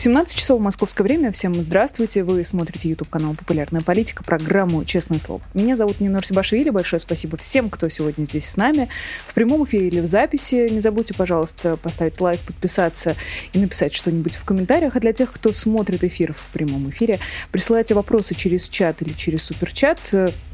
17 0.00 0.34
часов 0.34 0.58
московское 0.62 1.04
время. 1.04 1.30
Всем 1.30 1.52
здравствуйте. 1.60 2.22
Вы 2.22 2.42
смотрите 2.42 2.88
YouTube 2.88 3.10
канал 3.10 3.34
«Популярная 3.34 3.82
политика», 3.82 4.24
программу 4.24 4.82
«Честное 4.86 5.18
слово». 5.18 5.42
Меня 5.52 5.76
зовут 5.76 6.00
Нина 6.00 6.24
Сибашвили. 6.24 6.70
Большое 6.70 6.98
спасибо 7.00 7.36
всем, 7.36 7.68
кто 7.68 7.86
сегодня 7.90 8.24
здесь 8.24 8.48
с 8.48 8.56
нами. 8.56 8.88
В 9.26 9.34
прямом 9.34 9.64
эфире 9.64 9.88
или 9.88 10.00
в 10.00 10.06
записи. 10.06 10.70
Не 10.70 10.80
забудьте, 10.80 11.12
пожалуйста, 11.12 11.76
поставить 11.76 12.18
лайк, 12.18 12.40
подписаться 12.40 13.14
и 13.52 13.58
написать 13.58 13.92
что-нибудь 13.92 14.36
в 14.36 14.44
комментариях. 14.46 14.96
А 14.96 15.00
для 15.00 15.12
тех, 15.12 15.30
кто 15.30 15.52
смотрит 15.52 16.02
эфир 16.02 16.32
в 16.32 16.46
прямом 16.54 16.88
эфире, 16.88 17.18
присылайте 17.52 17.92
вопросы 17.92 18.34
через 18.34 18.70
чат 18.70 19.02
или 19.02 19.12
через 19.12 19.42
суперчат 19.42 19.98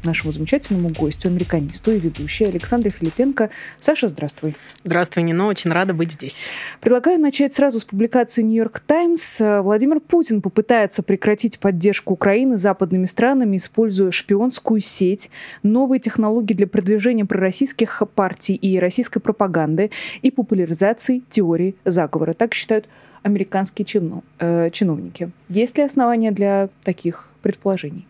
нашему 0.03 0.33
замечательному 0.33 0.89
гостю, 0.89 1.29
американисту 1.29 1.93
и 1.93 1.99
ведущей 1.99 2.43
Александре 2.43 2.91
Филипенко. 2.91 3.49
Саша, 3.79 4.09
здравствуй. 4.09 4.57
Здравствуй, 4.83 5.23
Нина. 5.23 5.47
Очень 5.47 5.71
рада 5.71 5.93
быть 5.93 6.11
здесь. 6.11 6.47
Предлагаю 6.81 7.17
начать 7.17 7.53
сразу 7.53 7.79
с 7.79 7.85
публикации 7.85 8.41
«Нью-Йорк 8.41 8.81
Таймс». 8.81 9.36
Владимир 9.39 9.99
Путин 9.99 10.41
попытается 10.41 11.03
прекратить 11.03 11.59
поддержку 11.59 12.13
Украины 12.13 12.57
западными 12.57 13.05
странами, 13.05 13.57
используя 13.57 14.11
шпионскую 14.11 14.81
сеть, 14.81 15.29
новые 15.63 15.99
технологии 15.99 16.53
для 16.53 16.67
продвижения 16.67 17.25
пророссийских 17.25 18.03
партий 18.15 18.55
и 18.55 18.79
российской 18.79 19.19
пропаганды 19.19 19.91
и 20.21 20.31
популяризации 20.31 21.23
теории 21.29 21.75
заговора. 21.85 22.33
Так 22.33 22.53
считают 22.53 22.87
американские 23.23 23.85
чинов, 23.85 24.23
э, 24.39 24.69
чиновники. 24.71 25.31
Есть 25.49 25.77
ли 25.77 25.83
основания 25.83 26.31
для 26.31 26.69
таких 26.83 27.27
предположений? 27.41 28.05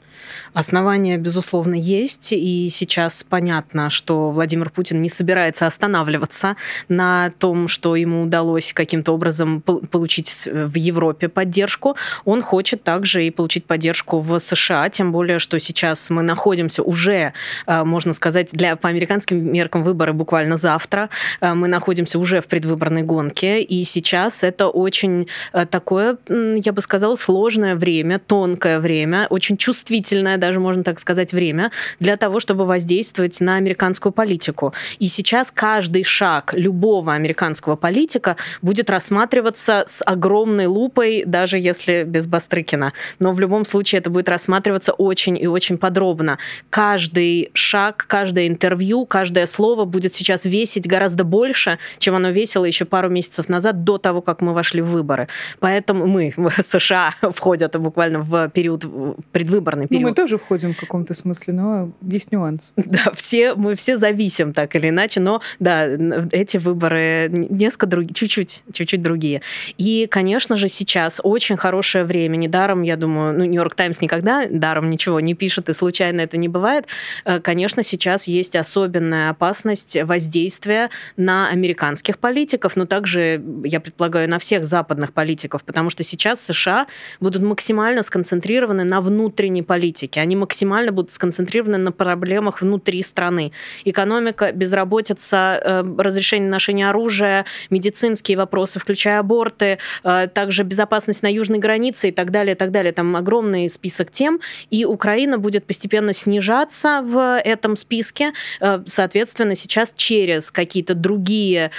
Основания, 0.54 1.18
безусловно, 1.18 1.76
есть, 1.76 2.34
и 2.34 2.70
сейчас 2.70 3.24
понятно, 3.28 3.90
что 3.90 4.32
Владимир 4.32 4.70
Путин 4.70 5.02
не 5.02 5.10
собирается 5.10 5.68
останавливаться 5.68 6.56
на 6.90 7.32
том, 7.40 7.68
что 7.68 7.96
ему 7.96 8.24
удалось 8.24 8.74
каким-то 8.74 9.14
образом 9.14 9.62
получить 9.62 10.48
в 10.52 10.76
Европе 10.76 11.28
поддержку. 11.28 11.96
Он 12.26 12.42
хочет 12.42 12.84
также 12.84 13.26
и 13.26 13.32
получить 13.32 13.66
поддержку 13.66 14.20
в 14.20 14.40
США, 14.40 14.90
тем 14.90 15.12
более, 15.12 15.40
что 15.40 15.60
сейчас 15.60 16.10
мы 16.10 16.24
находимся 16.24 16.84
уже, 16.84 17.34
э, 17.68 17.84
можно 17.84 18.14
сказать, 18.14 18.50
для, 18.52 18.76
по 18.76 18.90
американским 18.90 19.52
меркам 19.52 19.84
выборы 19.84 20.14
буквально 20.14 20.58
завтра. 20.58 21.10
Э, 21.42 21.54
мы 21.54 21.68
находимся 21.68 22.20
уже 22.20 22.42
в 22.42 22.48
предвыборной 22.48 23.04
гонке, 23.04 23.62
и 23.62 23.84
сейчас 23.84 24.44
это 24.44 24.68
очень 24.68 25.28
э, 25.54 25.66
такое, 25.66 26.18
я 26.30 26.74
бы 26.74 26.82
сказала, 26.82 27.16
сложное 27.16 27.76
время, 27.76 28.20
тонкое 28.20 28.80
время, 28.80 29.28
очень 29.30 29.58
чувствительное 29.58 30.07
длительное, 30.08 30.38
даже 30.38 30.60
можно 30.60 30.84
так 30.84 31.00
сказать, 31.00 31.34
время 31.34 31.72
для 32.00 32.18
того, 32.18 32.40
чтобы 32.40 32.66
воздействовать 32.66 33.42
на 33.42 33.56
американскую 33.56 34.14
политику. 34.14 34.74
И 35.00 35.08
сейчас 35.08 35.52
каждый 35.52 36.04
шаг 36.04 36.54
любого 36.54 37.14
американского 37.14 37.76
политика 37.76 38.36
будет 38.62 38.90
рассматриваться 38.90 39.84
с 39.88 40.04
огромной 40.06 40.66
лупой, 40.66 41.24
даже 41.26 41.60
если 41.60 42.04
без 42.04 42.28
Бастрыкина. 42.28 42.94
Но 43.20 43.34
в 43.34 43.40
любом 43.40 43.66
случае 43.66 44.00
это 44.00 44.10
будет 44.10 44.30
рассматриваться 44.30 44.94
очень 44.94 45.38
и 45.38 45.48
очень 45.48 45.78
подробно. 45.78 46.38
Каждый 46.70 47.50
шаг, 47.54 48.06
каждое 48.08 48.48
интервью, 48.48 49.06
каждое 49.06 49.46
слово 49.46 49.86
будет 49.86 50.14
сейчас 50.14 50.46
весить 50.46 50.88
гораздо 50.88 51.24
больше, 51.24 51.80
чем 51.98 52.16
оно 52.16 52.30
весило 52.30 52.66
еще 52.66 52.86
пару 52.86 53.10
месяцев 53.10 53.50
назад, 53.50 53.84
до 53.84 53.98
того, 53.98 54.22
как 54.22 54.42
мы 54.42 54.54
вошли 54.54 54.82
в 54.82 54.88
выборы. 54.88 55.28
Поэтому 55.60 56.08
мы, 56.08 56.34
США, 56.62 57.14
входят 57.22 57.80
буквально 57.80 58.20
в 58.20 58.50
период 58.50 58.86
предвыборный 59.32 59.88
период. 59.88 59.97
Ну, 60.02 60.10
мы 60.10 60.14
тоже 60.14 60.38
входим 60.38 60.74
в 60.74 60.78
каком-то 60.78 61.14
смысле, 61.14 61.54
но 61.54 61.92
есть 62.02 62.32
нюанс. 62.32 62.74
Да, 62.88 63.12
все, 63.16 63.54
мы 63.54 63.76
все 63.76 63.98
зависим 63.98 64.54
так 64.54 64.76
или 64.76 64.90
иначе, 64.90 65.20
но 65.20 65.42
да, 65.60 65.86
эти 66.32 66.58
выборы 66.58 67.30
несколько 67.30 67.86
другие, 67.86 68.14
чуть-чуть, 68.14 68.64
чуть-чуть 68.72 69.02
другие. 69.02 69.42
И, 69.78 70.08
конечно 70.10 70.56
же, 70.56 70.70
сейчас 70.70 71.20
очень 71.24 71.58
хорошее 71.58 72.06
время. 72.06 72.38
Недаром, 72.38 72.84
я 72.84 72.96
думаю, 72.96 73.38
ну, 73.38 73.46
Нью-Йорк 73.46 73.76
Таймс 73.76 74.02
никогда 74.02 74.48
даром 74.50 74.90
ничего 74.90 75.20
не 75.20 75.34
пишет, 75.34 75.70
и 75.70 75.74
случайно 75.74 76.22
это 76.22 76.38
не 76.38 76.48
бывает. 76.48 76.86
Э, 77.26 77.40
конечно, 77.40 77.84
сейчас 77.84 78.28
есть 78.28 78.56
особенная 78.56 79.30
опасность 79.30 79.98
воздействия 80.04 80.90
на 81.18 81.50
американских 81.50 82.20
политиков, 82.20 82.76
но 82.76 82.86
также, 82.86 83.44
я 83.64 83.80
предполагаю, 83.80 84.30
на 84.30 84.40
всех 84.40 84.66
западных 84.66 85.14
политиков, 85.14 85.64
потому 85.64 85.90
что 85.90 86.04
сейчас 86.04 86.42
США 86.42 86.88
будут 87.20 87.42
максимально 87.42 88.04
сконцентрированы 88.04 88.84
на 88.84 89.02
внутренней 89.02 89.64
политике 89.64 89.87
политики. 89.88 90.20
Они 90.20 90.36
максимально 90.36 90.92
будут 90.92 91.14
сконцентрированы 91.14 91.78
на 91.78 91.92
проблемах 91.92 92.62
внутри 92.62 93.02
страны. 93.02 93.52
Экономика, 93.86 94.52
безработица, 94.52 95.62
э, 95.64 95.84
разрешение 95.98 96.50
ношения 96.50 96.90
оружия, 96.90 97.46
медицинские 97.70 98.38
вопросы, 98.38 98.80
включая 98.80 99.20
аборты, 99.20 99.78
э, 100.04 100.28
также 100.28 100.64
безопасность 100.64 101.24
на 101.24 101.32
южной 101.32 101.60
границе 101.60 102.10
и 102.10 102.12
так 102.12 102.32
далее, 102.32 102.54
и 102.54 102.58
так 102.58 102.72
далее. 102.72 102.92
Там 102.92 103.16
огромный 103.16 103.70
список 103.70 104.12
тем, 104.12 104.40
и 104.72 104.86
Украина 104.86 105.38
будет 105.38 105.66
постепенно 105.66 106.14
снижаться 106.14 107.02
в 107.04 107.42
этом 107.46 107.78
списке. 107.78 108.34
Э, 108.62 108.84
соответственно, 108.86 109.56
сейчас 109.56 109.94
через 109.96 110.52
какие-то 110.52 110.94
другие 110.94 111.72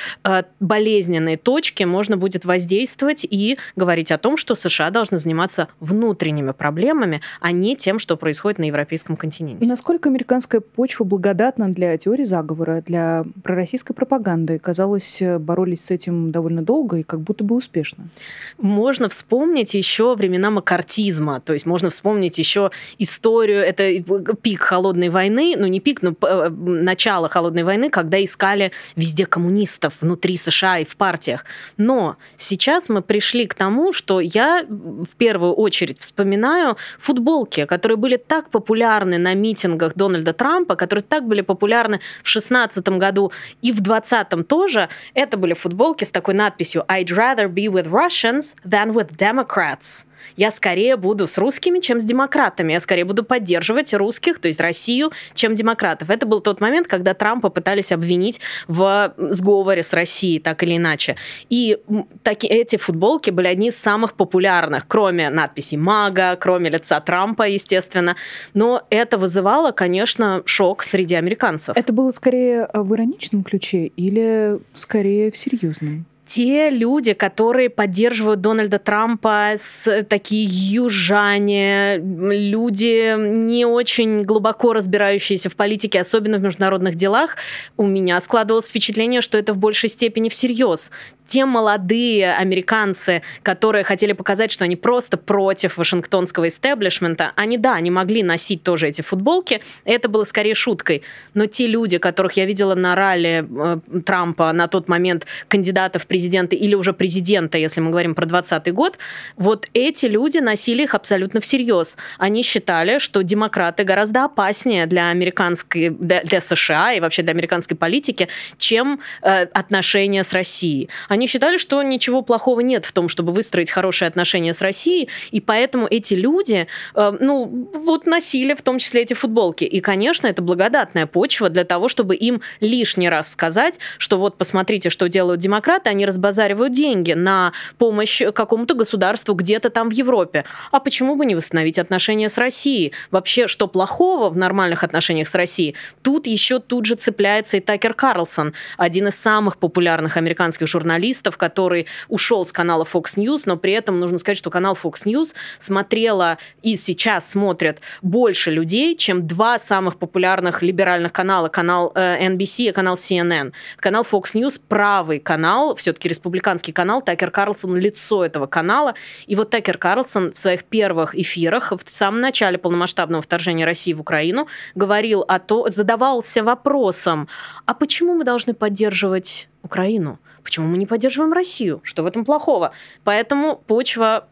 болезненные 0.60 1.36
точки 1.36 1.84
можно 1.84 2.16
будет 2.16 2.44
воздействовать 2.44 3.26
и 3.30 3.58
говорить 3.76 4.12
о 4.12 4.18
том, 4.18 4.36
что 4.36 4.54
США 4.54 4.90
должны 4.90 5.18
заниматься 5.18 5.66
внутренними 5.80 6.52
проблемами, 6.52 7.20
а 7.40 7.52
не 7.52 7.76
тем, 7.76 7.97
что 7.98 8.08
что 8.08 8.16
происходит 8.16 8.58
на 8.58 8.64
европейском 8.64 9.18
континенте. 9.18 9.66
Насколько 9.66 10.08
американская 10.08 10.62
почва 10.62 11.04
благодатна 11.04 11.68
для 11.68 11.94
теории 11.98 12.24
заговора, 12.24 12.82
для 12.86 13.24
пророссийской 13.42 13.94
пропаганды? 13.94 14.58
Казалось, 14.58 15.22
боролись 15.38 15.84
с 15.84 15.90
этим 15.90 16.32
довольно 16.32 16.62
долго 16.62 16.96
и 16.96 17.02
как 17.02 17.20
будто 17.20 17.44
бы 17.44 17.54
успешно. 17.54 18.08
Можно 18.56 19.10
вспомнить 19.10 19.74
еще 19.74 20.14
времена 20.14 20.50
макартизма, 20.50 21.40
то 21.40 21.52
есть 21.52 21.66
можно 21.66 21.90
вспомнить 21.90 22.38
еще 22.38 22.70
историю, 22.98 23.60
это 23.60 24.02
пик 24.36 24.60
холодной 24.60 25.10
войны, 25.10 25.54
ну 25.58 25.66
не 25.66 25.80
пик, 25.80 26.00
но 26.00 26.14
э, 26.22 26.48
начало 26.48 27.28
холодной 27.28 27.64
войны, 27.64 27.90
когда 27.90 28.24
искали 28.24 28.72
везде 28.96 29.26
коммунистов 29.26 30.00
внутри 30.00 30.38
США 30.38 30.78
и 30.78 30.86
в 30.86 30.96
партиях. 30.96 31.44
Но 31.76 32.16
сейчас 32.38 32.88
мы 32.88 33.02
пришли 33.02 33.46
к 33.46 33.54
тому, 33.54 33.92
что 33.92 34.20
я 34.20 34.64
в 34.68 35.14
первую 35.18 35.52
очередь 35.52 36.00
вспоминаю 36.00 36.78
футболки, 36.98 37.66
которые 37.66 37.87
были 37.96 38.16
так 38.16 38.50
популярны 38.50 39.18
на 39.18 39.34
митингах 39.34 39.94
Дональда 39.94 40.32
Трампа, 40.32 40.76
которые 40.76 41.02
так 41.02 41.26
были 41.26 41.40
популярны 41.40 41.98
в 42.22 42.30
2016 42.30 42.88
году 42.88 43.32
и 43.62 43.72
в 43.72 43.80
2020 43.80 44.48
тоже, 44.48 44.88
это 45.14 45.36
были 45.36 45.54
футболки 45.54 46.04
с 46.04 46.10
такой 46.10 46.34
надписью 46.34 46.84
«I'd 46.88 47.08
rather 47.08 47.48
be 47.48 47.66
with 47.66 47.90
Russians 47.90 48.56
than 48.64 48.92
with 48.92 49.16
Democrats» 49.16 50.07
я 50.36 50.50
скорее 50.50 50.96
буду 50.96 51.26
с 51.26 51.38
русскими, 51.38 51.80
чем 51.80 52.00
с 52.00 52.04
демократами. 52.04 52.72
Я 52.72 52.80
скорее 52.80 53.04
буду 53.04 53.24
поддерживать 53.24 53.94
русских, 53.94 54.38
то 54.38 54.48
есть 54.48 54.60
Россию, 54.60 55.12
чем 55.34 55.54
демократов. 55.54 56.10
Это 56.10 56.26
был 56.26 56.40
тот 56.40 56.60
момент, 56.60 56.88
когда 56.88 57.14
Трампа 57.14 57.48
пытались 57.48 57.92
обвинить 57.92 58.40
в 58.66 59.14
сговоре 59.16 59.82
с 59.82 59.92
Россией, 59.92 60.38
так 60.38 60.62
или 60.62 60.76
иначе. 60.76 61.16
И 61.48 61.78
таки, 62.22 62.46
эти 62.46 62.76
футболки 62.76 63.30
были 63.30 63.48
одни 63.48 63.68
из 63.68 63.78
самых 63.78 64.14
популярных, 64.14 64.86
кроме 64.86 65.30
надписи 65.30 65.76
«Мага», 65.76 66.36
кроме 66.36 66.70
лица 66.70 67.00
Трампа, 67.00 67.48
естественно. 67.48 68.16
Но 68.54 68.82
это 68.90 69.18
вызывало, 69.18 69.72
конечно, 69.72 70.42
шок 70.44 70.82
среди 70.82 71.14
американцев. 71.14 71.76
Это 71.76 71.92
было 71.92 72.10
скорее 72.10 72.68
в 72.72 72.94
ироничном 72.94 73.42
ключе 73.42 73.86
или 73.86 74.58
скорее 74.74 75.30
в 75.30 75.36
серьезном? 75.36 76.06
Те 76.28 76.68
люди, 76.68 77.14
которые 77.14 77.70
поддерживают 77.70 78.42
Дональда 78.42 78.78
Трампа, 78.78 79.54
с, 79.56 80.02
такие 80.04 80.46
южане, 80.46 81.96
люди 81.96 83.16
не 83.18 83.64
очень 83.64 84.22
глубоко 84.22 84.74
разбирающиеся 84.74 85.48
в 85.48 85.56
политике, 85.56 86.00
особенно 86.00 86.36
в 86.36 86.42
международных 86.42 86.96
делах, 86.96 87.36
у 87.78 87.86
меня 87.86 88.20
складывалось 88.20 88.68
впечатление, 88.68 89.22
что 89.22 89.38
это 89.38 89.54
в 89.54 89.58
большей 89.58 89.88
степени 89.88 90.28
всерьез 90.28 90.90
те 91.28 91.44
молодые 91.44 92.34
американцы, 92.34 93.22
которые 93.42 93.84
хотели 93.84 94.12
показать, 94.12 94.50
что 94.50 94.64
они 94.64 94.76
просто 94.76 95.16
против 95.16 95.76
вашингтонского 95.76 96.48
истеблишмента, 96.48 97.32
они, 97.36 97.58
да, 97.58 97.74
они 97.74 97.90
могли 97.90 98.22
носить 98.22 98.62
тоже 98.62 98.88
эти 98.88 99.02
футболки, 99.02 99.60
это 99.84 100.08
было 100.08 100.24
скорее 100.24 100.54
шуткой. 100.54 101.02
Но 101.34 101.46
те 101.46 101.66
люди, 101.66 101.98
которых 101.98 102.32
я 102.32 102.46
видела 102.46 102.74
на 102.74 102.94
ралли 102.94 103.46
э, 103.48 104.00
Трампа 104.04 104.52
на 104.52 104.68
тот 104.68 104.88
момент 104.88 105.26
кандидата 105.48 105.98
в 105.98 106.06
президенты 106.06 106.56
или 106.56 106.74
уже 106.74 106.92
президента, 106.92 107.58
если 107.58 107.80
мы 107.80 107.90
говорим 107.90 108.14
про 108.14 108.26
2020 108.26 108.74
год, 108.74 108.98
вот 109.36 109.68
эти 109.74 110.06
люди 110.06 110.38
носили 110.38 110.84
их 110.84 110.94
абсолютно 110.94 111.40
всерьез. 111.40 111.96
Они 112.18 112.42
считали, 112.42 112.98
что 112.98 113.22
демократы 113.22 113.84
гораздо 113.84 114.24
опаснее 114.24 114.86
для 114.86 115.10
американской, 115.10 115.90
для, 115.90 116.22
для 116.22 116.40
США 116.40 116.94
и 116.94 117.00
вообще 117.00 117.22
для 117.22 117.32
американской 117.32 117.76
политики, 117.76 118.28
чем 118.56 119.00
э, 119.20 119.42
отношения 119.42 120.24
с 120.24 120.32
Россией 120.32 120.88
Они 121.08 121.17
считали, 121.26 121.58
что 121.58 121.82
ничего 121.82 122.22
плохого 122.22 122.60
нет 122.60 122.84
в 122.84 122.92
том, 122.92 123.08
чтобы 123.08 123.32
выстроить 123.32 123.70
хорошие 123.70 124.08
отношения 124.08 124.54
с 124.54 124.60
Россией, 124.60 125.08
и 125.30 125.40
поэтому 125.40 125.86
эти 125.90 126.14
люди, 126.14 126.66
э, 126.94 127.16
ну, 127.20 127.68
вот 127.74 128.06
носили 128.06 128.54
в 128.54 128.62
том 128.62 128.78
числе 128.78 129.02
эти 129.02 129.14
футболки. 129.14 129.64
И, 129.64 129.80
конечно, 129.80 130.26
это 130.26 130.42
благодатная 130.42 131.06
почва 131.06 131.48
для 131.48 131.64
того, 131.64 131.88
чтобы 131.88 132.14
им 132.14 132.40
лишний 132.60 133.08
раз 133.08 133.32
сказать, 133.32 133.78
что 133.98 134.18
вот 134.18 134.38
посмотрите, 134.38 134.90
что 134.90 135.08
делают 135.08 135.40
демократы, 135.40 135.90
они 135.90 136.06
разбазаривают 136.06 136.72
деньги 136.72 137.12
на 137.12 137.52
помощь 137.78 138.22
какому-то 138.34 138.74
государству 138.74 139.34
где-то 139.34 139.70
там 139.70 139.88
в 139.88 139.92
Европе. 139.92 140.44
А 140.70 140.80
почему 140.80 141.16
бы 141.16 141.26
не 141.26 141.34
восстановить 141.34 141.78
отношения 141.78 142.28
с 142.28 142.38
Россией? 142.38 142.92
Вообще, 143.10 143.46
что 143.48 143.68
плохого 143.68 144.30
в 144.30 144.36
нормальных 144.36 144.84
отношениях 144.84 145.28
с 145.28 145.34
Россией? 145.34 145.74
Тут 146.02 146.26
еще 146.26 146.58
тут 146.58 146.86
же 146.86 146.94
цепляется 146.94 147.56
и 147.56 147.60
Такер 147.60 147.94
Карлсон, 147.94 148.54
один 148.76 149.08
из 149.08 149.14
самых 149.16 149.58
популярных 149.58 150.16
американских 150.16 150.66
журналистов, 150.66 151.07
который 151.36 151.86
ушел 152.08 152.44
с 152.44 152.52
канала 152.52 152.84
Fox 152.84 153.16
News, 153.16 153.42
но 153.46 153.56
при 153.56 153.72
этом 153.72 154.00
нужно 154.00 154.18
сказать, 154.18 154.38
что 154.38 154.50
канал 154.50 154.76
Fox 154.80 155.04
News 155.04 155.34
смотрела 155.58 156.38
и 156.62 156.76
сейчас 156.76 157.30
смотрят 157.30 157.80
больше 158.02 158.50
людей, 158.50 158.96
чем 158.96 159.26
два 159.26 159.58
самых 159.58 159.98
популярных 159.98 160.62
либеральных 160.62 161.12
канала, 161.12 161.48
канал 161.48 161.92
э, 161.94 162.28
NBC 162.28 162.68
и 162.68 162.72
канал 162.72 162.96
CNN. 162.96 163.52
Канал 163.76 164.06
Fox 164.10 164.34
News 164.34 164.60
правый 164.68 165.18
канал, 165.18 165.74
все-таки 165.76 166.08
республиканский 166.08 166.72
канал, 166.72 167.02
Такер 167.02 167.30
Карлсон 167.30 167.76
лицо 167.76 168.24
этого 168.24 168.46
канала. 168.46 168.94
И 169.26 169.36
вот 169.36 169.50
Такер 169.50 169.78
Карлсон 169.78 170.32
в 170.32 170.38
своих 170.38 170.64
первых 170.64 171.14
эфирах, 171.14 171.72
в 171.72 171.90
самом 171.90 172.20
начале 172.20 172.58
полномасштабного 172.58 173.22
вторжения 173.22 173.64
России 173.64 173.92
в 173.92 174.00
Украину, 174.00 174.48
говорил 174.74 175.24
о 175.26 175.38
том, 175.38 175.70
задавался 175.70 176.42
вопросом, 176.42 177.28
а 177.66 177.74
почему 177.74 178.14
мы 178.14 178.24
должны 178.24 178.54
поддерживать 178.54 179.47
Украину? 179.62 180.18
Почему 180.42 180.66
мы 180.66 180.78
не 180.78 180.86
поддерживаем 180.86 181.32
Россию? 181.32 181.80
Что 181.82 182.02
в 182.02 182.06
этом 182.06 182.24
плохого? 182.24 182.72
Поэтому 183.04 183.56
почва 183.66 184.26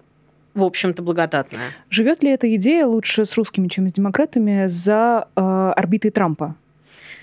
в 0.55 0.65
общем-то, 0.65 1.03
благодатная. 1.03 1.73
Живет 1.91 2.23
ли 2.23 2.31
эта 2.31 2.53
идея 2.57 2.87
лучше 2.87 3.27
с 3.27 3.37
русскими, 3.37 3.69
чем 3.69 3.87
с 3.91 3.93
демократами 3.93 4.69
за 4.69 5.29
э, 5.37 5.41
орбитой 5.77 6.11
Трампа? 6.11 6.57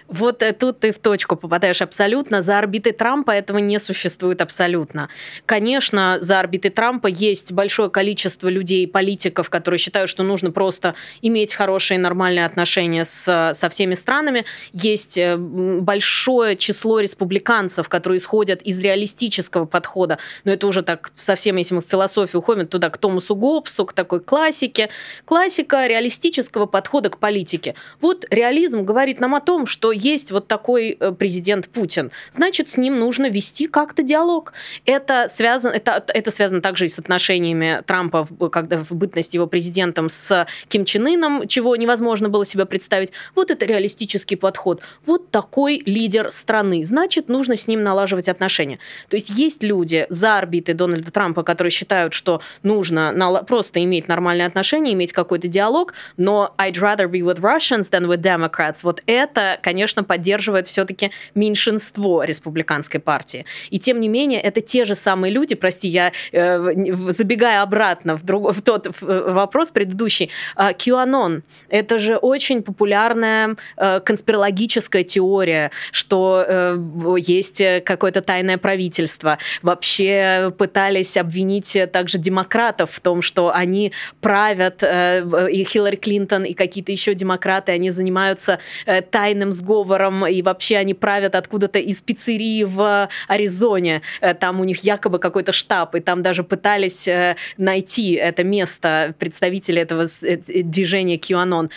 Вот 0.08 0.42
э, 0.42 0.54
тут 0.54 0.80
ты 0.80 0.92
в 0.92 1.00
точку 1.00 1.36
попадаешь 1.36 1.82
абсолютно. 1.82 2.42
За 2.42 2.58
орбитой 2.58 2.92
Трампа 2.92 3.32
этого 3.32 3.58
не 3.60 3.80
существует 3.80 4.42
абсолютно. 4.42 5.10
Конечно, 5.46 6.18
за 6.22 6.40
орбитой 6.40 6.72
Трампа 6.72 7.08
есть 7.08 7.52
большое 7.52 7.90
количество 7.90 8.48
людей, 8.48 8.88
политиков, 8.88 9.50
которые 9.50 9.80
считают, 9.80 10.10
что 10.10 10.24
нужно 10.24 10.52
просто 10.52 10.96
иметь 11.22 11.54
хорошие 11.54 12.00
нормальные 12.00 12.46
отношения 12.46 13.06
с, 13.06 13.52
со 13.54 13.70
всеми 13.70 13.96
странами. 13.96 14.46
Есть 14.74 15.18
э, 15.18 15.38
большое 15.38 16.56
число 16.58 17.00
республиканцев, 17.00 17.90
которые 17.90 18.18
исходят 18.18 18.62
из 18.62 18.80
реалистического 18.80 19.66
подхода. 19.66 20.20
Но 20.44 20.52
это 20.52 20.68
уже 20.68 20.84
так 20.84 21.12
совсем, 21.18 21.56
если 21.56 21.76
мы 21.76 21.82
в 21.82 21.88
философию 21.90 22.40
уходим, 22.40 22.68
туда 22.68 22.90
к 22.90 22.98
Томасу 22.98 23.36
Гоббсу, 23.36 23.86
к 23.86 23.94
такой 23.94 24.20
классике. 24.20 24.90
Классика 25.26 25.88
реалистического 25.88 26.66
подхода 26.66 27.10
к 27.10 27.18
политике. 27.18 27.76
Вот 28.02 28.26
реализм 28.30 28.84
говорит 28.84 29.20
нам 29.20 29.36
о 29.36 29.42
том, 29.42 29.66
что 29.66 29.93
есть 29.94 30.32
вот 30.32 30.48
такой 30.48 30.98
э, 31.00 31.12
президент 31.12 31.70
Путин, 31.70 32.12
значит, 32.32 32.70
с 32.70 32.78
ним 32.78 33.00
нужно 33.00 33.30
вести 33.30 33.68
как-то 33.68 34.04
диалог. 34.04 34.54
Это 34.86 35.28
связано, 35.30 35.74
это, 35.74 36.04
это 36.08 36.32
связано 36.32 36.62
также 36.62 36.86
и 36.86 36.90
с 36.90 37.00
отношениями 37.00 37.82
Трампа, 37.86 38.28
когда 38.52 38.84
в 38.84 38.92
бытность 38.92 39.34
его 39.34 39.48
президентом 39.48 40.10
с 40.10 40.48
Ким 40.68 40.86
Чен 40.86 41.08
Ыном, 41.08 41.48
чего 41.48 41.76
невозможно 41.76 42.30
было 42.30 42.46
себе 42.46 42.66
представить. 42.66 43.12
Вот 43.36 43.52
это 43.52 43.66
реалистический 43.66 44.38
подход. 44.38 44.82
Вот 45.06 45.30
такой 45.30 45.82
лидер 45.86 46.32
страны. 46.32 46.84
Значит, 46.84 47.30
нужно 47.30 47.56
с 47.56 47.68
ним 47.68 47.84
налаживать 47.84 48.28
отношения. 48.30 48.80
То 49.10 49.16
есть 49.16 49.30
есть 49.30 49.64
люди 49.64 50.06
за 50.10 50.38
орбитой 50.38 50.76
Дональда 50.76 51.12
Трампа, 51.12 51.44
которые 51.44 51.72
считают, 51.72 52.14
что 52.14 52.42
нужно 52.64 53.14
просто 53.48 53.84
иметь 53.84 54.08
нормальные 54.08 54.48
отношения, 54.48 54.94
иметь 54.94 55.14
какой-то 55.14 55.48
диалог, 55.48 55.94
но 56.18 56.54
I'd 56.58 56.76
rather 56.76 57.08
be 57.10 57.22
with 57.22 57.40
Russians 57.40 57.90
than 57.90 58.08
with 58.08 58.22
Democrats. 58.22 58.80
Вот 58.84 59.02
это, 59.06 59.60
конечно, 59.62 59.83
конечно, 59.84 60.04
поддерживает 60.06 60.68
все-таки 60.68 61.12
меньшинство 61.36 62.24
республиканской 62.24 63.02
партии. 63.02 63.46
И 63.70 63.80
тем 63.80 64.00
не 64.00 64.08
менее, 64.08 64.40
это 64.40 64.62
те 64.62 64.86
же 64.86 64.96
самые 64.96 65.34
люди, 65.34 65.56
прости, 65.56 65.90
я 65.90 66.14
э, 66.32 66.74
забегая 67.10 67.62
обратно 67.62 68.16
в, 68.16 68.24
друг, 68.24 68.54
в 68.56 68.62
тот 68.62 68.88
в 69.02 69.34
вопрос 69.34 69.72
предыдущий, 69.72 70.30
э, 70.56 70.72
QAnon— 70.72 71.42
это 71.70 72.00
же 72.00 72.16
очень 72.16 72.64
популярная 72.64 73.58
э, 73.76 74.00
конспирологическая 74.00 75.04
теория, 75.04 75.72
что 75.92 76.46
э, 76.48 76.78
есть 77.18 77.62
какое-то 77.84 78.22
тайное 78.22 78.58
правительство. 78.58 79.38
Вообще 79.62 80.54
пытались 80.58 81.18
обвинить 81.18 81.78
также 81.92 82.18
демократов 82.18 82.92
в 82.92 83.02
том, 83.02 83.22
что 83.22 83.52
они 83.54 83.92
правят, 84.22 84.82
э, 84.82 85.50
и 85.52 85.66
Хиллари 85.66 85.98
Клинтон, 85.98 86.46
и 86.46 86.54
какие-то 86.54 86.94
еще 86.94 87.14
демократы, 87.16 87.74
они 87.74 87.92
занимаются 87.92 88.60
э, 88.86 89.02
тайным 89.02 89.52
сговором 89.52 89.73
сговором, 89.74 90.26
и 90.28 90.42
вообще 90.42 90.78
они 90.78 90.94
правят 90.94 91.36
откуда-то 91.36 91.80
из 91.80 92.02
пиццерии 92.02 92.64
в 92.64 93.10
Аризоне. 93.28 94.02
Э, 94.22 94.34
там 94.34 94.60
у 94.60 94.64
них 94.64 94.84
якобы 94.84 95.20
какой-то 95.20 95.52
штаб, 95.52 95.96
и 95.96 96.00
там 96.00 96.22
даже 96.22 96.44
пытались 96.44 97.08
э, 97.08 97.36
найти 97.58 98.14
это 98.14 98.44
место 98.44 99.14
представители 99.20 99.82
этого 99.82 100.06
э, 100.22 100.38
движения 100.64 101.18
QAnon. 101.18 101.70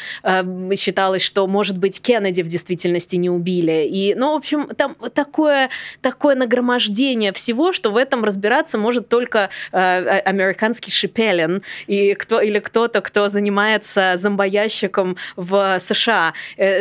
Считалось, 0.77 1.23
что, 1.23 1.47
может 1.47 1.79
быть, 1.79 2.01
Кеннеди 2.01 2.43
в 2.43 2.49
действительности 2.49 3.17
не 3.17 3.31
убили. 3.31 3.87
И, 3.91 4.15
ну, 4.15 4.33
в 4.33 4.37
общем, 4.37 4.69
там 4.77 4.95
такое, 5.15 5.71
такое 6.01 6.35
нагромождение 6.35 7.33
всего, 7.33 7.73
что 7.73 7.91
в 7.91 7.97
этом 7.97 8.25
разбираться 8.25 8.79
может 8.79 9.09
только 9.09 9.51
американский 9.73 10.91
Шипелин 10.91 11.63
и 11.87 12.15
кто, 12.15 12.41
или 12.41 12.59
кто-то, 12.59 13.01
кто 13.01 13.29
занимается 13.29 14.15
зомбоящиком 14.17 15.17
в 15.37 15.79
США. 15.81 16.35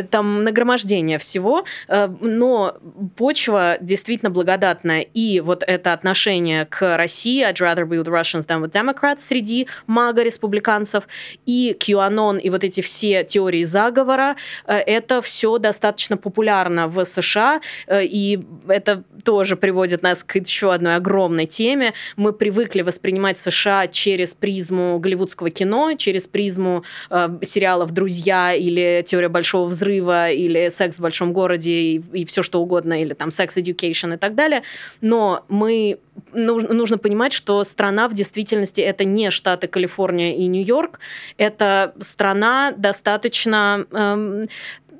Там 0.09 0.43
нагромождение 0.43 1.04
сочетание 1.05 1.17
всего, 1.19 1.63
э, 1.87 2.07
но 2.21 2.75
почва 3.15 3.77
действительно 3.81 4.31
благодатная. 4.31 5.01
И 5.01 5.39
вот 5.39 5.63
это 5.67 5.93
отношение 5.93 6.65
к 6.65 6.97
России, 6.97 7.43
I'd 7.43 7.59
rather 7.59 7.85
be 7.85 7.97
with 7.97 8.07
Russians 8.07 8.45
than 8.45 8.61
with 8.61 8.71
Democrats 8.71 9.19
среди 9.19 9.67
мага-республиканцев, 9.87 11.03
и 11.45 11.75
QAnon, 11.79 12.39
и 12.39 12.49
вот 12.49 12.63
эти 12.63 12.81
все 12.81 13.23
теории 13.23 13.65
заговора, 13.65 14.35
э, 14.67 14.77
это 14.77 15.21
все 15.21 15.57
достаточно 15.57 16.17
популярно 16.17 16.87
в 16.87 17.05
США, 17.05 17.61
э, 17.87 18.05
и 18.05 18.39
это 18.67 19.03
тоже 19.23 19.55
приводит 19.55 20.03
нас 20.03 20.23
к 20.23 20.35
еще 20.35 20.73
одной 20.73 20.95
огромной 20.95 21.45
теме. 21.45 21.93
Мы 22.17 22.33
привыкли 22.33 22.83
воспринимать 22.83 23.37
США 23.37 23.87
через 23.87 24.33
призму 24.33 24.99
голливудского 24.99 25.49
кино, 25.49 25.93
через 25.97 26.27
призму 26.27 26.83
э, 27.09 27.39
сериалов 27.41 27.91
«Друзья» 27.91 28.53
или 28.53 29.03
«Теория 29.05 29.29
большого 29.29 29.67
взрыва» 29.67 30.31
или 30.31 30.69
«Секс 30.69 30.94
секс 30.95 30.99
в 30.99 31.01
большом 31.01 31.33
городе 31.33 31.71
и, 31.71 32.03
и 32.13 32.25
все 32.25 32.43
что 32.43 32.61
угодно, 32.61 33.01
или 33.01 33.13
там 33.13 33.31
секс 33.31 33.57
education 33.57 34.13
и 34.13 34.17
так 34.17 34.35
далее. 34.35 34.61
Но 35.01 35.43
мы 35.49 35.97
нужно, 36.33 36.73
нужно 36.73 36.97
понимать, 36.97 37.33
что 37.33 37.63
страна 37.63 38.07
в 38.07 38.13
действительности 38.13 38.81
это 38.81 39.05
не 39.05 39.31
штаты 39.31 39.67
Калифорния 39.67 40.35
и 40.35 40.47
Нью-Йорк, 40.47 40.99
это 41.37 41.93
страна 42.01 42.73
достаточно 42.77 43.85
эм, 43.91 44.47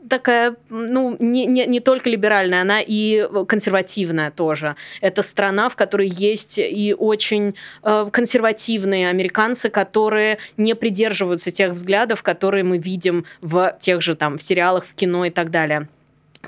такая, 0.09 0.55
ну, 0.69 1.15
не, 1.19 1.45
не, 1.45 1.65
не 1.65 1.79
только 1.79 2.09
либеральная, 2.09 2.62
она 2.62 2.81
и 2.81 3.27
консервативная 3.47 4.31
тоже. 4.31 4.75
Это 5.01 5.21
страна, 5.21 5.69
в 5.69 5.75
которой 5.75 6.07
есть 6.07 6.59
и 6.59 6.95
очень 6.97 7.55
э, 7.83 8.09
консервативные 8.12 9.09
американцы, 9.09 9.69
которые 9.69 10.38
не 10.57 10.75
придерживаются 10.75 11.51
тех 11.51 11.74
взглядов, 11.74 12.24
которые 12.24 12.63
мы 12.63 12.77
видим 12.77 13.25
в 13.41 13.75
тех 13.79 14.01
же 14.01 14.15
там 14.15 14.38
в 14.38 14.43
сериалах, 14.43 14.85
в 14.85 14.93
кино 14.93 15.25
и 15.25 15.29
так 15.29 15.51
далее. 15.51 15.88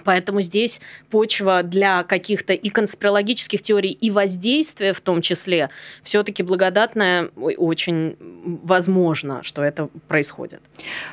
Поэтому 0.03 0.41
здесь 0.41 0.81
почва 1.09 1.63
для 1.63 2.03
каких-то 2.03 2.53
и 2.53 2.69
конспирологических 2.69 3.61
теорий, 3.61 3.91
и 3.91 4.11
воздействия 4.11 4.93
в 4.93 5.01
том 5.01 5.21
числе 5.21 5.69
все-таки 6.03 6.43
благодатная, 6.43 7.29
очень 7.35 8.15
возможно, 8.19 9.43
что 9.43 9.63
это 9.63 9.89
происходит. 10.07 10.61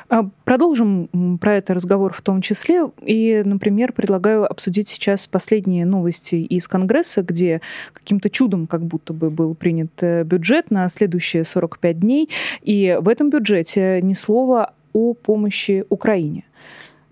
А, 0.09 0.23
продолжим 0.43 1.37
про 1.39 1.55
это 1.55 1.73
разговор 1.73 2.13
в 2.13 2.21
том 2.21 2.41
числе. 2.41 2.89
И, 3.01 3.41
например, 3.45 3.93
предлагаю 3.93 4.49
обсудить 4.49 4.89
сейчас 4.89 5.27
последние 5.27 5.85
новости 5.85 6.35
из 6.35 6.67
Конгресса, 6.67 7.21
где 7.21 7.61
каким-то 7.93 8.29
чудом 8.29 8.67
как 8.67 8.81
будто 8.83 9.13
бы 9.13 9.29
был 9.29 9.55
принят 9.55 9.91
э, 10.01 10.23
бюджет 10.23 10.71
на 10.71 10.87
следующие 10.89 11.45
45 11.45 11.99
дней. 11.99 12.29
И 12.61 12.97
в 12.99 13.09
этом 13.09 13.29
бюджете 13.29 14.01
ни 14.01 14.13
слова 14.13 14.73
о 14.93 15.13
помощи 15.13 15.85
Украине. 15.89 16.45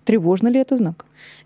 Тревожно 0.04 0.48
ли 0.48 0.60
это 0.60 0.76
знак? 0.76 1.04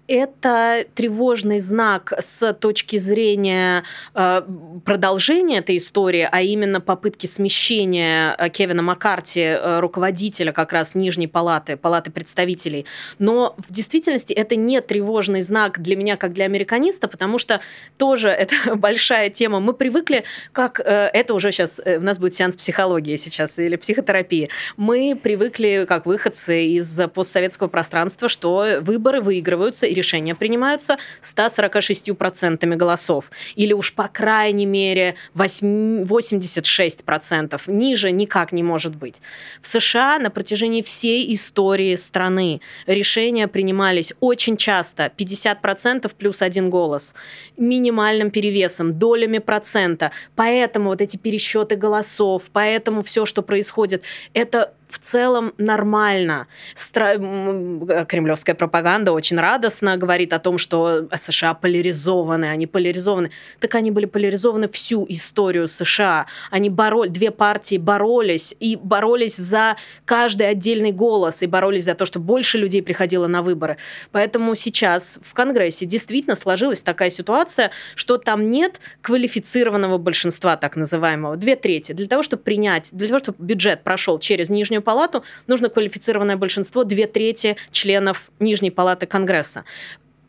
Это 0.09 0.87
тревожный 0.95 1.61
знак 1.61 2.15
с 2.19 2.55
точки 2.55 2.99
зрения 2.99 3.85
э, 4.15 4.43
продолжения 4.85 5.59
этой 5.59 5.77
истории, 5.77 6.27
а 6.31 6.41
именно 6.41 6.81
попытки 6.81 7.27
смещения 7.27 8.35
э, 8.39 8.49
Кевина 8.49 8.83
Маккарти, 8.83 9.41
э, 9.41 9.81
руководителя 9.81 10.53
как 10.53 10.73
раз 10.73 10.95
Нижней 10.95 11.29
палаты, 11.29 11.77
палаты 11.77 12.11
представителей. 12.11 12.87
Но 13.19 13.55
в 13.59 13.71
действительности 13.71 14.33
это 14.33 14.57
не 14.57 14.81
тревожный 14.81 15.43
знак 15.43 15.81
для 15.81 15.95
меня, 15.95 16.17
как 16.17 16.33
для 16.33 16.47
американиста, 16.47 17.07
потому 17.07 17.39
что 17.39 17.61
тоже 17.99 18.31
это 18.31 18.55
большая 18.77 19.29
тема. 19.29 19.61
Мы 19.61 19.75
привыкли, 19.75 20.25
как 20.53 20.81
это 20.81 21.35
уже 21.35 21.53
сейчас, 21.53 21.81
у 21.85 22.01
нас 22.01 22.19
будет 22.19 22.33
сеанс 22.33 22.57
психологии 22.57 23.17
сейчас 23.17 23.59
или 23.59 23.77
психотерапии. 23.77 24.49
Мы 24.79 25.19
привыкли, 25.23 25.85
как 25.87 26.07
выходцы 26.07 26.65
из 26.65 26.99
постсоветского 27.13 27.69
пространства, 27.69 28.31
что 28.31 28.79
выборы 28.81 29.21
выигрываются 29.21 29.87
и 29.87 29.98
решения 29.99 30.35
принимаются 30.35 30.97
146% 31.23 32.77
голосов. 32.77 33.31
Или 33.57 33.75
уж 33.75 33.93
по 33.93 34.09
крайней 34.09 34.65
мере 34.67 35.15
86%. 35.35 37.61
Ниже 37.67 38.11
никак 38.11 38.53
не 38.53 38.63
может 38.63 38.97
быть. 38.97 39.21
В 39.61 39.67
США 39.67 40.19
на 40.19 40.31
протяжении 40.31 40.81
всей 40.83 41.35
истории 41.35 41.97
страны 41.97 42.61
решения 42.87 43.49
принимались 43.49 44.13
очень 44.21 44.57
часто 44.57 45.11
50% 45.17 46.11
плюс 46.17 46.43
один 46.43 46.71
голос, 46.71 47.15
минимальным 47.57 48.31
перевесом, 48.31 48.97
долями 48.99 49.39
процента. 49.39 50.13
Поэтому 50.37 50.91
вот 50.91 51.01
эти 51.01 51.17
пересчеты 51.17 51.75
голосов, 51.77 52.45
поэтому 52.53 53.03
все, 53.03 53.27
что 53.27 53.43
происходит, 53.43 54.03
это 54.35 54.73
в 54.89 54.99
целом 54.99 55.53
нормально. 55.59 56.47
Стра... 56.75 57.15
Кремлевская 57.17 58.55
пропаганда 58.55 59.13
очень 59.13 59.39
радостно 59.39 59.97
говорит 59.97 60.33
о 60.33 60.39
том, 60.39 60.59
что 60.59 61.09
США 61.15 61.55
поляризованы, 61.55 62.47
они 62.47 62.67
поляризованы. 62.67 63.31
Так 63.61 63.75
они 63.75 63.91
были 63.91 64.07
поляризованы 64.07 64.69
всю 64.69 65.07
историю 65.09 65.69
США. 65.69 66.27
Они 66.51 66.71
боролись, 66.71 67.13
две 67.13 67.31
партии 67.31 67.77
боролись 67.77 68.55
и 68.61 68.77
боролись 68.77 69.37
за 69.37 69.77
каждый 70.05 70.49
отдельный 70.49 70.93
голос 70.93 71.43
и 71.43 71.47
боролись 71.47 71.85
за 71.85 71.95
то, 71.95 72.07
чтобы 72.07 72.27
больше 72.27 72.59
людей 72.59 72.83
приходило 72.83 73.27
на 73.27 73.43
выборы. 73.43 73.77
Поэтому 74.13 74.55
сейчас 74.55 75.19
в 75.23 75.35
Конгрессе 75.35 75.87
действительно 75.87 76.37
сложилась 76.37 76.83
такая 76.83 77.11
ситуация, 77.11 77.71
что 77.95 78.19
там 78.19 78.51
нет 78.51 78.81
квалифицированного 79.03 79.99
большинства, 79.99 80.57
так 80.57 80.77
называемого, 80.77 81.37
две 81.37 81.57
трети. 81.57 81.93
Для 81.93 82.07
того, 82.07 82.23
чтобы 82.23 82.43
принять, 82.43 82.91
для 82.93 83.09
того, 83.09 83.19
чтобы 83.19 83.45
бюджет 83.45 83.85
прошел 83.85 84.19
через 84.19 84.49
нижнюю 84.51 84.78
Нижнюю 84.79 84.83
палату, 84.83 85.25
нужно 85.47 85.69
квалифицированное 85.69 86.37
большинство, 86.37 86.85
две 86.85 87.07
трети 87.07 87.57
членов 87.73 88.31
Нижней 88.41 88.71
палаты 88.71 89.07
Конгресса 89.07 89.65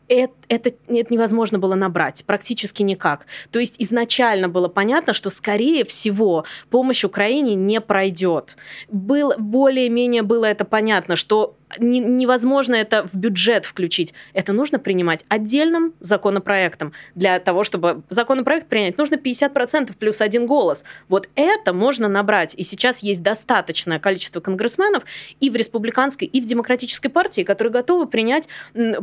это, 0.08 0.34
это, 0.48 0.70
это 0.88 1.14
невозможно 1.14 1.60
было 1.60 1.76
набрать, 1.76 2.24
практически 2.26 2.82
никак. 2.82 3.26
То 3.52 3.60
есть 3.60 3.76
изначально 3.78 4.48
было 4.48 4.66
понятно, 4.66 5.12
что, 5.12 5.30
скорее 5.30 5.84
всего, 5.84 6.44
помощь 6.68 7.04
Украине 7.04 7.54
не 7.54 7.80
пройдет. 7.80 8.56
Был, 8.88 9.34
более-менее 9.38 10.22
было 10.22 10.46
это 10.46 10.64
понятно, 10.64 11.14
что 11.14 11.54
не, 11.78 12.00
невозможно 12.00 12.74
это 12.74 13.06
в 13.06 13.14
бюджет 13.14 13.64
включить. 13.64 14.14
Это 14.32 14.52
нужно 14.52 14.78
принимать 14.78 15.24
отдельным 15.28 15.94
законопроектом. 16.00 16.92
Для 17.14 17.38
того, 17.38 17.64
чтобы 17.64 18.02
законопроект 18.10 18.68
принять, 18.68 18.98
нужно 18.98 19.16
50% 19.16 19.94
плюс 19.98 20.20
один 20.20 20.46
голос. 20.46 20.84
Вот 21.08 21.28
это 21.34 21.72
можно 21.72 22.08
набрать. 22.08 22.54
И 22.54 22.64
сейчас 22.64 23.02
есть 23.02 23.22
достаточное 23.22 23.98
количество 23.98 24.40
конгрессменов 24.40 25.04
и 25.40 25.50
в 25.50 25.56
республиканской, 25.56 26.26
и 26.26 26.40
в 26.40 26.46
демократической 26.46 27.08
партии, 27.08 27.42
которые 27.42 27.72
готовы 27.72 28.06
принять 28.06 28.48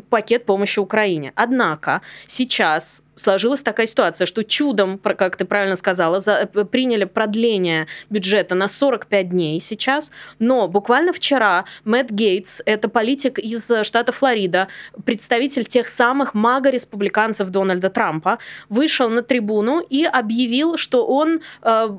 пакет 0.09 0.45
помощи 0.45 0.79
Украине. 0.79 1.33
Однако 1.35 2.01
сейчас 2.25 3.03
сложилась 3.17 3.61
такая 3.61 3.87
ситуация, 3.87 4.25
что 4.25 4.43
чудом, 4.43 4.97
как 4.97 5.35
ты 5.35 5.45
правильно 5.45 5.75
сказала, 5.75 6.19
за, 6.19 6.49
э, 6.53 6.65
приняли 6.65 7.03
продление 7.03 7.87
бюджета 8.09 8.55
на 8.55 8.67
45 8.67 9.29
дней 9.29 9.59
сейчас, 9.59 10.11
но 10.39 10.67
буквально 10.67 11.13
вчера 11.13 11.65
Мэтт 11.83 12.11
Гейтс, 12.11 12.61
это 12.65 12.89
политик 12.89 13.39
из 13.39 13.69
штата 13.83 14.11
Флорида, 14.11 14.67
представитель 15.05 15.65
тех 15.65 15.89
самых 15.89 16.33
мага-республиканцев 16.33 17.49
Дональда 17.49 17.89
Трампа, 17.89 18.39
вышел 18.69 19.09
на 19.09 19.23
трибуну 19.23 19.79
и 19.79 20.05
объявил, 20.05 20.77
что 20.77 21.05
он 21.05 21.41
э, 21.61 21.89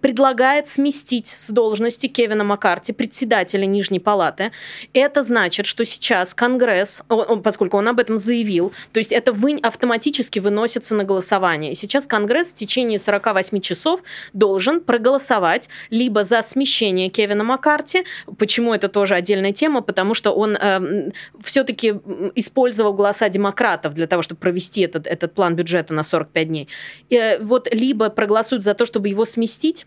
предлагает 0.00 0.68
сместить 0.68 1.26
с 1.26 1.48
должности 1.48 2.06
Кевина 2.06 2.44
Маккарти, 2.44 2.92
председателя 2.92 3.64
Нижней 3.66 4.00
Палаты. 4.00 4.52
Это 4.92 5.22
значит, 5.22 5.66
что 5.66 5.84
сейчас 5.84 6.34
Конгресс, 6.34 7.02
он, 7.08 7.42
поскольку 7.42 7.78
он 7.78 7.88
об 7.88 7.98
этом 7.98 8.18
заявил, 8.18 8.72
то 8.92 8.98
есть 8.98 9.12
это 9.12 9.32
вы 9.32 9.58
автоматически 9.62 10.38
вы 10.38 10.49
выносится 10.50 10.94
на 10.94 11.04
голосование. 11.04 11.72
И 11.72 11.74
сейчас 11.74 12.06
Конгресс 12.06 12.48
в 12.48 12.54
течение 12.54 12.98
48 12.98 13.60
часов 13.60 14.00
должен 14.32 14.80
проголосовать 14.80 15.68
либо 15.90 16.24
за 16.24 16.42
смещение 16.42 17.08
Кевина 17.08 17.44
Маккарти, 17.44 18.04
почему 18.38 18.74
это 18.74 18.88
тоже 18.88 19.14
отдельная 19.14 19.52
тема, 19.52 19.80
потому 19.80 20.14
что 20.14 20.32
он 20.32 20.56
э, 20.56 21.10
все-таки 21.42 21.94
использовал 22.34 22.92
голоса 22.92 23.28
демократов 23.28 23.94
для 23.94 24.06
того, 24.06 24.22
чтобы 24.22 24.40
провести 24.40 24.82
этот, 24.82 25.06
этот 25.06 25.32
план 25.34 25.54
бюджета 25.54 25.94
на 25.94 26.02
45 26.02 26.48
дней. 26.48 26.68
И, 27.10 27.16
э, 27.16 27.38
вот 27.38 27.72
либо 27.72 28.10
проголосуют 28.10 28.64
за 28.64 28.74
то, 28.74 28.86
чтобы 28.86 29.08
его 29.08 29.24
сместить, 29.24 29.86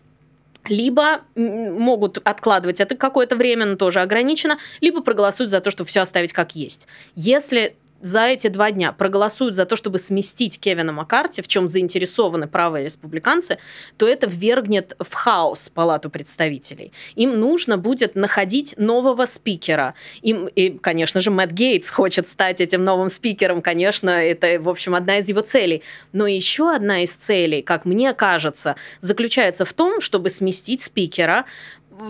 либо 0.66 1.20
могут 1.34 2.16
откладывать 2.26 2.80
это 2.80 2.96
какое-то 2.96 3.36
время, 3.36 3.66
но 3.66 3.76
тоже 3.76 4.00
ограничено, 4.00 4.56
либо 4.80 5.02
проголосуют 5.02 5.50
за 5.50 5.60
то, 5.60 5.70
чтобы 5.70 5.88
все 5.88 6.00
оставить 6.00 6.32
как 6.32 6.56
есть. 6.56 6.88
Если 7.16 7.76
за 8.04 8.26
эти 8.26 8.48
два 8.48 8.70
дня 8.70 8.92
проголосуют 8.92 9.56
за 9.56 9.64
то, 9.64 9.76
чтобы 9.76 9.98
сместить 9.98 10.60
Кевина 10.60 10.92
Маккарти, 10.92 11.40
в 11.40 11.48
чем 11.48 11.68
заинтересованы 11.68 12.46
правые 12.46 12.84
республиканцы, 12.84 13.56
то 13.96 14.06
это 14.06 14.26
ввергнет 14.26 14.94
в 14.98 15.14
хаос 15.14 15.70
Палату 15.70 16.10
представителей. 16.10 16.92
Им 17.14 17.40
нужно 17.40 17.78
будет 17.78 18.14
находить 18.14 18.74
нового 18.76 19.24
спикера. 19.24 19.94
Им, 20.20 20.46
и, 20.46 20.76
конечно 20.78 21.22
же, 21.22 21.30
Мэтт 21.30 21.52
Гейтс 21.52 21.90
хочет 21.90 22.28
стать 22.28 22.60
этим 22.60 22.84
новым 22.84 23.08
спикером, 23.08 23.62
конечно, 23.62 24.10
это, 24.10 24.60
в 24.60 24.68
общем, 24.68 24.94
одна 24.94 25.18
из 25.18 25.30
его 25.30 25.40
целей. 25.40 25.82
Но 26.12 26.26
еще 26.26 26.74
одна 26.74 27.02
из 27.04 27.16
целей, 27.16 27.62
как 27.62 27.86
мне 27.86 28.12
кажется, 28.12 28.76
заключается 29.00 29.64
в 29.64 29.72
том, 29.72 30.02
чтобы 30.02 30.28
сместить 30.28 30.82
спикера, 30.82 31.46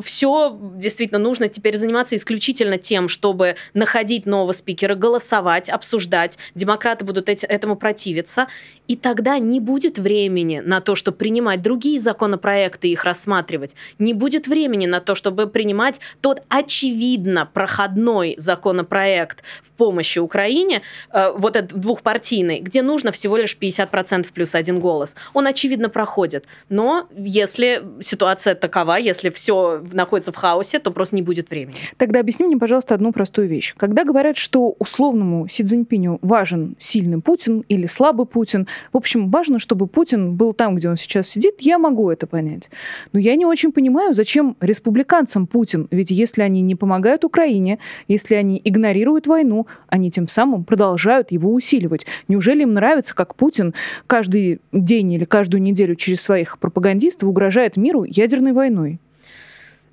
все 0.03 0.59
действительно 0.77 1.19
нужно 1.19 1.49
теперь 1.49 1.77
заниматься 1.77 2.17
исключительно 2.17 2.79
тем, 2.79 3.09
чтобы 3.09 3.57
находить 3.75 4.27
нового 4.27 4.53
спикера, 4.53 4.95
голосовать, 4.95 5.69
обсуждать. 5.69 6.39
Демократы 6.55 7.05
будут 7.05 7.29
этому 7.29 7.77
противиться. 7.77 8.49
И 8.87 8.97
тогда 8.97 9.39
не 9.39 9.61
будет 9.61 9.99
времени 9.99 10.61
на 10.65 10.81
то, 10.81 10.95
чтобы 10.95 11.17
принимать 11.17 11.63
другие 11.63 11.99
законопроекты 11.99 12.89
их 12.89 13.05
рассматривать. 13.05 13.75
Не 13.99 14.13
будет 14.13 14.47
времени 14.47 14.87
на 14.87 15.01
то, 15.01 15.15
чтобы 15.15 15.47
принимать 15.47 16.01
тот 16.21 16.43
очевидно 16.49 17.49
проходной 17.53 18.35
законопроект 18.37 19.43
в 19.63 19.71
помощи 19.73 20.19
Украине, 20.19 20.83
э, 21.13 21.33
вот 21.37 21.57
этот 21.57 21.79
двухпартийный, 21.79 22.61
где 22.61 22.83
нужно 22.83 23.11
всего 23.11 23.37
лишь 23.37 23.57
50% 23.59 24.33
плюс 24.33 24.55
один 24.55 24.81
голос. 24.81 25.17
Он 25.33 25.47
очевидно 25.47 25.89
проходит. 25.89 26.45
Но 26.69 27.09
если 27.17 27.83
ситуация 28.01 28.55
такова, 28.55 28.97
если 28.97 29.31
все 29.31 29.74
находится 29.93 30.33
в 30.33 30.37
хаосе, 30.37 30.79
то 30.79 30.91
просто 30.91 31.17
не 31.17 31.23
будет 31.23 31.51
времени. 31.51 31.77
Тогда 31.97 32.21
объясни 32.21 32.47
мне, 32.47 32.57
пожалуйста, 32.57 32.95
одну 32.95 33.13
простую 33.13 33.49
вещь. 33.49 33.75
Когда 33.77 34.05
говорят, 34.05 34.37
что 34.37 34.75
условному 34.79 35.49
Си 35.49 35.65
Цзиньпиню 35.65 36.19
важен 36.23 36.77
сильный 36.79 37.21
Путин 37.21 37.65
или 37.69 37.87
слабый 37.87 38.27
Путин, 38.27 38.67
в 38.93 38.97
общем, 38.97 39.29
важно, 39.29 39.59
чтобы 39.59 39.87
Путин 39.87 40.35
был 40.35 40.53
там, 40.53 40.77
где 40.77 40.89
он 40.89 40.97
сейчас 40.97 41.29
сидит, 41.29 41.61
я 41.61 41.79
могу 41.79 42.11
это 42.11 42.27
понять. 42.27 42.71
Но 43.13 43.19
я 43.19 43.37
не 43.37 43.47
очень 43.47 43.73
понимаю, 43.73 44.15
зачем 44.15 44.57
республиканцам 44.61 45.47
Путин, 45.47 45.89
ведь 45.91 46.11
если 46.11 46.43
они 46.43 46.61
не 46.61 46.75
помогают 46.75 47.25
Украине, 47.25 47.79
если 48.09 48.35
они 48.35 48.61
игнорируют 48.65 49.27
войну, 49.27 49.67
они 49.89 50.11
тем 50.11 50.29
самым 50.29 50.65
продолжают 50.65 51.31
его 51.31 51.53
усиливать. 51.53 52.07
Неужели 52.29 52.63
им 52.63 52.75
нравится, 52.75 53.15
как 53.15 53.35
Путин 53.35 53.75
каждый 54.07 54.61
день 54.73 55.13
или 55.13 55.25
каждую 55.25 55.63
неделю 55.63 55.95
через 55.95 56.23
своих 56.23 56.59
пропагандистов 56.59 57.29
угрожает 57.29 57.77
миру 57.77 58.05
ядерной 58.05 58.53
войной? 58.53 58.99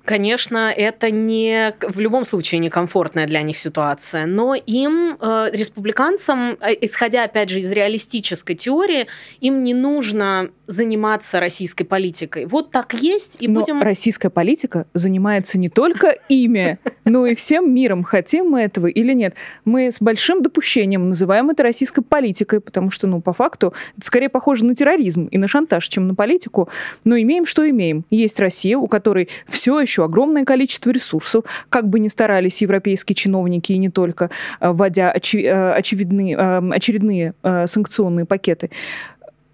Конечно, 0.04 0.72
это 0.76 1.10
не 1.10 1.74
в 1.80 2.00
любом 2.00 2.24
случае 2.24 2.58
некомфортная 2.58 3.26
для 3.26 3.42
них 3.42 3.56
ситуация, 3.56 4.26
но 4.26 4.54
им, 4.54 5.16
э, 5.20 5.50
республиканцам, 5.52 6.56
э, 6.60 6.74
исходя 6.80 7.24
опять 7.24 7.50
же 7.50 7.60
из 7.60 7.70
реалистической 7.70 8.56
теории, 8.56 9.06
им 9.40 9.62
не 9.62 9.74
нужно 9.74 10.50
заниматься 10.66 11.38
российской 11.38 11.84
политикой. 11.84 12.46
Вот 12.46 12.70
так 12.70 12.94
есть, 12.94 13.36
и 13.40 13.46
но 13.46 13.60
будем... 13.60 13.82
российская 13.82 14.30
политика 14.30 14.86
занимается 14.94 15.58
не 15.58 15.68
только 15.68 16.16
ими, 16.28 16.78
Ну 17.04 17.26
и 17.26 17.34
всем 17.34 17.74
миром, 17.74 18.04
хотим 18.04 18.46
мы 18.46 18.62
этого 18.62 18.86
или 18.86 19.12
нет. 19.12 19.34
Мы 19.66 19.90
с 19.90 20.00
большим 20.00 20.40
допущением 20.40 21.08
называем 21.08 21.50
это 21.50 21.62
российской 21.62 22.00
политикой, 22.00 22.60
потому 22.60 22.90
что, 22.90 23.06
ну, 23.06 23.20
по 23.20 23.34
факту, 23.34 23.74
это 23.98 24.06
скорее 24.06 24.30
похоже 24.30 24.64
на 24.64 24.74
терроризм 24.74 25.26
и 25.26 25.36
на 25.36 25.46
шантаж, 25.48 25.86
чем 25.88 26.06
на 26.06 26.14
политику. 26.14 26.70
Но 27.04 27.16
имеем, 27.18 27.44
что 27.44 27.68
имеем. 27.68 28.04
Есть 28.08 28.40
Россия, 28.40 28.78
у 28.78 28.86
которой 28.86 29.28
все 29.46 29.80
еще 29.80 29.91
огромное 30.00 30.44
количество 30.44 30.90
ресурсов, 30.90 31.44
как 31.68 31.88
бы 31.88 32.00
ни 32.00 32.08
старались 32.08 32.62
европейские 32.62 33.14
чиновники 33.14 33.72
и 33.72 33.78
не 33.78 33.90
только, 33.90 34.30
э, 34.60 34.70
вводя 34.70 35.12
э, 35.12 35.72
очевидные, 35.72 36.36
э, 36.36 36.70
очередные 36.70 37.34
санкционные 37.66 38.24
пакеты. 38.24 38.70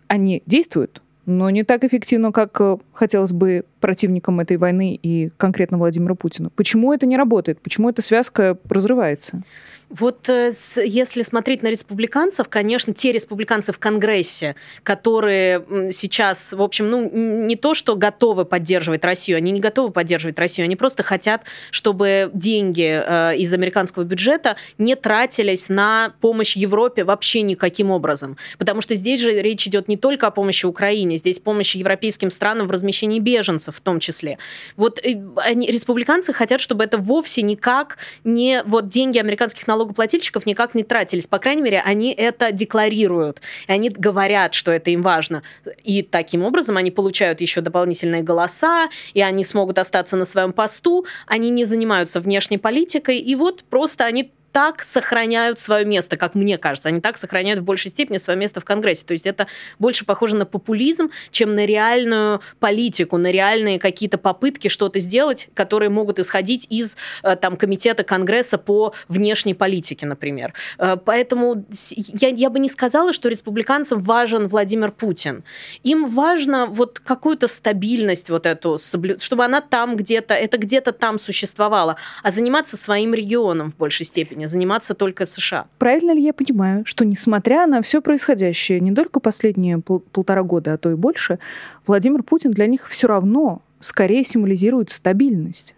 Они 0.07 0.43
действуют, 0.47 1.03
но 1.27 1.51
не 1.51 1.65
так 1.65 1.85
эффективно, 1.85 2.33
как 2.33 2.61
хотелось 2.93 3.33
бы 3.33 3.65
противникам 3.81 4.41
этой 4.41 4.57
войны 4.57 4.99
и 5.03 5.31
конкретно 5.37 5.79
Владимиру 5.79 6.15
Путину. 6.15 6.51
Почему 6.55 6.93
это 6.93 7.07
не 7.07 7.17
работает? 7.17 7.61
Почему 7.61 7.91
эта 7.91 8.03
связка 8.03 8.57
разрывается? 8.69 9.43
Вот 9.91 10.29
э, 10.29 10.53
если 10.85 11.23
смотреть 11.23 11.63
на 11.63 11.69
республиканцев, 11.69 12.49
конечно, 12.49 12.93
те 12.93 13.11
республиканцы 13.11 13.73
в 13.73 13.79
Конгрессе, 13.79 14.55
которые 14.83 15.65
сейчас, 15.93 16.53
в 16.53 16.61
общем, 16.61 16.91
ну, 16.91 17.11
не 17.11 17.57
то, 17.57 17.75
что 17.75 17.97
готовы 17.97 18.45
поддерживать 18.45 19.05
Россию, 19.05 19.39
они 19.39 19.51
не 19.51 19.61
готовы 19.61 19.91
поддерживать 19.91 20.39
Россию, 20.39 20.67
они 20.67 20.77
просто 20.77 21.03
хотят, 21.03 21.43
чтобы 21.71 22.31
деньги 22.35 23.03
э, 23.05 23.37
из 23.37 23.53
американского 23.53 24.05
бюджета 24.05 24.57
не 24.77 24.95
тратились 24.95 25.71
на 25.71 26.13
помощь 26.21 26.55
Европе 26.55 27.05
вообще 27.05 27.41
никаким 27.41 27.91
образом. 27.91 28.37
Потому 28.59 28.83
что 28.83 28.95
здесь 28.95 29.21
же 29.21 29.41
речь 29.41 29.67
идет 29.67 29.89
не 29.89 29.97
только 29.97 30.27
о 30.27 30.31
помощи 30.31 30.67
Украине, 30.67 31.17
здесь 31.17 31.39
помощь 31.39 31.75
европейским 31.75 32.31
странам 32.31 32.67
в 32.67 32.71
размещении 32.71 33.21
беженцев 33.21 33.77
в 33.77 33.81
том 33.81 34.01
числе. 34.01 34.39
Вот 34.77 34.99
э, 35.03 35.19
они, 35.37 35.67
республиканцы 35.69 36.35
хотят, 36.35 36.61
чтобы 36.61 36.85
это 36.85 36.99
вовсе 36.99 37.41
никак 37.41 37.97
не 38.25 38.63
вот 38.67 38.89
деньги 38.89 39.19
американских 39.19 39.67
налогов 39.67 39.78
налогоплательщиков 39.79 40.45
никак 40.47 40.75
не 40.75 40.83
тратились. 40.83 41.27
По 41.27 41.39
крайней 41.39 41.63
мере, 41.63 41.81
они 41.81 42.13
это 42.13 42.53
декларируют. 42.53 43.41
И 43.67 43.73
они 43.73 43.89
говорят, 43.89 44.55
что 44.55 44.73
это 44.73 44.91
им 44.91 45.03
важно. 45.03 45.43
И 45.85 46.03
таким 46.03 46.45
образом 46.45 46.77
они 46.77 46.91
получают 46.91 47.41
еще 47.41 47.61
дополнительные 47.61 48.23
голоса, 48.23 48.89
и 49.15 49.23
они 49.23 49.45
смогут 49.45 49.79
остаться 49.79 50.17
на 50.17 50.25
своем 50.25 50.53
посту. 50.53 51.07
Они 51.27 51.51
не 51.51 51.65
занимаются 51.65 52.21
внешней 52.21 52.59
политикой. 52.59 53.19
И 53.19 53.35
вот 53.35 53.65
просто 53.65 54.05
они 54.05 54.33
так 54.53 54.83
сохраняют 54.83 55.61
свое 55.61 55.85
место, 55.85 56.17
как 56.17 56.35
мне 56.35 56.59
кажется. 56.59 56.89
Они 56.89 57.01
так 57.01 57.17
сохраняют 57.17 57.61
в 57.61 57.65
большей 57.65 57.91
степени 57.91 58.19
свое 58.19 58.39
место 58.39 58.61
в 58.61 58.65
Конгрессе. 58.65 59.05
То 59.05 59.13
есть 59.13 59.27
это 59.27 59.47
больше 59.79 60.05
похоже 60.05 60.37
на 60.37 60.47
популизм, 60.47 61.11
чем 61.31 61.55
на 61.55 61.67
реальную 61.67 62.41
политику, 62.59 63.17
на 63.19 63.31
реальные 63.31 63.79
какие-то 63.79 64.19
попытки 64.19 64.69
что-то 64.69 65.01
сделать, 65.01 65.49
которые 65.55 65.91
могут 65.91 66.19
исходить 66.19 66.67
из 66.71 66.97
э, 67.23 67.37
там, 67.37 67.57
комитета 67.57 68.05
Конгресса 68.05 68.59
по 68.59 68.95
внешней 69.09 69.55
политике, 69.55 70.07
например. 70.07 70.55
Э, 70.79 70.97
поэтому 70.97 71.65
я, 71.97 72.29
я 72.29 72.51
бы 72.51 72.59
не 72.59 72.69
сказала, 72.69 73.13
что 73.13 73.29
республиканцам 73.29 74.01
важен 74.01 74.49
Владимир 74.49 74.91
Путин. 74.91 75.45
Им 75.83 76.09
важно 76.09 76.67
вот 76.67 76.99
какую-то 76.99 77.49
стабильность 77.49 78.31
вот 78.31 78.47
эту, 78.47 78.79
чтобы 78.79 79.45
она 79.45 79.61
там 79.61 79.97
где-то, 79.97 80.35
это 80.35 80.59
где-то 80.59 80.93
там 80.93 81.19
существовало, 81.19 81.97
а 82.23 82.31
заниматься 82.31 82.77
своим 82.77 83.15
регионом 83.15 83.71
в 83.71 83.77
большей 83.77 84.07
степени 84.07 84.38
уровня, 84.39 84.49
заниматься 84.49 84.95
только 84.95 85.27
США. 85.27 85.67
Правильно 85.79 86.13
ли 86.13 86.23
я 86.23 86.33
понимаю, 86.33 86.85
что 86.85 87.05
несмотря 87.05 87.67
на 87.67 87.83
все 87.83 88.01
происходящее, 88.01 88.81
не 88.81 88.95
только 88.95 89.21
последние 89.21 89.79
пол 89.79 90.01
полтора 90.13 90.43
года, 90.43 90.75
а 90.75 90.79
то 90.79 90.91
и 90.91 90.95
больше, 90.95 91.39
Владимир 91.87 92.23
Путин 92.23 92.51
для 92.51 92.67
них 92.67 92.89
все 92.89 93.09
равно 93.09 93.61
скорее 93.81 94.25
символизирует 94.25 94.91
стабильность? 94.91 95.75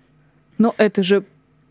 Но 0.59 0.75
это 0.79 1.03
же 1.03 1.25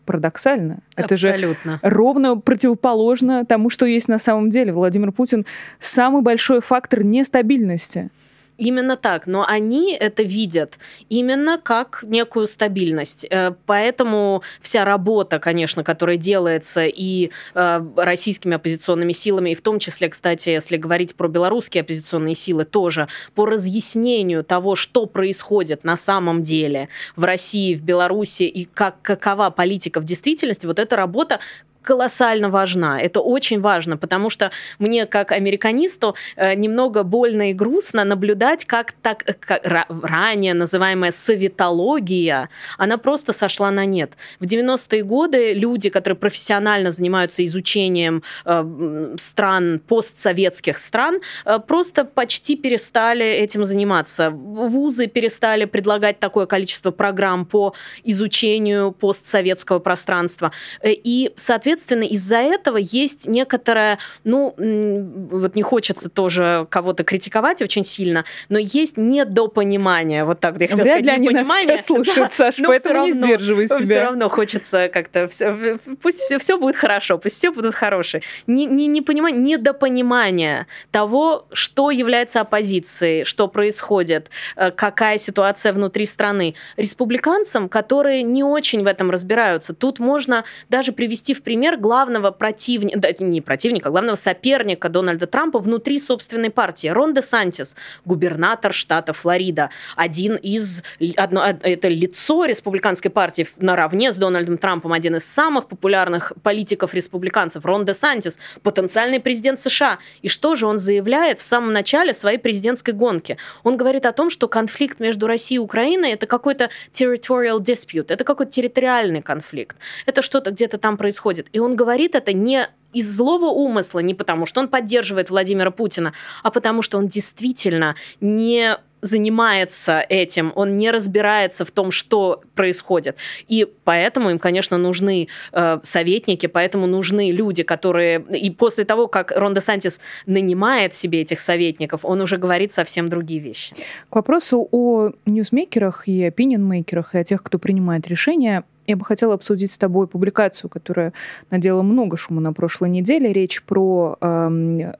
парадоксально. 0.04 0.78
Это 0.96 1.14
Абсолютно. 1.14 1.72
же 1.72 1.80
ровно 1.82 2.36
противоположно 2.36 3.44
тому, 3.44 3.70
что 3.70 3.86
есть 3.86 4.08
на 4.08 4.18
самом 4.18 4.50
деле. 4.50 4.72
Владимир 4.72 5.12
Путин 5.12 5.46
самый 5.78 6.22
большой 6.22 6.60
фактор 6.60 7.04
нестабильности. 7.04 8.10
Именно 8.60 8.98
так, 8.98 9.26
но 9.26 9.46
они 9.48 9.94
это 9.94 10.22
видят 10.22 10.78
именно 11.08 11.58
как 11.58 12.04
некую 12.06 12.46
стабильность. 12.46 13.26
Э, 13.30 13.52
поэтому 13.64 14.42
вся 14.60 14.84
работа, 14.84 15.38
конечно, 15.38 15.82
которая 15.82 16.18
делается 16.18 16.84
и 16.84 17.30
э, 17.54 17.80
российскими 17.96 18.56
оппозиционными 18.56 19.12
силами, 19.12 19.50
и 19.50 19.54
в 19.54 19.62
том 19.62 19.78
числе, 19.78 20.10
кстати, 20.10 20.50
если 20.50 20.76
говорить 20.76 21.14
про 21.14 21.28
белорусские 21.28 21.80
оппозиционные 21.80 22.34
силы, 22.34 22.66
тоже 22.66 23.08
по 23.34 23.46
разъяснению 23.46 24.44
того, 24.44 24.76
что 24.76 25.06
происходит 25.06 25.82
на 25.82 25.96
самом 25.96 26.42
деле 26.42 26.90
в 27.16 27.24
России, 27.24 27.74
в 27.74 27.82
Беларуси 27.82 28.42
и 28.42 28.66
как, 28.66 29.00
какова 29.00 29.48
политика 29.48 30.00
в 30.00 30.04
действительности, 30.04 30.66
вот 30.66 30.78
эта 30.78 30.96
работа 30.96 31.40
колоссально 31.82 32.50
важна. 32.50 33.00
Это 33.00 33.20
очень 33.20 33.60
важно, 33.60 33.96
потому 33.96 34.30
что 34.30 34.50
мне, 34.78 35.06
как 35.06 35.32
американисту, 35.32 36.14
э, 36.36 36.54
немного 36.54 37.02
больно 37.02 37.50
и 37.50 37.54
грустно 37.54 38.04
наблюдать, 38.04 38.64
как 38.64 38.92
так 38.92 39.24
э, 39.26 39.32
как 39.32 39.62
ранее 39.64 40.54
называемая 40.54 41.10
советология, 41.10 42.48
она 42.78 42.98
просто 42.98 43.32
сошла 43.32 43.70
на 43.70 43.86
нет. 43.86 44.12
В 44.40 44.44
90-е 44.44 45.02
годы 45.02 45.54
люди, 45.54 45.90
которые 45.90 46.16
профессионально 46.16 46.90
занимаются 46.90 47.44
изучением 47.44 48.22
э, 48.44 49.14
стран, 49.18 49.80
постсоветских 49.88 50.78
стран, 50.78 51.20
просто 51.66 52.04
почти 52.04 52.56
перестали 52.56 53.24
этим 53.24 53.64
заниматься. 53.64 54.30
Вузы 54.30 55.06
перестали 55.06 55.64
предлагать 55.64 56.18
такое 56.18 56.46
количество 56.46 56.90
программ 56.90 57.46
по 57.46 57.74
изучению 58.04 58.92
постсоветского 58.92 59.78
пространства. 59.78 60.52
И, 60.84 61.32
соответственно, 61.36 61.69
соответственно, 61.70 62.02
из-за 62.02 62.36
этого 62.36 62.78
есть 62.78 63.28
некоторая, 63.28 63.98
ну, 64.24 64.54
вот 64.56 65.54
не 65.54 65.62
хочется 65.62 66.08
тоже 66.08 66.66
кого-то 66.68 67.04
критиковать 67.04 67.62
очень 67.62 67.84
сильно, 67.84 68.24
но 68.48 68.58
есть 68.58 68.96
недопонимание, 68.96 70.24
вот 70.24 70.40
так, 70.40 70.60
я 70.60 70.66
хотела 70.66 70.84
Вряд 70.84 71.02
ли 71.02 71.10
они 71.10 71.28
нас 71.30 71.46
сейчас 71.46 71.86
слушают, 71.86 72.32
Саш, 72.32 72.56
да, 72.56 72.64
поэтому 72.66 72.94
равно, 72.94 73.06
не 73.06 73.12
сдерживай 73.12 73.68
себя. 73.68 73.84
Все 73.84 74.00
равно 74.00 74.28
хочется 74.28 74.88
как-то, 74.92 75.28
все, 75.28 75.78
пусть 76.02 76.18
все, 76.18 76.38
все 76.38 76.58
будет 76.58 76.76
хорошо, 76.76 77.18
пусть 77.18 77.36
все 77.36 77.52
будут 77.52 77.74
хорошие. 77.74 78.22
Не, 78.48 78.66
не, 78.66 78.88
не 78.88 79.00
понимание, 79.00 79.40
недопонимание 79.40 80.66
того, 80.90 81.46
что 81.52 81.90
является 81.90 82.40
оппозицией, 82.40 83.24
что 83.24 83.46
происходит, 83.46 84.30
э, 84.56 84.70
какая 84.72 85.18
ситуация 85.18 85.72
внутри 85.72 86.04
страны. 86.04 86.54
Республиканцам, 86.76 87.68
которые 87.68 88.24
не 88.24 88.42
очень 88.42 88.82
в 88.82 88.86
этом 88.86 89.10
разбираются, 89.10 89.72
тут 89.72 90.00
можно 90.00 90.44
даже 90.68 90.92
привести 90.92 91.32
в 91.34 91.42
пример 91.42 91.59
пример 91.60 91.76
главного 91.76 92.30
противника, 92.30 92.98
да, 92.98 93.08
не 93.18 93.42
противника, 93.42 93.90
главного 93.90 94.16
соперника 94.16 94.88
Дональда 94.88 95.26
Трампа 95.26 95.58
внутри 95.58 96.00
собственной 96.00 96.48
партии. 96.48 96.88
Рон 96.88 97.12
де 97.12 97.20
Сантис, 97.20 97.76
губернатор 98.06 98.72
штата 98.72 99.12
Флорида, 99.12 99.68
один 99.94 100.36
из, 100.36 100.82
одно, 101.18 101.44
это 101.44 101.88
лицо 101.88 102.46
республиканской 102.46 103.10
партии 103.10 103.46
наравне 103.58 104.10
с 104.10 104.16
Дональдом 104.16 104.56
Трампом, 104.56 104.94
один 104.94 105.16
из 105.16 105.26
самых 105.26 105.68
популярных 105.68 106.32
политиков-республиканцев, 106.42 107.66
Рон 107.66 107.84
де 107.84 107.92
Сантис, 107.92 108.38
потенциальный 108.62 109.20
президент 109.20 109.60
США. 109.60 109.98
И 110.22 110.28
что 110.28 110.54
же 110.54 110.66
он 110.66 110.78
заявляет 110.78 111.40
в 111.40 111.42
самом 111.42 111.74
начале 111.74 112.14
своей 112.14 112.38
президентской 112.38 112.92
гонки? 112.92 113.36
Он 113.64 113.76
говорит 113.76 114.06
о 114.06 114.12
том, 114.12 114.30
что 114.30 114.48
конфликт 114.48 114.98
между 114.98 115.26
Россией 115.26 115.56
и 115.56 115.58
Украиной 115.58 116.12
это 116.12 116.26
какой-то 116.26 116.70
territorial 116.94 117.58
dispute, 117.58 118.06
это 118.08 118.24
какой-то 118.24 118.50
территориальный 118.50 119.20
конфликт. 119.20 119.76
Это 120.06 120.22
что-то 120.22 120.52
где-то 120.52 120.78
там 120.78 120.96
происходит. 120.96 121.49
И 121.52 121.58
он 121.58 121.76
говорит 121.76 122.14
это 122.14 122.32
не 122.32 122.68
из 122.92 123.08
злого 123.08 123.46
умысла, 123.46 124.00
не 124.00 124.14
потому 124.14 124.46
что 124.46 124.60
он 124.60 124.68
поддерживает 124.68 125.30
Владимира 125.30 125.70
Путина, 125.70 126.12
а 126.42 126.50
потому 126.50 126.82
что 126.82 126.98
он 126.98 127.08
действительно 127.08 127.94
не 128.20 128.78
занимается 129.02 130.04
этим, 130.08 130.52
он 130.54 130.76
не 130.76 130.90
разбирается 130.90 131.64
в 131.64 131.70
том, 131.70 131.90
что 131.90 132.42
происходит. 132.54 133.16
И 133.48 133.66
поэтому 133.84 134.30
им, 134.30 134.38
конечно, 134.38 134.78
нужны 134.78 135.28
э, 135.52 135.78
советники, 135.82 136.46
поэтому 136.46 136.86
нужны 136.86 137.30
люди, 137.32 137.62
которые... 137.62 138.20
И 138.20 138.50
после 138.50 138.84
того, 138.84 139.06
как 139.06 139.32
Рон 139.34 139.58
Сантис 139.60 140.00
нанимает 140.26 140.94
себе 140.94 141.22
этих 141.22 141.40
советников, 141.40 142.04
он 142.04 142.20
уже 142.20 142.36
говорит 142.36 142.72
совсем 142.72 143.08
другие 143.08 143.40
вещи. 143.40 143.74
К 144.10 144.16
вопросу 144.16 144.68
о 144.70 145.12
ньюсмейкерах 145.26 146.06
и 146.06 146.24
опинион-мейкерах, 146.24 147.14
и 147.14 147.18
о 147.18 147.24
тех, 147.24 147.42
кто 147.42 147.58
принимает 147.58 148.06
решения, 148.06 148.64
я 148.86 148.96
бы 148.96 149.04
хотела 149.04 149.34
обсудить 149.34 149.72
с 149.72 149.78
тобой 149.78 150.06
публикацию, 150.06 150.70
которая 150.70 151.12
надела 151.50 151.82
много 151.82 152.16
шума 152.16 152.40
на 152.40 152.52
прошлой 152.52 152.90
неделе. 152.90 153.32
Речь 153.32 153.62
про 153.62 154.16
э, 154.20 154.92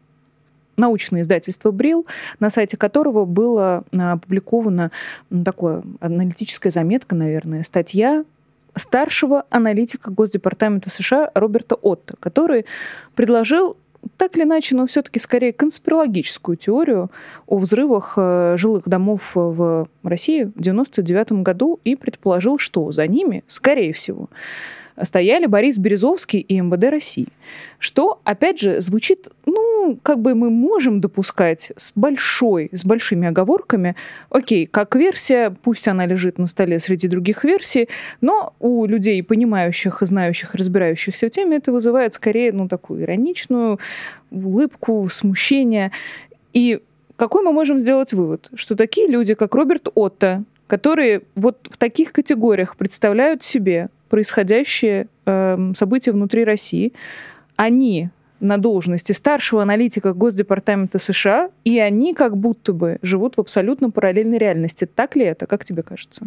научное 0.77 1.23
издательство 1.23 1.71
«Брил», 1.71 2.07
на 2.41 2.51
сайте 2.51 2.77
которого 2.77 3.25
была 3.25 3.85
опубликована 3.93 4.91
ну, 5.29 5.45
такая 5.45 5.83
аналитическая 6.01 6.71
заметка, 6.71 7.15
наверное, 7.15 7.63
статья 7.63 8.25
старшего 8.77 9.45
аналитика 9.51 10.11
Госдепартамента 10.11 10.91
США 10.91 11.31
Роберта 11.35 11.75
Отто, 11.75 12.15
который 12.21 12.67
предложил 13.15 13.77
так 14.17 14.37
или 14.37 14.45
иначе, 14.45 14.77
но 14.77 14.87
все-таки 14.87 15.19
скорее 15.19 15.53
конспирологическую 15.53 16.57
теорию 16.57 17.11
о 17.47 17.59
взрывах 17.59 18.15
э, 18.17 18.57
жилых 18.59 18.89
домов 18.89 19.23
в 19.35 19.89
России 20.03 20.45
в 20.45 20.61
1999 20.61 21.43
году 21.43 21.81
и 21.85 21.97
предположил, 21.97 22.59
что 22.59 22.93
за 22.93 23.07
ними, 23.07 23.45
скорее 23.47 23.93
всего, 23.93 24.29
стояли 25.03 25.47
Борис 25.47 25.79
Березовский 25.79 26.41
и 26.41 26.61
МВД 26.61 26.85
России. 26.91 27.29
Что, 27.79 28.21
опять 28.25 28.61
же, 28.61 28.81
звучит, 28.81 29.29
ну, 29.47 29.99
как 30.03 30.21
бы 30.21 30.35
мы 30.35 30.51
можем 30.51 31.01
допускать 31.01 31.73
с 31.77 31.93
большой, 31.95 32.69
с 32.73 32.85
большими 32.85 33.29
оговорками. 33.29 33.97
Окей, 34.29 34.67
как 34.67 34.95
версия, 34.95 35.55
пусть 35.63 35.89
она 35.89 36.07
лежит 36.07 36.39
на 36.39 36.47
столе 36.47 36.79
среди 36.79 37.09
других 37.09 37.45
версий, 37.45 37.89
но 38.21 38.53
у 38.61 38.85
людей, 38.87 39.23
понимающих, 39.23 39.99
знающих, 40.03 40.55
разбирающихся 40.55 41.29
в 41.29 41.31
теме, 41.31 41.57
это 41.57 41.73
вызывает 41.73 42.15
скорее, 42.15 42.53
ну, 42.53 42.69
такую 42.69 43.03
ироничную 43.03 43.79
улыбку, 44.31 45.09
смущение. 45.11 45.91
И 46.53 46.81
какой 47.17 47.43
мы 47.43 47.53
можем 47.53 47.79
сделать 47.81 48.13
вывод? 48.13 48.49
Что 48.55 48.77
такие 48.77 49.07
люди, 49.09 49.35
как 49.35 49.55
Роберт 49.55 49.89
Отто, 49.95 50.45
которые 50.67 51.23
вот 51.35 51.69
в 51.71 51.77
таких 51.77 52.13
категориях 52.13 52.77
представляют 52.77 53.43
себе 53.43 53.89
происходящие 54.11 55.07
э, 55.25 55.73
события 55.75 56.13
внутри 56.13 56.45
России, 56.45 56.93
они 57.57 58.11
на 58.41 58.59
должности 58.59 59.13
старшего 59.13 59.63
аналитика 59.63 60.13
Госдепартамента 60.13 60.99
США, 60.99 61.51
и 61.65 61.79
они 61.79 62.15
как 62.15 62.37
будто 62.37 62.73
бы 62.73 62.99
живут 63.03 63.37
в 63.37 63.41
абсолютно 63.41 63.91
параллельной 63.91 64.39
реальности. 64.39 64.87
Так 64.87 65.17
ли 65.17 65.25
это? 65.25 65.47
Как 65.47 65.65
тебе 65.65 65.83
кажется? 65.83 66.27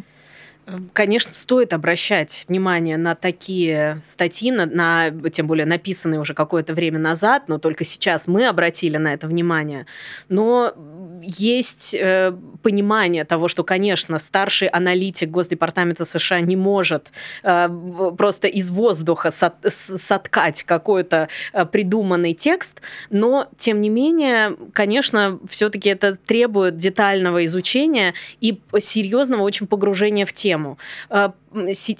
Конечно, 0.93 1.33
стоит 1.33 1.73
обращать 1.73 2.45
внимание 2.47 2.95
на 2.95 3.15
такие 3.15 4.01
статьи, 4.05 4.49
на, 4.49 4.65
на, 4.65 5.11
тем 5.29 5.45
более 5.45 5.65
написанные 5.65 6.21
уже 6.21 6.33
какое-то 6.33 6.73
время 6.73 6.99
назад, 6.99 7.49
но 7.49 7.57
только 7.57 7.83
сейчас 7.83 8.27
мы 8.27 8.47
обратили 8.47 8.95
на 8.95 9.13
это 9.13 9.27
внимание. 9.27 9.85
Но 10.29 10.73
есть 11.21 11.93
э, 11.93 12.33
понимание 12.61 13.25
того, 13.25 13.49
что, 13.49 13.63
конечно, 13.63 14.17
старший 14.19 14.69
аналитик 14.69 15.29
Госдепартамента 15.29 16.05
США 16.05 16.39
не 16.39 16.55
может 16.55 17.11
э, 17.43 17.69
просто 18.17 18.47
из 18.47 18.69
воздуха 18.69 19.31
сот, 19.31 19.55
соткать 19.69 20.63
какой-то 20.63 21.27
э, 21.51 21.65
придуманный 21.65 22.33
текст, 22.33 22.81
но, 23.09 23.47
тем 23.57 23.81
не 23.81 23.89
менее, 23.89 24.55
конечно, 24.71 25.39
все-таки 25.49 25.89
это 25.89 26.15
требует 26.15 26.77
детального 26.77 27.43
изучения 27.45 28.13
и 28.39 28.59
серьезного 28.79 29.41
очень 29.41 29.67
погружения 29.67 30.25
в 30.25 30.31
тему 30.31 30.52
тему. 30.53 30.77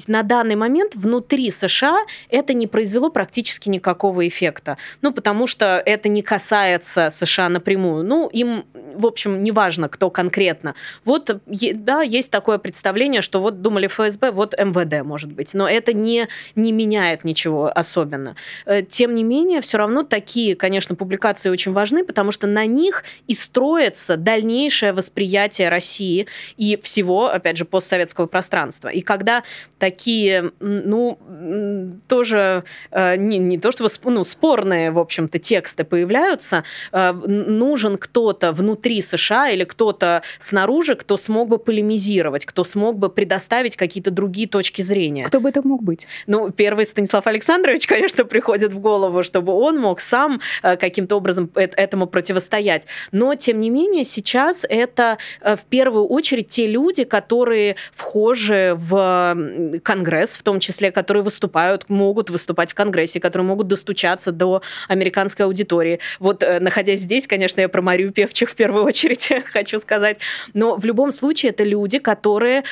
На 0.08 0.24
данный 0.24 0.56
момент 0.56 0.96
внутри 0.96 1.50
США 1.50 2.06
это 2.30 2.54
не 2.54 2.68
произвело 2.68 3.10
практически 3.10 3.70
никакого 3.70 4.28
эффекта. 4.28 4.78
Ну, 5.02 5.14
потому 5.14 5.48
что 5.48 5.82
это 5.86 6.10
не 6.10 6.22
касается 6.22 7.10
США 7.10 7.50
напрямую. 7.50 8.04
Ну, 8.04 8.28
им, 8.30 8.66
в 8.96 9.06
общем, 9.06 9.44
неважно, 9.44 9.90
кто 9.90 10.10
конкретно. 10.10 10.76
Вот, 11.06 11.42
да, 11.46 12.02
есть 12.02 12.32
такое 12.32 12.58
представление, 12.58 13.22
что 13.22 13.40
вот 13.40 13.62
думали 13.62 13.88
ФСБ, 13.88 14.32
вот 14.32 14.58
МВД, 14.58 15.06
может 15.06 15.32
быть. 15.32 15.54
Но 15.54 15.68
это 15.70 15.94
не, 15.94 16.28
не 16.56 16.72
меняет 16.72 17.24
ничего 17.24 17.72
особенно. 17.74 18.36
Э, 18.66 18.82
тем 18.82 19.16
не 19.16 19.24
менее, 19.24 19.62
все 19.62 19.78
равно 19.78 20.04
такие, 20.04 20.56
конечно, 20.56 20.96
публикации 20.96 21.50
очень 21.50 21.74
важны, 21.74 22.04
потому 22.04 22.32
что 22.32 22.48
на 22.48 22.66
них 22.66 23.04
и 23.28 23.34
строится 23.34 24.18
дальнейшее 24.18 24.94
восприятие 24.94 25.70
России 25.70 26.28
и 26.58 26.80
всего, 26.82 27.28
опять 27.28 27.58
же, 27.58 27.66
постсоветского 27.66 28.28
пространства. 28.28 28.88
И 28.90 29.02
когда 29.02 29.43
такие, 29.84 30.52
ну, 30.62 31.20
тоже 32.08 32.64
э, 32.92 33.18
не, 33.18 33.38
не 33.38 33.58
то 33.58 33.74
чтобы 33.74 33.90
ну, 34.06 34.24
спорные, 34.24 34.92
в 34.92 35.00
общем-то, 35.00 35.40
тексты 35.40 35.84
появляются, 35.84 36.64
э, 36.94 37.12
нужен 37.12 37.98
кто-то 37.98 38.54
внутри 38.54 39.02
США 39.02 39.50
или 39.50 39.66
кто-то 39.66 40.22
снаружи, 40.40 40.96
кто 40.96 41.18
смог 41.18 41.50
бы 41.50 41.58
полемизировать, 41.58 42.46
кто 42.46 42.64
смог 42.64 42.98
бы 42.98 43.10
предоставить 43.10 43.76
какие-то 43.76 44.10
другие 44.10 44.48
точки 44.48 44.82
зрения. 44.84 45.26
Кто 45.26 45.42
бы 45.42 45.50
это 45.50 45.68
мог 45.68 45.84
быть? 45.84 46.08
Ну, 46.28 46.50
первый 46.52 46.86
Станислав 46.86 47.28
Александрович, 47.28 47.86
конечно, 47.94 48.24
приходит 48.24 48.72
в 48.72 48.80
голову, 48.80 49.22
чтобы 49.22 49.52
он 49.52 49.78
мог 49.80 50.00
сам 50.00 50.40
э, 50.62 50.78
каким-то 50.78 51.18
образом 51.18 51.52
этому 51.56 52.08
противостоять. 52.08 52.88
Но, 53.12 53.36
тем 53.36 53.60
не 53.60 53.70
менее, 53.70 54.06
сейчас 54.06 54.66
это 54.70 55.18
в 55.42 55.60
первую 55.70 56.06
очередь 56.06 56.48
те 56.48 56.68
люди, 56.68 57.04
которые 57.04 57.76
вхожи 57.94 58.76
в 58.78 59.33
Конгресс, 59.84 60.36
в 60.36 60.44
том 60.44 60.60
числе, 60.60 60.92
которые 60.92 61.24
выступают, 61.24 61.90
могут 61.90 62.30
выступать 62.30 62.72
в 62.72 62.76
Конгрессе, 62.76 63.20
которые 63.20 63.46
могут 63.46 63.68
достучаться 63.68 64.32
до 64.32 64.62
американской 64.88 65.46
аудитории. 65.46 66.00
Вот, 66.20 66.44
э, 66.44 66.60
находясь 66.60 67.02
здесь, 67.02 67.28
конечно, 67.28 67.62
я 67.62 67.70
про 67.70 67.82
Марию 67.82 68.12
Певчих 68.12 68.50
в 68.50 68.56
первую 68.56 68.84
очередь 68.86 69.32
хочу 69.46 69.80
сказать, 69.80 70.18
но 70.54 70.76
в 70.76 70.86
любом 70.86 71.12
случае 71.12 71.52
это 71.52 71.64
люди, 71.64 72.00
которые 72.00 72.64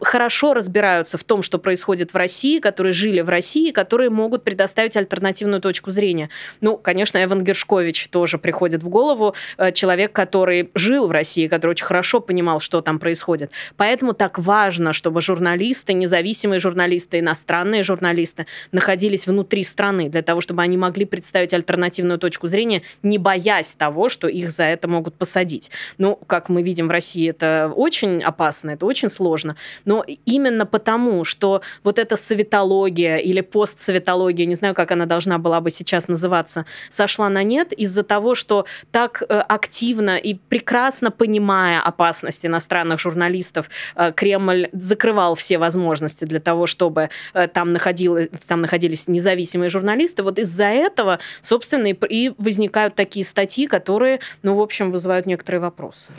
хорошо 0.00 0.54
разбираются 0.54 1.18
в 1.18 1.24
том, 1.24 1.42
что 1.42 1.58
происходит 1.58 2.12
в 2.12 2.16
России, 2.16 2.58
которые 2.58 2.92
жили 2.92 3.20
в 3.20 3.28
России, 3.28 3.70
которые 3.70 4.10
могут 4.10 4.44
предоставить 4.44 4.96
альтернативную 4.96 5.60
точку 5.60 5.90
зрения. 5.90 6.30
Ну, 6.60 6.76
конечно, 6.76 7.22
Эван 7.22 7.42
Гершкович 7.42 8.08
тоже 8.08 8.38
приходит 8.38 8.82
в 8.82 8.88
голову, 8.88 9.34
э, 9.58 9.72
человек, 9.72 10.12
который 10.12 10.70
жил 10.74 11.06
в 11.06 11.10
России, 11.10 11.48
который 11.48 11.72
очень 11.72 11.86
хорошо 11.86 12.20
понимал, 12.20 12.60
что 12.60 12.80
там 12.80 12.98
происходит. 12.98 13.50
Поэтому 13.76 14.12
так 14.12 14.38
важно, 14.38 14.92
чтобы 14.92 15.20
журналисты, 15.20 15.92
независимые 15.92 16.60
журналисты, 16.60 17.20
иностранные 17.20 17.82
журналисты 17.82 18.46
находились 18.72 19.26
внутри 19.26 19.62
страны, 19.62 20.08
для 20.08 20.22
того, 20.22 20.40
чтобы 20.40 20.62
они 20.62 20.76
могли 20.76 21.04
представить 21.04 21.54
альтернативную 21.54 22.18
точку 22.18 22.48
зрения, 22.48 22.82
не 23.02 23.18
боясь 23.18 23.74
того, 23.74 24.08
что 24.08 24.28
их 24.28 24.50
за 24.50 24.64
это 24.64 24.88
могут 24.88 25.14
посадить. 25.14 25.70
Ну, 25.98 26.16
как 26.26 26.48
мы 26.48 26.62
видим 26.62 26.88
в 26.88 26.90
России, 26.90 27.28
это 27.28 27.72
очень 27.74 28.22
опасно, 28.22 28.70
это 28.70 28.86
очень 28.86 29.10
сложно 29.10 29.43
сложно. 29.44 29.56
Но 29.84 30.04
именно 30.26 30.66
потому, 30.66 31.24
что 31.24 31.62
вот 31.84 31.98
эта 31.98 32.16
советология 32.16 33.16
или 33.16 33.42
постсоветология, 33.42 34.46
не 34.46 34.54
знаю, 34.56 34.74
как 34.74 34.92
она 34.92 35.06
должна 35.06 35.38
была 35.38 35.60
бы 35.60 35.70
сейчас 35.70 36.08
называться, 36.08 36.64
сошла 36.90 37.28
на 37.28 37.42
нет 37.42 37.72
из-за 37.72 38.02
того, 38.02 38.34
что 38.34 38.64
так 38.90 39.22
э, 39.22 39.44
активно 39.48 40.16
и 40.16 40.34
прекрасно 40.34 41.10
понимая 41.10 41.80
опасность 41.80 42.46
иностранных 42.46 43.00
журналистов, 43.00 43.68
э, 43.96 44.12
Кремль 44.12 44.68
закрывал 44.72 45.34
все 45.34 45.58
возможности 45.58 46.24
для 46.24 46.40
того, 46.40 46.66
чтобы 46.66 47.08
э, 47.34 47.48
там, 47.48 47.72
находилось, 47.72 48.28
там 48.48 48.60
находились 48.60 49.08
независимые 49.08 49.70
журналисты. 49.70 50.22
Вот 50.22 50.38
из-за 50.38 50.64
этого, 50.64 51.18
собственно, 51.42 51.88
и 51.88 52.32
возникают 52.38 52.94
такие 52.94 53.24
статьи, 53.24 53.66
которые, 53.66 54.20
ну, 54.42 54.54
в 54.54 54.60
общем, 54.60 54.90
вызывают 54.90 55.26
некоторые 55.26 55.60
вопросы. 55.60 56.12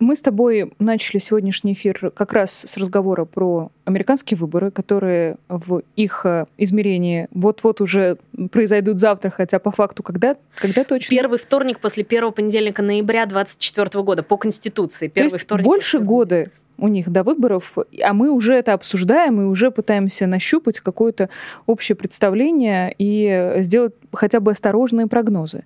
Мы 0.00 0.16
с 0.16 0.22
тобой 0.22 0.72
начали 0.78 1.18
сегодняшний 1.18 1.74
эфир 1.74 2.10
как 2.14 2.32
раз 2.32 2.52
с 2.52 2.78
разговора 2.78 3.26
про 3.26 3.70
американские 3.84 4.38
выборы, 4.38 4.70
которые 4.70 5.36
в 5.48 5.82
их 5.94 6.22
э, 6.24 6.46
измерении 6.56 7.28
вот-вот 7.32 7.82
уже 7.82 8.16
произойдут 8.50 8.98
завтра, 8.98 9.28
хотя 9.28 9.58
по 9.58 9.70
факту 9.70 10.02
когда, 10.02 10.36
когда 10.56 10.84
точно? 10.84 11.10
Первый 11.10 11.38
вторник 11.38 11.80
после 11.80 12.02
первого 12.02 12.30
понедельника 12.30 12.80
ноября 12.80 13.26
2024 13.26 14.02
года 14.02 14.22
по 14.22 14.38
Конституции. 14.38 15.08
Первый 15.08 15.28
То 15.28 15.36
есть 15.36 15.44
вторник 15.44 15.66
больше 15.66 15.98
года 15.98 16.50
у 16.78 16.88
них 16.88 17.10
до 17.10 17.22
выборов, 17.22 17.76
а 18.02 18.14
мы 18.14 18.30
уже 18.30 18.54
это 18.54 18.72
обсуждаем 18.72 19.38
и 19.42 19.44
уже 19.44 19.70
пытаемся 19.70 20.26
нащупать 20.26 20.80
какое-то 20.80 21.28
общее 21.66 21.94
представление 21.94 22.94
и 22.96 23.56
сделать 23.58 23.92
хотя 24.14 24.40
бы 24.40 24.52
осторожные 24.52 25.08
прогнозы. 25.08 25.64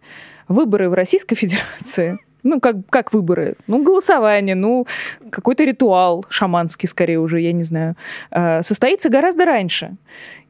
Выборы 0.48 0.90
в 0.90 0.94
Российской 0.94 1.36
Федерации 1.36 2.18
ну, 2.44 2.60
как, 2.60 2.76
как 2.90 3.12
выборы? 3.12 3.56
Ну, 3.66 3.82
голосование, 3.82 4.54
ну, 4.54 4.86
какой-то 5.30 5.64
ритуал 5.64 6.24
шаманский, 6.28 6.88
скорее 6.88 7.18
уже, 7.18 7.40
я 7.40 7.52
не 7.52 7.64
знаю, 7.64 7.96
э, 8.30 8.62
состоится 8.62 9.08
гораздо 9.08 9.44
раньше 9.44 9.96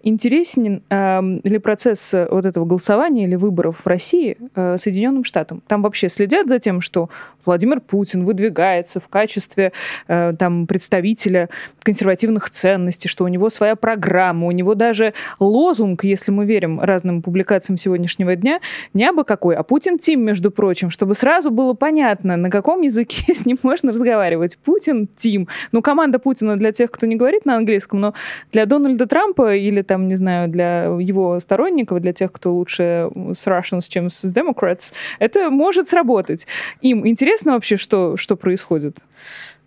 интересен 0.04 0.82
э, 0.90 1.20
ли 1.42 1.58
процесс 1.58 2.14
э, 2.14 2.28
вот 2.30 2.44
этого 2.44 2.64
голосования 2.64 3.24
или 3.24 3.34
выборов 3.34 3.80
в 3.84 3.86
России 3.86 4.36
э, 4.54 4.76
Соединенным 4.78 5.24
Штатам? 5.24 5.62
Там 5.66 5.82
вообще 5.82 6.08
следят 6.08 6.48
за 6.48 6.58
тем, 6.58 6.80
что 6.80 7.08
Владимир 7.46 7.80
Путин 7.80 8.24
выдвигается 8.24 9.00
в 9.00 9.08
качестве 9.08 9.72
э, 10.08 10.32
там, 10.38 10.66
представителя 10.66 11.48
консервативных 11.82 12.50
ценностей, 12.50 13.08
что 13.08 13.24
у 13.24 13.28
него 13.28 13.48
своя 13.48 13.76
программа, 13.76 14.46
у 14.46 14.50
него 14.50 14.74
даже 14.74 15.14
лозунг, 15.40 16.04
если 16.04 16.30
мы 16.30 16.44
верим 16.44 16.80
разным 16.80 17.22
публикациям 17.22 17.76
сегодняшнего 17.76 18.36
дня, 18.36 18.60
не 18.92 19.04
абы 19.04 19.24
какой, 19.24 19.56
а 19.56 19.62
Путин 19.62 19.98
Тим, 19.98 20.22
между 20.22 20.50
прочим, 20.50 20.90
чтобы 20.90 21.14
сразу 21.14 21.50
было 21.50 21.74
понятно, 21.74 22.36
на 22.36 22.50
каком 22.50 22.82
языке 22.82 23.34
с 23.34 23.46
ним 23.46 23.58
можно 23.62 23.92
разговаривать. 23.92 24.58
Путин 24.58 25.08
Тим. 25.16 25.48
Ну, 25.72 25.82
команда 25.82 26.18
Путина 26.18 26.56
для 26.56 26.72
тех, 26.72 26.90
кто 26.90 27.06
не 27.06 27.16
говорит 27.16 27.46
на 27.46 27.56
английском, 27.56 28.00
но 28.00 28.14
для 28.52 28.66
Дональда 28.66 29.06
Трампа 29.06 29.54
или 29.54 29.82
там 29.82 29.93
там, 29.94 30.09
не 30.09 30.16
знаю, 30.16 30.48
для 30.48 30.87
его 30.87 31.38
сторонников, 31.38 32.00
для 32.00 32.12
тех, 32.12 32.33
кто 32.33 32.52
лучше 32.52 33.11
с 33.33 33.46
Russians, 33.46 33.88
чем 33.88 34.11
с 34.11 34.24
Democrats, 34.24 34.92
это 35.20 35.50
может 35.50 35.88
сработать. 35.88 36.48
Им 36.80 37.07
интересно 37.07 37.52
вообще, 37.52 37.76
что, 37.76 38.16
что 38.16 38.35
происходит? 38.35 38.98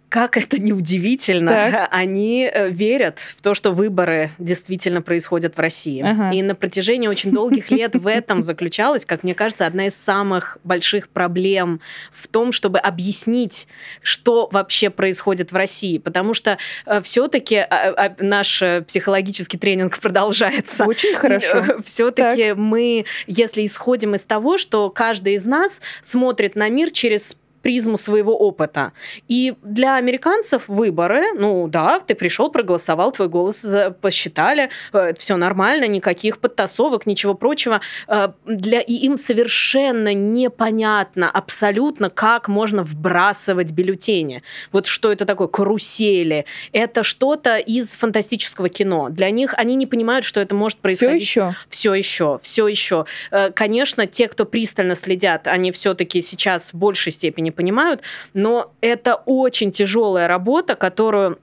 Как 0.09 0.37
это 0.37 0.61
неудивительно, 0.61 1.51
так. 1.51 1.89
они 1.91 2.49
э, 2.51 2.69
верят 2.69 3.19
в 3.19 3.41
то, 3.41 3.53
что 3.53 3.71
выборы 3.71 4.31
действительно 4.37 5.01
происходят 5.01 5.57
в 5.57 5.59
России. 5.59 6.01
Ага. 6.01 6.31
И 6.31 6.41
на 6.41 6.55
протяжении 6.55 7.07
очень 7.07 7.31
долгих 7.31 7.71
лет 7.71 7.95
в 7.95 8.07
этом 8.07 8.41
заключалась, 8.43 9.05
как 9.05 9.23
мне 9.23 9.35
кажется, 9.35 9.65
одна 9.65 9.87
из 9.87 9.95
самых 9.95 10.59
больших 10.63 11.09
проблем 11.09 11.81
в 12.11 12.27
том, 12.27 12.53
чтобы 12.53 12.79
объяснить, 12.79 13.67
что 14.01 14.47
вообще 14.51 14.89
происходит 14.89 15.51
в 15.51 15.55
России. 15.55 15.97
Потому 15.97 16.33
что 16.33 16.57
э, 16.85 17.01
все-таки 17.01 17.55
э, 17.55 17.65
э, 17.69 18.09
наш 18.19 18.63
психологический 18.87 19.57
тренинг 19.57 19.99
продолжается. 20.01 20.85
Очень 20.85 21.15
хорошо. 21.15 21.81
Все-таки 21.83 22.53
мы, 22.53 23.05
если 23.27 23.65
исходим 23.65 24.15
из 24.15 24.23
того, 24.23 24.57
что 24.57 24.89
каждый 24.89 25.33
из 25.33 25.45
нас 25.45 25.81
смотрит 26.01 26.55
на 26.55 26.69
мир 26.69 26.91
через 26.91 27.35
призму 27.67 27.97
своего 27.97 28.33
опыта. 28.33 28.93
И 29.27 29.53
для 29.61 29.97
американцев 29.97 30.69
выборы, 30.69 31.33
ну 31.37 31.67
да, 31.67 31.99
ты 31.99 32.15
пришел, 32.15 32.49
проголосовал, 32.49 33.11
твой 33.11 33.27
голос 33.27 33.65
посчитали, 33.99 34.69
э, 34.93 35.13
все 35.19 35.35
нормально, 35.35 35.85
никаких 35.87 36.37
подтасовок, 36.37 37.05
ничего 37.05 37.33
прочего. 37.33 37.81
Э, 38.07 38.29
для, 38.45 38.79
и 38.79 38.93
им 38.93 39.17
совершенно 39.17 40.13
непонятно 40.13 41.29
абсолютно, 41.29 42.09
как 42.09 42.47
можно 42.47 42.83
вбрасывать 42.83 43.71
бюллетени. 43.71 44.43
Вот 44.71 44.87
что 44.87 45.11
это 45.11 45.25
такое, 45.25 45.49
карусели. 45.49 46.45
Это 46.71 47.03
что-то 47.03 47.57
из 47.57 47.95
фантастического 47.95 48.69
кино. 48.69 49.09
Для 49.09 49.29
них 49.29 49.53
они 49.57 49.75
не 49.75 49.87
понимают, 49.87 50.23
что 50.23 50.39
это 50.39 50.55
может 50.55 50.79
происходить. 50.79 51.27
Все 51.27 51.41
еще? 51.41 51.55
Все 51.69 51.93
еще, 51.95 52.39
все 52.41 52.67
еще. 52.69 53.05
Э, 53.31 53.51
конечно, 53.51 54.07
те, 54.07 54.29
кто 54.29 54.45
пристально 54.45 54.95
следят, 54.95 55.47
они 55.47 55.73
все-таки 55.73 56.21
сейчас 56.21 56.71
в 56.71 56.77
большей 56.77 57.11
степени 57.11 57.56
понимают, 57.57 58.01
но 58.33 58.71
это 58.79 59.15
очень 59.25 59.71
тяжелая 59.71 60.27
работа, 60.27 60.75
которую 60.75 61.39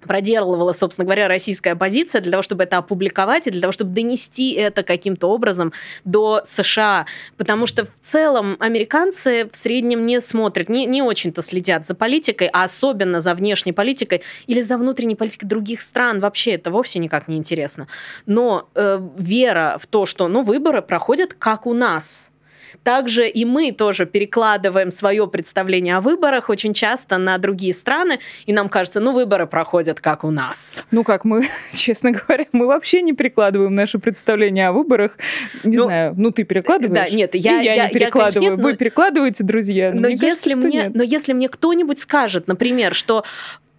проделывала, 0.00 0.72
собственно 0.72 1.04
говоря, 1.04 1.28
российская 1.28 1.72
оппозиция 1.72 2.20
для 2.20 2.32
того, 2.32 2.42
чтобы 2.42 2.64
это 2.64 2.78
опубликовать 2.78 3.46
и 3.46 3.50
для 3.50 3.60
того, 3.60 3.72
чтобы 3.72 3.92
донести 3.92 4.52
это 4.52 4.82
каким-то 4.82 5.28
образом 5.28 5.72
до 6.04 6.42
США. 6.44 7.06
Потому 7.36 7.66
что 7.66 7.86
в 7.86 7.90
целом 8.02 8.56
американцы 8.60 9.48
в 9.50 9.56
среднем 9.56 10.06
не 10.06 10.20
смотрят, 10.20 10.68
не, 10.68 10.86
не 10.86 11.02
очень-то 11.02 11.42
следят 11.42 11.86
за 11.86 11.94
политикой, 11.94 12.48
а 12.52 12.64
особенно 12.64 13.20
за 13.20 13.34
внешней 13.34 13.72
политикой 13.72 14.22
или 14.46 14.62
за 14.62 14.78
внутренней 14.78 15.16
политикой 15.16 15.46
других 15.46 15.82
стран. 15.82 16.20
Вообще 16.20 16.52
это 16.52 16.70
вовсе 16.70 16.98
никак 16.98 17.28
не 17.28 17.36
интересно. 17.36 17.88
Но 18.26 18.68
э, 18.74 19.00
вера 19.18 19.78
в 19.80 19.86
то, 19.86 20.06
что 20.06 20.28
ну, 20.28 20.42
выборы 20.42 20.82
проходят 20.82 21.34
как 21.34 21.66
у 21.66 21.74
нас– 21.74 22.30
также 22.82 23.28
и 23.28 23.44
мы 23.44 23.72
тоже 23.72 24.06
перекладываем 24.06 24.90
свое 24.90 25.26
представление 25.26 25.96
о 25.96 26.00
выборах 26.00 26.48
очень 26.48 26.74
часто 26.74 27.18
на 27.18 27.38
другие 27.38 27.74
страны, 27.74 28.18
и 28.46 28.52
нам 28.52 28.68
кажется, 28.68 29.00
ну, 29.00 29.12
выборы 29.12 29.46
проходят 29.46 30.00
как 30.00 30.24
у 30.24 30.30
нас. 30.30 30.84
Ну, 30.90 31.04
как 31.04 31.24
мы, 31.24 31.48
честно 31.74 32.12
говоря, 32.12 32.46
мы 32.52 32.66
вообще 32.66 33.02
не 33.02 33.12
перекладываем 33.12 33.74
наше 33.74 33.98
представление 33.98 34.68
о 34.68 34.72
выборах. 34.72 35.18
Не 35.64 35.76
ну, 35.76 35.84
знаю, 35.84 36.14
ну, 36.16 36.30
ты 36.30 36.44
перекладываешь? 36.44 37.10
Да, 37.10 37.14
нет, 37.14 37.34
я, 37.34 37.60
и 37.60 37.64
я, 37.64 37.74
я 37.74 37.86
не 37.86 37.92
перекладываю. 37.92 38.42
Я, 38.42 38.48
конечно, 38.48 38.56
нет, 38.56 38.64
Вы 38.64 38.70
но... 38.72 38.76
перекладываете, 38.76 39.44
друзья? 39.44 39.92
Но, 39.94 40.08
если 40.08 40.26
кажется, 40.26 40.56
мне, 40.56 40.90
но 40.92 41.02
если 41.02 41.32
мне 41.32 41.48
кто-нибудь 41.48 42.00
скажет, 42.00 42.48
например, 42.48 42.94
что 42.94 43.24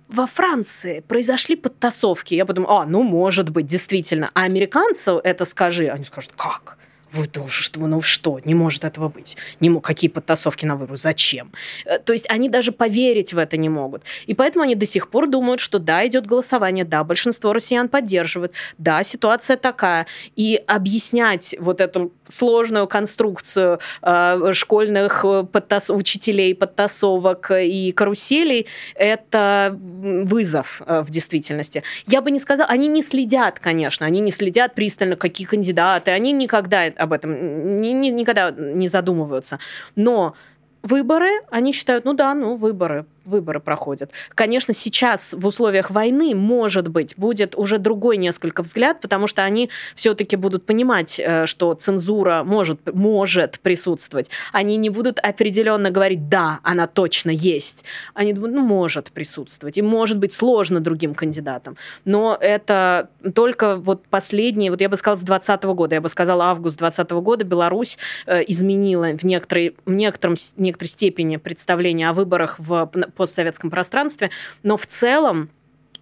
во 0.10 0.26
Франции 0.26 1.02
произошли 1.08 1.56
подтасовки. 1.56 2.34
Я 2.34 2.46
подумаю, 2.46 2.72
а, 2.72 2.86
ну, 2.86 3.04
может 3.04 3.52
быть, 3.52 3.68
действительно. 3.68 4.32
А 4.34 4.44
американцу 4.44 5.22
это 5.24 5.46
скажи. 5.46 5.88
Они 5.88 6.04
скажут, 6.04 6.34
как? 6.36 6.78
Вы 7.12 7.28
тоже, 7.28 7.64
что, 7.64 7.80
ну 7.88 8.02
что, 8.02 8.40
не 8.46 8.54
может 8.54 8.84
этого 8.84 9.10
быть. 9.10 9.36
Не 9.60 9.70
мог, 9.70 9.84
какие 9.84 10.10
подтасовки 10.10 10.66
на 10.66 10.76
выборы, 10.76 10.98
зачем? 10.98 11.52
Э, 11.86 11.98
то 11.98 12.14
есть 12.14 12.26
они 12.30 12.50
даже 12.50 12.72
поверить 12.72 13.34
в 13.34 13.38
это 13.38 13.58
не 13.58 13.70
могут. 13.70 14.04
И 14.28 14.34
поэтому 14.34 14.64
они 14.64 14.76
до 14.76 14.86
сих 14.86 15.10
пор 15.10 15.28
думают, 15.28 15.60
что 15.60 15.80
да, 15.80 16.06
идет 16.06 16.28
голосование, 16.28 16.86
да, 16.86 17.04
большинство 17.04 17.54
россиян 17.54 17.90
поддерживает, 17.90 18.54
да, 18.78 19.04
ситуация 19.04 19.58
такая. 19.58 20.06
И 20.36 20.62
объяснять 20.68 21.56
вот 21.60 21.82
эту 21.82 22.12
сложную 22.26 22.88
конструкцию 22.88 23.80
э, 24.02 24.54
школьных 24.54 25.26
э, 25.26 25.44
подтас... 25.52 25.90
учителей, 25.90 26.54
подтасовок 26.54 27.52
и 27.52 27.92
каруселей, 27.92 28.68
это 28.96 29.76
вызов 29.80 30.82
э, 30.86 31.02
в 31.02 31.10
действительности. 31.10 31.84
Я 32.06 32.22
бы 32.22 32.30
не 32.32 32.40
сказала, 32.40 32.70
они 32.70 32.88
не 32.88 33.02
следят, 33.02 33.60
конечно, 33.60 34.06
они 34.06 34.20
не 34.20 34.32
следят 34.32 34.76
пристально, 34.76 35.16
какие 35.16 35.48
кандидаты, 35.48 36.12
они 36.12 36.32
никогда 36.32 36.90
об 37.00 37.14
этом 37.14 37.82
ни, 37.82 37.90
ни, 37.90 38.10
никогда 38.10 38.52
не 38.52 38.88
задумываются. 38.88 39.60
Но 39.96 40.36
выборы, 40.84 41.30
они 41.50 41.74
считают, 41.74 42.06
ну 42.06 42.14
да, 42.14 42.34
ну 42.34 42.56
выборы, 42.56 43.06
выборы 43.30 43.60
проходят. 43.60 44.12
Конечно, 44.36 44.74
сейчас 44.74 45.34
в 45.34 45.46
условиях 45.48 45.92
войны, 45.92 46.36
может 46.36 46.88
быть, 46.88 47.14
будет 47.18 47.56
уже 47.56 47.78
другой 47.78 48.18
несколько 48.18 48.64
взгляд, 48.64 49.02
потому 49.02 49.28
что 49.28 49.44
они 49.44 49.70
все-таки 49.96 50.36
будут 50.36 50.66
понимать, 50.66 51.20
э, 51.20 51.46
что 51.46 51.74
цензура 51.74 52.44
может, 52.44 52.94
может 52.94 53.60
присутствовать. 53.60 54.30
Они 54.52 54.78
не 54.78 54.90
будут 54.90 55.20
определенно 55.20 55.92
говорить, 55.92 56.30
да, 56.30 56.60
она 56.64 56.88
точно 56.88 57.30
есть. 57.30 57.86
Они 58.14 58.34
думают, 58.34 58.56
ну, 58.56 58.62
может 58.62 59.12
присутствовать. 59.12 59.78
И 59.78 59.82
может 59.82 60.18
быть 60.18 60.34
сложно 60.34 60.80
другим 60.80 61.14
кандидатам. 61.14 61.78
Но 62.06 62.38
это 62.40 63.10
только 63.36 63.76
вот 63.76 64.06
последние, 64.08 64.72
вот 64.72 64.82
я 64.82 64.90
бы 64.90 64.98
сказала, 64.98 65.18
с 65.18 65.22
2020 65.22 65.64
года, 65.76 65.96
я 65.96 66.02
бы 66.02 66.10
сказала, 66.10 66.46
август 66.46 66.78
2020 66.78 67.12
года 67.24 67.44
Беларусь 67.46 67.98
э, 68.26 68.42
изменила 68.48 69.18
в, 69.18 69.24
некоторой, 69.24 69.76
в 69.86 69.92
некотором, 69.92 70.36
некоторой 70.58 70.90
степени 70.90 71.38
представление 71.38 72.10
о 72.10 72.14
выборах 72.14 72.56
в 72.58 72.90
постсоветском 73.20 73.70
пространстве, 73.70 74.32
но 74.64 74.78
в 74.78 74.88
целом 74.88 75.50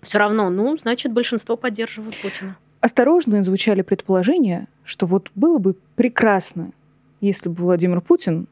все 0.02 0.20
равно, 0.20 0.50
ну, 0.50 0.78
значит, 0.78 1.12
большинство 1.12 1.58
поддерживают 1.58 2.16
Путина. 2.22 2.56
Осторожно 2.80 3.42
звучали 3.44 3.82
предположения, 3.82 4.68
что 4.86 5.08
вот 5.08 5.32
было 5.36 5.58
бы 5.58 5.76
прекрасно, 5.96 6.72
если 7.20 7.50
бы 7.50 7.56
Владимир 7.56 8.02
Путин 8.02 8.48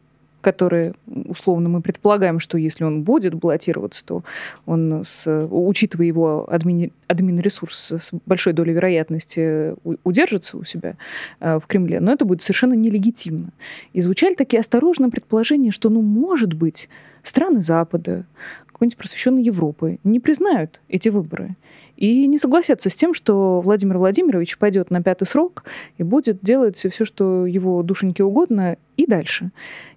который, 0.45 0.93
условно, 1.07 1.69
мы 1.69 1.81
предполагаем, 1.81 2.39
что 2.39 2.59
если 2.59 2.83
он 2.83 3.01
будет 3.01 3.33
баллотироваться, 3.33 4.05
то 4.05 4.23
он, 4.67 5.01
с, 5.03 5.47
учитывая 5.49 6.05
его 6.05 6.45
админ, 6.47 6.91
админ-ресурс, 7.07 7.93
с 7.93 8.11
большой 8.27 8.53
долей 8.53 8.73
вероятности 8.73 9.73
удержится 10.03 10.57
у 10.57 10.63
себя 10.63 10.97
э, 11.39 11.57
в 11.57 11.65
Кремле, 11.65 11.99
но 11.99 12.11
это 12.11 12.25
будет 12.25 12.43
совершенно 12.43 12.75
нелегитимно. 12.75 13.49
И 13.93 14.01
звучали 14.01 14.35
такие 14.35 14.59
осторожные 14.59 15.09
предположения, 15.09 15.71
что, 15.71 15.89
ну, 15.89 16.03
может 16.03 16.53
быть, 16.53 16.89
страны 17.23 17.63
Запада, 17.63 18.25
какой-нибудь 18.67 18.97
просвещенной 18.97 19.41
Европы 19.41 19.97
не 20.03 20.19
признают 20.19 20.79
эти 20.89 21.09
выборы 21.09 21.55
и 21.97 22.27
не 22.27 22.37
согласятся 22.37 22.89
с 22.89 22.95
тем, 22.95 23.13
что 23.13 23.61
Владимир 23.61 23.97
Владимирович 23.97 24.57
пойдет 24.57 24.91
на 24.91 25.01
пятый 25.01 25.25
срок 25.25 25.63
и 25.97 26.03
будет 26.03 26.39
делать 26.41 26.77
все, 26.77 27.05
что 27.05 27.45
его 27.45 27.81
душеньке 27.83 28.23
угодно, 28.23 28.77
и 28.97 29.05
дальше. 29.05 29.51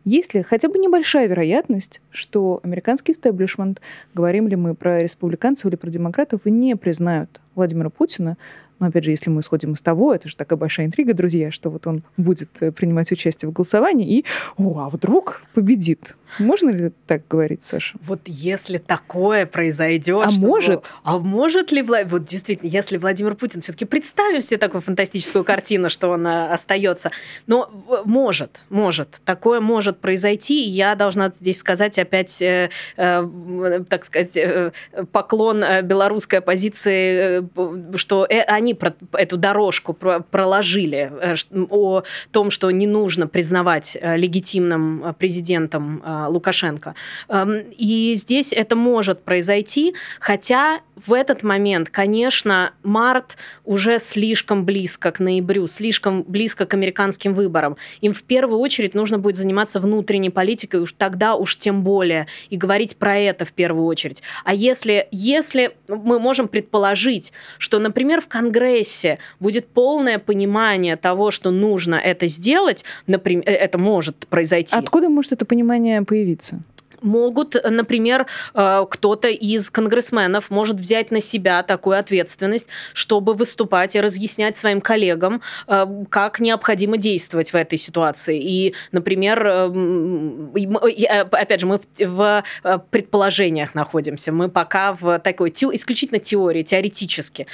Есть 0.04 0.34
ли 0.34 0.42
хотя 0.42 0.68
бы 0.68 0.78
небольшая 0.78 1.26
вероятность, 1.26 2.00
что 2.10 2.60
американский 2.62 3.12
истеблишмент, 3.12 3.80
говорим 4.14 4.48
ли 4.48 4.56
мы 4.56 4.74
про 4.74 5.02
республиканцев 5.02 5.66
или 5.66 5.76
про 5.76 5.90
демократов, 5.90 6.44
не 6.44 6.76
признают 6.76 7.40
Владимира 7.54 7.90
Путина 7.90 8.36
но 8.78 8.86
опять 8.86 9.04
же, 9.04 9.10
если 9.10 9.30
мы 9.30 9.40
исходим 9.40 9.72
из 9.72 9.80
того, 9.80 10.14
это 10.14 10.28
же 10.28 10.36
такая 10.36 10.58
большая 10.58 10.86
интрига, 10.86 11.14
друзья, 11.14 11.50
что 11.50 11.70
вот 11.70 11.86
он 11.86 12.02
будет 12.16 12.50
э, 12.60 12.70
принимать 12.72 13.10
участие 13.12 13.50
в 13.50 13.52
голосовании 13.52 14.18
и, 14.18 14.24
о, 14.56 14.80
а 14.80 14.88
вдруг 14.88 15.42
победит. 15.54 16.16
Можно 16.38 16.70
ли 16.70 16.92
так 17.06 17.22
говорить, 17.28 17.64
Саша? 17.64 17.96
Вот 18.04 18.20
если 18.26 18.78
такое 18.78 19.46
произойдет, 19.46 20.26
а 20.26 20.30
может, 20.30 20.92
а 21.02 21.18
может 21.18 21.72
ли 21.72 21.82
вот 21.82 22.24
действительно, 22.24 22.68
если 22.68 22.98
Владимир 22.98 23.34
Путин 23.34 23.60
все-таки 23.60 23.84
представим 23.84 24.42
себе 24.42 24.58
такую 24.58 24.82
фантастическую 24.82 25.44
картину, 25.44 25.90
что 25.90 26.10
он 26.10 26.26
э, 26.26 26.48
остается, 26.52 27.10
но 27.46 27.70
может, 28.04 28.64
может, 28.68 29.20
такое 29.24 29.60
может 29.60 29.98
произойти, 29.98 30.64
и 30.64 30.68
я 30.68 30.94
должна 30.94 31.32
здесь 31.34 31.58
сказать 31.58 31.98
опять, 31.98 32.40
э, 32.42 32.70
э, 32.96 33.80
так 33.88 34.04
сказать, 34.04 34.36
э, 34.36 34.72
поклон 35.12 35.64
э, 35.64 35.82
белорусской 35.82 36.40
оппозиции, 36.40 37.48
что 37.96 38.26
они 38.46 38.67
они 38.68 38.74
про 38.74 38.94
эту 39.12 39.36
дорожку 39.36 39.94
про 39.94 40.20
проложили 40.20 41.10
э, 41.20 41.34
о 41.70 42.02
том, 42.32 42.50
что 42.50 42.70
не 42.70 42.86
нужно 42.86 43.26
признавать 43.26 43.96
э, 44.00 44.16
легитимным 44.16 45.04
э, 45.04 45.12
президентом 45.14 46.02
Лукашенко. 46.28 46.94
Эм, 47.28 47.64
и 47.70 48.14
здесь 48.16 48.52
это 48.52 48.76
может 48.76 49.22
произойти, 49.22 49.94
хотя 50.20 50.80
в 51.06 51.12
этот 51.12 51.42
момент, 51.42 51.90
конечно, 51.90 52.72
март 52.82 53.36
уже 53.64 53.98
слишком 53.98 54.64
близко 54.64 55.10
к 55.10 55.20
ноябрю, 55.20 55.66
слишком 55.68 56.22
близко 56.22 56.66
к 56.66 56.74
американским 56.74 57.34
выборам. 57.34 57.76
Им 58.00 58.12
в 58.12 58.22
первую 58.22 58.58
очередь 58.58 58.94
нужно 58.94 59.18
будет 59.18 59.36
заниматься 59.36 59.80
внутренней 59.80 60.30
политикой, 60.30 60.80
уж 60.80 60.92
тогда 60.92 61.36
уж 61.36 61.56
тем 61.56 61.82
более, 61.82 62.26
и 62.50 62.56
говорить 62.56 62.96
про 62.96 63.16
это 63.16 63.44
в 63.44 63.52
первую 63.52 63.86
очередь. 63.86 64.22
А 64.44 64.54
если, 64.54 65.08
если 65.10 65.76
мы 65.88 66.18
можем 66.18 66.48
предположить, 66.48 67.32
что, 67.58 67.78
например, 67.78 68.20
в 68.20 68.28
Конгрессе 68.28 68.57
Конгрессе 68.58 69.18
будет 69.40 69.66
полное 69.68 70.18
понимание 70.18 70.96
того, 70.96 71.30
что 71.30 71.50
нужно 71.50 71.94
это 71.94 72.26
сделать, 72.26 72.84
например, 73.06 73.44
э, 73.46 73.52
это 73.52 73.78
может 73.78 74.26
произойти. 74.28 74.76
Откуда 74.76 75.08
может 75.08 75.32
это 75.32 75.44
понимание 75.44 76.02
появиться? 76.02 76.60
Могут, 77.02 77.56
например, 77.64 78.26
э, 78.54 78.86
кто-то 78.90 79.28
из 79.28 79.70
конгрессменов 79.70 80.50
может 80.50 80.76
взять 80.76 81.10
на 81.10 81.20
себя 81.20 81.62
такую 81.62 81.98
ответственность, 81.98 82.68
чтобы 82.92 83.34
выступать 83.34 83.96
и 83.96 84.00
разъяснять 84.00 84.56
своим 84.56 84.80
коллегам, 84.80 85.42
э, 85.66 85.86
как 86.10 86.40
необходимо 86.40 86.96
действовать 86.96 87.52
в 87.52 87.56
этой 87.56 87.78
ситуации. 87.78 88.38
И, 88.40 88.74
например, 88.92 89.46
э, 89.46 91.24
опять 91.32 91.60
же, 91.60 91.66
мы 91.66 91.80
в 91.98 92.44
предположениях 92.90 93.74
находимся, 93.74 94.32
мы 94.32 94.48
пока 94.48 94.92
в 94.92 95.18
такой 95.20 95.50
исключительно 95.50 96.20
теории, 96.20 96.62
теоретически. 96.62 97.46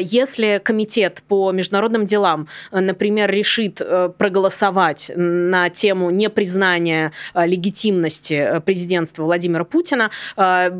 Если 0.00 0.60
комитет 0.62 1.22
по 1.28 1.52
международным 1.52 2.06
делам, 2.06 2.48
например, 2.70 3.30
решит 3.30 3.80
проголосовать 4.18 5.10
на 5.14 5.70
тему 5.70 6.10
непризнания 6.10 7.12
легитимности 7.34 8.60
президента 8.64 8.89
президентства 8.90 9.22
Владимира 9.22 9.64
Путина, 9.64 10.10
а, 10.36 10.72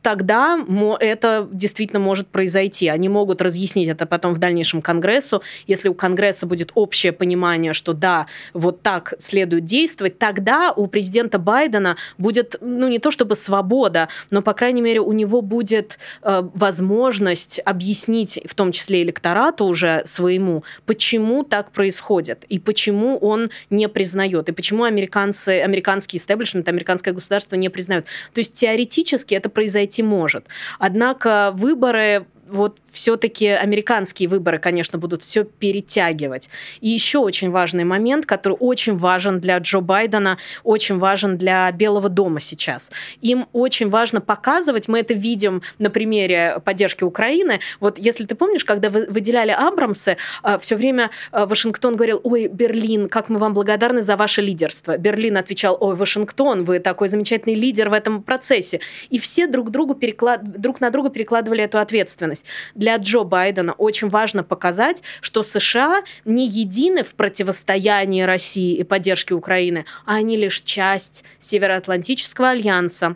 тогда 0.00 0.58
это 1.00 1.48
действительно 1.50 1.98
может 1.98 2.28
произойти. 2.28 2.86
Они 2.86 3.08
могут 3.08 3.42
разъяснить 3.42 3.88
это 3.88 4.06
потом 4.06 4.32
в 4.32 4.38
дальнейшем 4.38 4.80
Конгрессу. 4.80 5.42
Если 5.66 5.88
у 5.88 5.94
Конгресса 5.94 6.46
будет 6.46 6.70
общее 6.74 7.12
понимание, 7.12 7.72
что 7.72 7.94
да, 7.94 8.26
вот 8.54 8.82
так 8.82 9.14
следует 9.18 9.64
действовать, 9.64 10.18
тогда 10.18 10.72
у 10.72 10.86
президента 10.86 11.40
Байдена 11.40 11.96
будет, 12.16 12.56
ну 12.60 12.88
не 12.88 13.00
то 13.00 13.10
чтобы 13.10 13.34
свобода, 13.34 14.08
но, 14.30 14.40
по 14.40 14.52
крайней 14.52 14.82
мере, 14.82 15.00
у 15.00 15.12
него 15.12 15.42
будет 15.42 15.98
э, 16.22 16.42
возможность 16.54 17.60
объяснить, 17.64 18.38
в 18.44 18.54
том 18.54 18.70
числе 18.70 19.02
электорату 19.02 19.64
уже 19.64 20.02
своему, 20.06 20.62
почему 20.86 21.42
так 21.42 21.72
происходит 21.72 22.44
и 22.48 22.60
почему 22.60 23.18
он 23.18 23.50
не 23.70 23.88
признает, 23.88 24.48
и 24.48 24.52
почему 24.52 24.84
американцы, 24.84 25.60
американский 25.60 26.18
истеблишмент, 26.18 26.68
американское 26.68 27.12
государство 27.12 27.31
государства 27.32 27.56
не 27.56 27.70
признают. 27.70 28.06
То 28.34 28.40
есть 28.40 28.52
теоретически 28.52 29.34
это 29.34 29.48
произойти 29.48 30.02
может. 30.02 30.46
Однако 30.78 31.52
выборы 31.54 32.26
вот 32.48 32.78
все-таки 32.92 33.48
американские 33.48 34.28
выборы, 34.28 34.58
конечно, 34.58 34.98
будут 34.98 35.22
все 35.22 35.44
перетягивать. 35.44 36.48
И 36.80 36.88
еще 36.88 37.18
очень 37.18 37.50
важный 37.50 37.84
момент, 37.84 38.26
который 38.26 38.56
очень 38.58 38.96
важен 38.96 39.40
для 39.40 39.58
Джо 39.58 39.80
Байдена, 39.80 40.38
очень 40.62 40.98
важен 40.98 41.36
для 41.36 41.70
Белого 41.72 42.08
дома 42.08 42.40
сейчас. 42.40 42.90
Им 43.20 43.46
очень 43.52 43.88
важно 43.88 44.20
показывать, 44.20 44.88
мы 44.88 45.00
это 45.00 45.14
видим 45.14 45.62
на 45.78 45.90
примере 45.90 46.60
поддержки 46.64 47.04
Украины. 47.04 47.60
Вот 47.80 47.98
если 47.98 48.24
ты 48.26 48.34
помнишь, 48.34 48.64
когда 48.64 48.90
вы 48.90 49.06
выделяли 49.08 49.50
Абрамсы, 49.50 50.16
а, 50.42 50.58
все 50.58 50.76
время 50.76 51.10
а, 51.30 51.46
Вашингтон 51.46 51.96
говорил, 51.96 52.20
ой, 52.22 52.48
Берлин, 52.48 53.08
как 53.08 53.28
мы 53.28 53.38
вам 53.38 53.54
благодарны 53.54 54.02
за 54.02 54.16
ваше 54.16 54.42
лидерство. 54.42 54.96
Берлин 54.96 55.36
отвечал, 55.36 55.76
ой, 55.80 55.94
Вашингтон, 55.94 56.64
вы 56.64 56.78
такой 56.78 57.08
замечательный 57.08 57.54
лидер 57.54 57.88
в 57.88 57.92
этом 57.92 58.22
процессе. 58.22 58.80
И 59.10 59.18
все 59.18 59.46
друг, 59.46 59.70
другу 59.70 59.94
переклад... 59.94 60.42
друг 60.60 60.80
на 60.80 60.90
друга 60.90 61.10
перекладывали 61.10 61.64
эту 61.64 61.78
ответственность 61.78 62.44
для 62.82 62.96
Джо 62.96 63.22
Байдена 63.22 63.74
очень 63.74 64.08
важно 64.08 64.42
показать, 64.42 65.04
что 65.20 65.44
США 65.44 66.02
не 66.24 66.48
едины 66.48 67.04
в 67.04 67.14
противостоянии 67.14 68.22
России 68.22 68.74
и 68.74 68.82
поддержке 68.82 69.34
Украины, 69.34 69.84
а 70.04 70.16
они 70.16 70.36
лишь 70.36 70.62
часть 70.62 71.22
Североатлантического 71.38 72.50
альянса, 72.50 73.14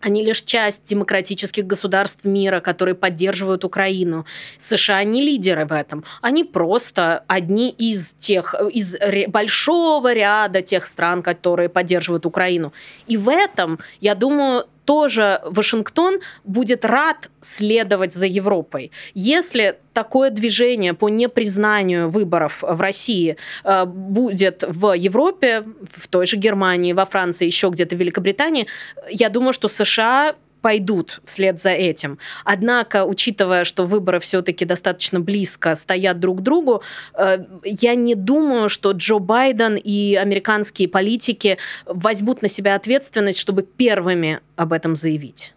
они 0.00 0.24
лишь 0.24 0.42
часть 0.42 0.84
демократических 0.84 1.66
государств 1.66 2.24
мира, 2.24 2.60
которые 2.60 2.94
поддерживают 2.94 3.64
Украину. 3.64 4.24
США 4.58 5.04
не 5.04 5.22
лидеры 5.22 5.66
в 5.66 5.72
этом. 5.72 6.04
Они 6.22 6.42
просто 6.42 7.22
одни 7.28 7.68
из 7.68 8.14
тех, 8.18 8.54
из 8.72 8.96
большого 9.28 10.12
ряда 10.14 10.62
тех 10.62 10.86
стран, 10.86 11.22
которые 11.22 11.68
поддерживают 11.68 12.24
Украину. 12.24 12.72
И 13.06 13.18
в 13.18 13.28
этом, 13.28 13.78
я 14.00 14.14
думаю, 14.14 14.64
тоже 14.92 15.40
Вашингтон 15.44 16.20
будет 16.44 16.84
рад 16.84 17.30
следовать 17.40 18.12
за 18.12 18.26
Европой. 18.26 18.90
Если 19.14 19.78
такое 19.94 20.30
движение 20.30 20.92
по 20.92 21.08
непризнанию 21.08 22.10
выборов 22.10 22.58
в 22.60 22.78
России 22.78 23.36
э, 23.64 23.86
будет 23.86 24.64
в 24.68 24.92
Европе, 24.92 25.64
в 25.96 26.08
той 26.08 26.26
же 26.26 26.36
Германии, 26.36 26.92
во 26.92 27.06
Франции, 27.06 27.46
еще 27.46 27.70
где-то 27.70 27.96
в 27.96 27.98
Великобритании, 27.98 28.66
я 29.08 29.30
думаю, 29.30 29.54
что 29.54 29.68
США 29.68 30.34
пойдут 30.62 31.20
вслед 31.24 31.60
за 31.60 31.70
этим. 31.70 32.18
Однако, 32.44 33.04
учитывая, 33.04 33.64
что 33.64 33.84
выборы 33.84 34.20
все-таки 34.20 34.64
достаточно 34.64 35.20
близко 35.20 35.74
стоят 35.76 36.20
друг 36.20 36.38
к 36.38 36.42
другу, 36.42 36.82
э, 37.14 37.38
я 37.64 37.94
не 37.94 38.14
думаю, 38.14 38.68
что 38.68 38.92
Джо 38.92 39.18
Байден 39.18 39.76
и 39.76 40.14
американские 40.14 40.88
политики 40.88 41.58
возьмут 41.86 42.42
на 42.42 42.48
себя 42.48 42.76
ответственность, 42.76 43.38
чтобы 43.38 43.62
первыми 43.62 44.40
об 44.56 44.72
этом 44.72 44.96
заявить. 44.96 45.52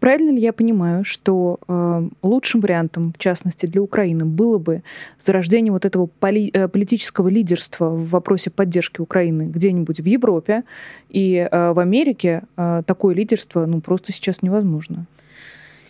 Правильно 0.00 0.30
ли 0.30 0.40
я 0.40 0.52
понимаю, 0.52 1.04
что 1.04 1.58
э, 1.66 2.08
лучшим 2.22 2.60
вариантом, 2.60 3.12
в 3.12 3.18
частности 3.18 3.66
для 3.66 3.80
Украины, 3.80 4.24
было 4.24 4.58
бы 4.58 4.82
зарождение 5.18 5.72
вот 5.72 5.84
этого 5.84 6.08
поли- 6.20 6.50
э, 6.52 6.68
политического 6.68 7.28
лидерства 7.28 7.88
в 7.88 8.10
вопросе 8.10 8.50
поддержки 8.50 9.00
Украины 9.00 9.44
где-нибудь 9.44 10.00
в 10.00 10.04
Европе 10.04 10.64
и 11.08 11.48
э, 11.50 11.72
в 11.72 11.78
Америке 11.78 12.42
э, 12.56 12.82
такое 12.86 13.14
лидерство 13.14 13.64
ну, 13.64 13.80
просто 13.80 14.12
сейчас 14.12 14.42
невозможно? 14.42 15.06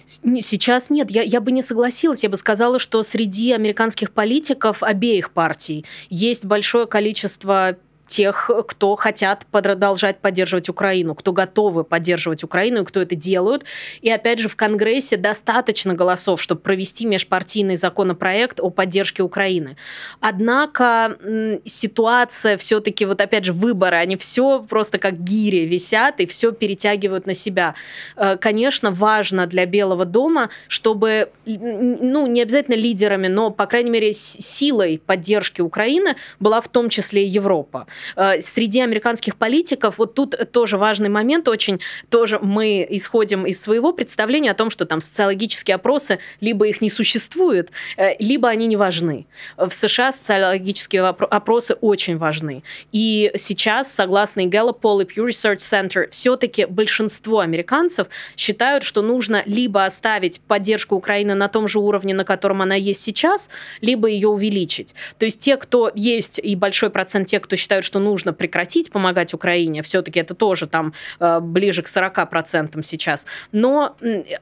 Сейчас 0.07 0.89
нет, 0.89 1.11
я, 1.11 1.23
я 1.23 1.41
бы 1.41 1.51
не 1.51 1.63
согласилась. 1.63 2.23
Я 2.23 2.31
бы 2.31 2.37
сказала, 2.37 2.79
что 2.79 3.03
среди 3.03 3.51
американских 3.53 4.13
политиков 4.13 4.85
обеих 4.85 5.33
партий 5.33 5.85
есть 6.11 6.45
большое 6.45 6.87
количество 6.87 7.77
тех, 8.07 8.51
кто 8.69 8.97
хотят 8.97 9.47
продолжать 9.51 10.19
поддерживать 10.19 10.69
Украину, 10.69 11.15
кто 11.15 11.33
готовы 11.33 11.85
поддерживать 11.85 12.45
Украину 12.45 12.83
и 12.83 12.85
кто 12.85 13.03
это 13.03 13.15
делают. 13.15 13.65
И 14.01 14.11
опять 14.11 14.39
же, 14.39 14.49
в 14.49 14.57
Конгрессе 14.57 15.17
достаточно 15.17 15.95
голосов, 15.95 16.41
чтобы 16.41 16.61
провести 16.61 17.07
межпартийный 17.07 17.77
законопроект 17.77 18.61
о 18.61 18.71
поддержке 18.71 19.23
Украины. 19.23 19.77
Однако 20.21 21.19
ситуация 21.65 22.57
все-таки, 22.57 23.05
вот 23.05 23.21
опять 23.21 23.45
же, 23.45 23.53
выборы, 23.53 23.97
они 23.97 24.17
все 24.17 24.65
просто 24.69 24.99
как 24.99 25.23
гири 25.23 25.67
висят 25.67 26.21
и 26.21 26.27
все 26.27 26.53
перетягивают 26.53 27.27
на 27.27 27.35
себя. 27.35 27.75
Э, 28.17 28.37
конечно, 28.37 28.91
важно 28.91 29.47
для 29.47 29.67
Белого 29.67 30.05
дома, 30.05 30.51
чтобы, 30.69 31.31
ну, 31.45 32.27
не 32.27 32.43
обязательно 32.43 32.77
лидерами, 32.77 33.29
но, 33.29 33.51
по 33.51 33.67
крайней 33.67 33.91
мере, 33.91 34.13
силой 34.13 35.01
поддержки 35.05 35.61
Украины 35.61 36.17
была 36.41 36.61
в 36.61 36.69
том 36.69 36.89
числе 36.89 37.25
и 37.25 37.29
Европа. 37.29 37.87
Э, 38.15 38.41
среди 38.41 38.81
американских 38.81 39.37
политиков, 39.37 39.99
вот 39.99 40.15
тут 40.15 40.35
тоже 40.53 40.79
важный 40.79 41.09
момент 41.09 41.49
очень, 41.49 41.81
тоже 42.11 42.39
мы 42.41 42.87
исходим 42.91 43.47
из 43.47 43.61
своего 43.61 43.93
представления 43.93 44.51
о 44.51 44.55
том, 44.55 44.71
что 44.71 44.85
там 44.87 45.01
социологические 45.01 45.75
опросы, 45.75 46.19
либо 46.41 46.67
их 46.67 46.81
не 46.81 46.91
существует, 46.91 47.71
э, 47.97 48.17
либо 48.19 48.49
они 48.49 48.67
не 48.67 48.77
важны. 48.77 49.27
В 49.57 49.73
США 49.73 50.13
социологические 50.13 51.03
опросы 51.03 51.75
очень 51.75 52.17
важны. 52.17 52.63
И 52.93 53.31
сейчас, 53.37 53.93
согласно 53.93 54.41
Gallup 54.41 54.81
Poll 54.81 55.03
и 55.03 55.07
Pew 55.07 55.27
Research 55.27 55.59
Center, 55.59 56.09
все-таки 56.11 56.67
большинство 56.67 57.41
американцев 57.41 58.09
считают, 58.37 58.85
что 58.85 59.03
нужно 59.03 59.43
либо 59.47 59.85
оставить 59.85 60.41
поддержку 60.41 60.95
Украины 60.95 61.35
на 61.35 61.49
том 61.49 61.69
же 61.69 61.79
уровне, 61.79 62.15
на 62.15 62.25
котором 62.25 62.63
она 62.63 62.75
есть 62.75 63.01
сейчас, 63.01 63.51
либо 63.81 64.09
ее 64.09 64.29
увеличить. 64.29 64.95
То 65.19 65.25
есть 65.25 65.41
те, 65.41 65.57
кто 65.57 65.91
есть, 65.95 66.39
и 66.39 66.55
большой 66.57 66.91
процент 66.91 67.29
тех, 67.29 67.43
кто 67.43 67.57
считают, 67.57 67.85
что 67.87 67.99
нужно 67.99 68.33
прекратить 68.33 68.91
помогать 68.91 69.33
Украине, 69.33 69.83
все-таки 69.83 70.21
это 70.21 70.35
тоже 70.35 70.67
там 70.67 70.93
э, 71.21 71.41
ближе 71.41 71.83
к 71.83 71.87
40% 71.87 72.83
сейчас, 72.83 73.27
но 73.53 73.97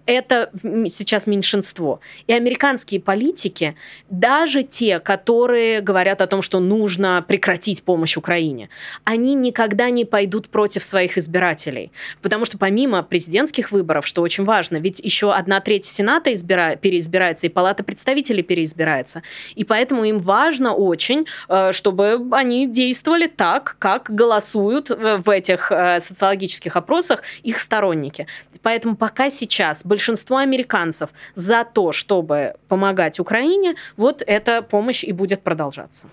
это 0.06 0.50
сейчас 0.90 1.26
меньшинство. 1.26 2.00
И 2.26 2.32
американские 2.32 3.00
политики, 3.00 3.76
даже 4.10 4.62
те, 4.62 4.98
которые 4.98 5.80
говорят 5.80 6.20
о 6.20 6.26
том, 6.26 6.42
что 6.42 6.58
нужно 6.60 7.24
прекратить 7.26 7.82
помощь 7.82 8.16
Украине, 8.16 8.68
они 9.04 9.34
никогда 9.34 9.90
не 9.90 10.04
пойдут 10.04 10.48
против 10.48 10.84
своих 10.84 11.18
избирателей. 11.18 11.92
Потому 12.22 12.44
что 12.44 12.58
помимо 12.58 13.02
президентских 13.02 13.70
выборов, 13.70 14.06
что 14.06 14.22
очень 14.22 14.44
важно, 14.44 14.78
ведь 14.78 15.00
еще 15.00 15.32
одна 15.32 15.60
треть 15.60 15.84
Сената 15.84 16.32
избира... 16.34 16.76
переизбирается, 16.76 17.46
и 17.46 17.50
Палата 17.50 17.84
представителей 17.84 18.42
переизбирается. 18.42 19.22
И 19.54 19.64
поэтому 19.64 20.04
им 20.04 20.18
важно 20.18 20.74
очень, 20.74 21.26
э, 21.48 21.72
чтобы 21.72 22.26
они 22.32 22.66
действовали 22.66 23.26
так, 23.36 23.76
как 23.78 24.10
голосуют 24.10 24.90
в 24.90 25.30
этих 25.30 25.70
э, 25.70 26.00
социологических 26.00 26.76
опросах 26.76 27.22
их 27.42 27.58
сторонники. 27.58 28.26
Поэтому 28.62 28.96
пока 28.96 29.30
сейчас 29.30 29.84
большинство 29.84 30.38
американцев 30.38 31.10
за 31.34 31.64
то, 31.64 31.92
чтобы 31.92 32.54
помогать 32.68 33.20
Украине, 33.20 33.74
вот 33.96 34.22
эта 34.26 34.62
помощь 34.62 35.04
и 35.04 35.12
будет 35.12 35.42
продолжаться. 35.42 36.06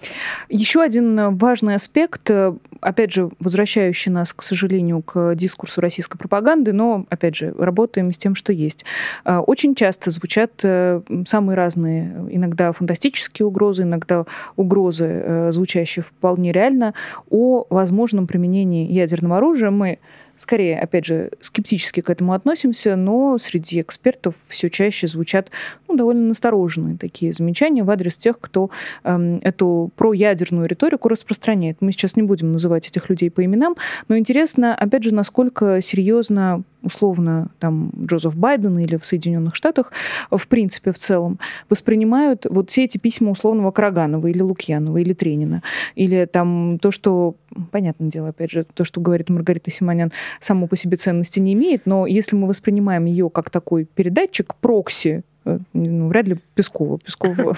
Еще 0.49 0.81
один 0.81 1.38
важный 1.38 1.75
аспект, 1.75 2.29
э, 2.29 2.53
опять 2.81 3.13
же, 3.13 3.29
возвращающий 3.39 4.12
нас, 4.12 4.34
к 4.34 4.41
сожалению, 4.41 5.01
к 5.01 5.36
дискурсу 5.36 5.81
российской 5.81 6.17
пропаганды, 6.17 6.73
но, 6.73 7.05
опять 7.10 7.36
же, 7.36 7.53
работаем 7.57 8.12
с 8.12 8.17
тем, 8.17 8.36
что 8.36 8.51
есть. 8.51 8.86
Э, 9.23 9.38
очень 9.38 9.75
часто 9.75 10.12
звучат 10.12 10.51
самые 10.62 11.55
разные, 11.55 12.27
иногда 12.29 12.71
фантастические 12.71 13.45
угрозы, 13.45 13.84
иногда 13.84 14.25
угрозы, 14.55 15.49
звучащие 15.51 16.03
вполне 16.03 16.51
реально, 16.51 16.93
о 17.30 17.65
возможном 17.69 18.28
применении 18.28 18.91
ядерного 18.91 19.38
оружия. 19.38 19.71
Мы 19.71 20.00
скорее, 20.41 20.80
опять 20.80 21.06
же, 21.06 21.32
скептически 21.39 22.02
к 22.02 22.10
этому 22.10 22.34
относимся, 22.34 22.95
но 22.95 23.38
среди 23.38 23.80
экспертов 23.82 24.34
все 24.47 24.69
чаще 24.69 25.08
звучат 25.08 25.52
ну, 25.88 25.95
довольно 25.95 26.28
настороженные 26.28 26.97
такие 26.97 27.32
замечания 27.32 27.84
в 27.84 27.89
адрес 27.91 28.17
тех, 28.17 28.39
кто 28.39 28.71
эм, 29.04 29.39
эту 29.43 29.91
проядерную 29.95 30.67
риторику 30.67 31.10
распространяет. 31.10 31.78
Мы 31.80 31.91
сейчас 31.91 32.15
не 32.15 32.24
будем 32.24 32.52
называть 32.52 32.88
этих 32.88 33.10
людей 33.10 33.30
по 33.30 33.45
именам, 33.45 33.76
но 34.08 34.17
интересно, 34.17 34.74
опять 34.74 35.03
же, 35.03 35.14
насколько 35.14 35.80
серьезно 35.80 36.64
условно 36.84 37.49
там 37.59 37.91
Джозеф 38.05 38.36
Байден 38.36 38.77
или 38.79 38.97
в 38.97 39.05
Соединенных 39.05 39.55
Штатах 39.55 39.91
в 40.29 40.47
принципе 40.47 40.91
в 40.91 40.97
целом 40.97 41.39
воспринимают 41.69 42.45
вот 42.49 42.69
все 42.69 42.86
эти 42.86 42.97
письма 42.97 43.32
условного 43.32 43.71
Караганова 43.71 44.27
или 44.27 44.41
Лукьянова 44.41 44.97
или 44.97 45.13
Тренина 45.13 45.63
или 45.95 46.25
там 46.25 46.79
то, 46.79 46.91
что 46.91 47.36
понятное 47.71 48.09
дело, 48.09 48.29
опять 48.29 48.51
же, 48.51 48.65
то, 48.73 48.84
что 48.86 49.01
говорит 49.01 49.29
Маргарита 49.29 49.71
Симонян, 49.71 50.11
само 50.39 50.67
по 50.67 50.77
себе 50.77 50.97
ценности 50.97 51.39
не 51.39 51.53
имеет, 51.53 51.86
но 51.86 52.07
если 52.07 52.36
мы 52.36 52.47
воспринимаем 52.47 53.05
ее 53.05 53.29
как 53.29 53.49
такой 53.49 53.86
передатчик, 53.86 54.55
прокси 54.55 55.23
ну, 55.45 56.07
вряд 56.07 56.27
ли 56.27 56.37
Пескова. 56.55 56.99
Пескова 56.99 57.55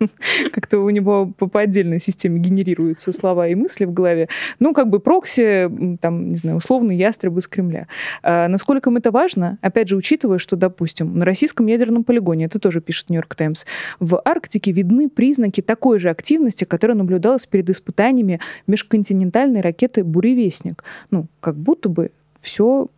как-то 0.52 0.78
у 0.78 0.90
него 0.90 1.26
по 1.26 1.60
отдельной 1.60 2.00
системе 2.00 2.40
генерируются 2.40 3.12
слова 3.12 3.48
и 3.48 3.54
мысли 3.54 3.84
в 3.84 3.92
голове. 3.92 4.28
Ну, 4.58 4.72
как 4.72 4.88
бы 4.88 5.00
прокси, 5.00 5.70
там, 6.00 6.30
не 6.30 6.36
знаю, 6.36 6.56
условный 6.56 6.96
ястреб 6.96 7.36
из 7.36 7.46
Кремля. 7.46 7.88
А 8.22 8.48
насколько 8.48 8.90
им 8.90 8.96
это 8.96 9.10
важно? 9.10 9.58
Опять 9.60 9.88
же, 9.88 9.96
учитывая, 9.96 10.38
что, 10.38 10.56
допустим, 10.56 11.18
на 11.18 11.24
российском 11.24 11.66
ядерном 11.66 12.04
полигоне, 12.04 12.46
это 12.46 12.58
тоже 12.58 12.80
пишет 12.80 13.10
Нью-Йорк 13.10 13.34
Таймс, 13.34 13.66
в 14.00 14.20
Арктике 14.24 14.72
видны 14.72 15.08
признаки 15.08 15.60
такой 15.60 15.98
же 15.98 16.08
активности, 16.08 16.64
которая 16.64 16.96
наблюдалась 16.96 17.46
перед 17.46 17.68
испытаниями 17.68 18.40
межконтинентальной 18.66 19.60
ракеты 19.60 20.04
«Буревестник». 20.04 20.84
Ну, 21.10 21.26
как 21.40 21.56
будто 21.56 21.88
бы 21.88 22.10
все 22.40 22.88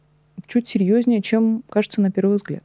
чуть 0.47 0.69
серьезнее, 0.69 1.21
чем 1.23 1.63
кажется 1.69 2.01
на 2.01 2.11
первый 2.11 2.37
взгляд. 2.37 2.63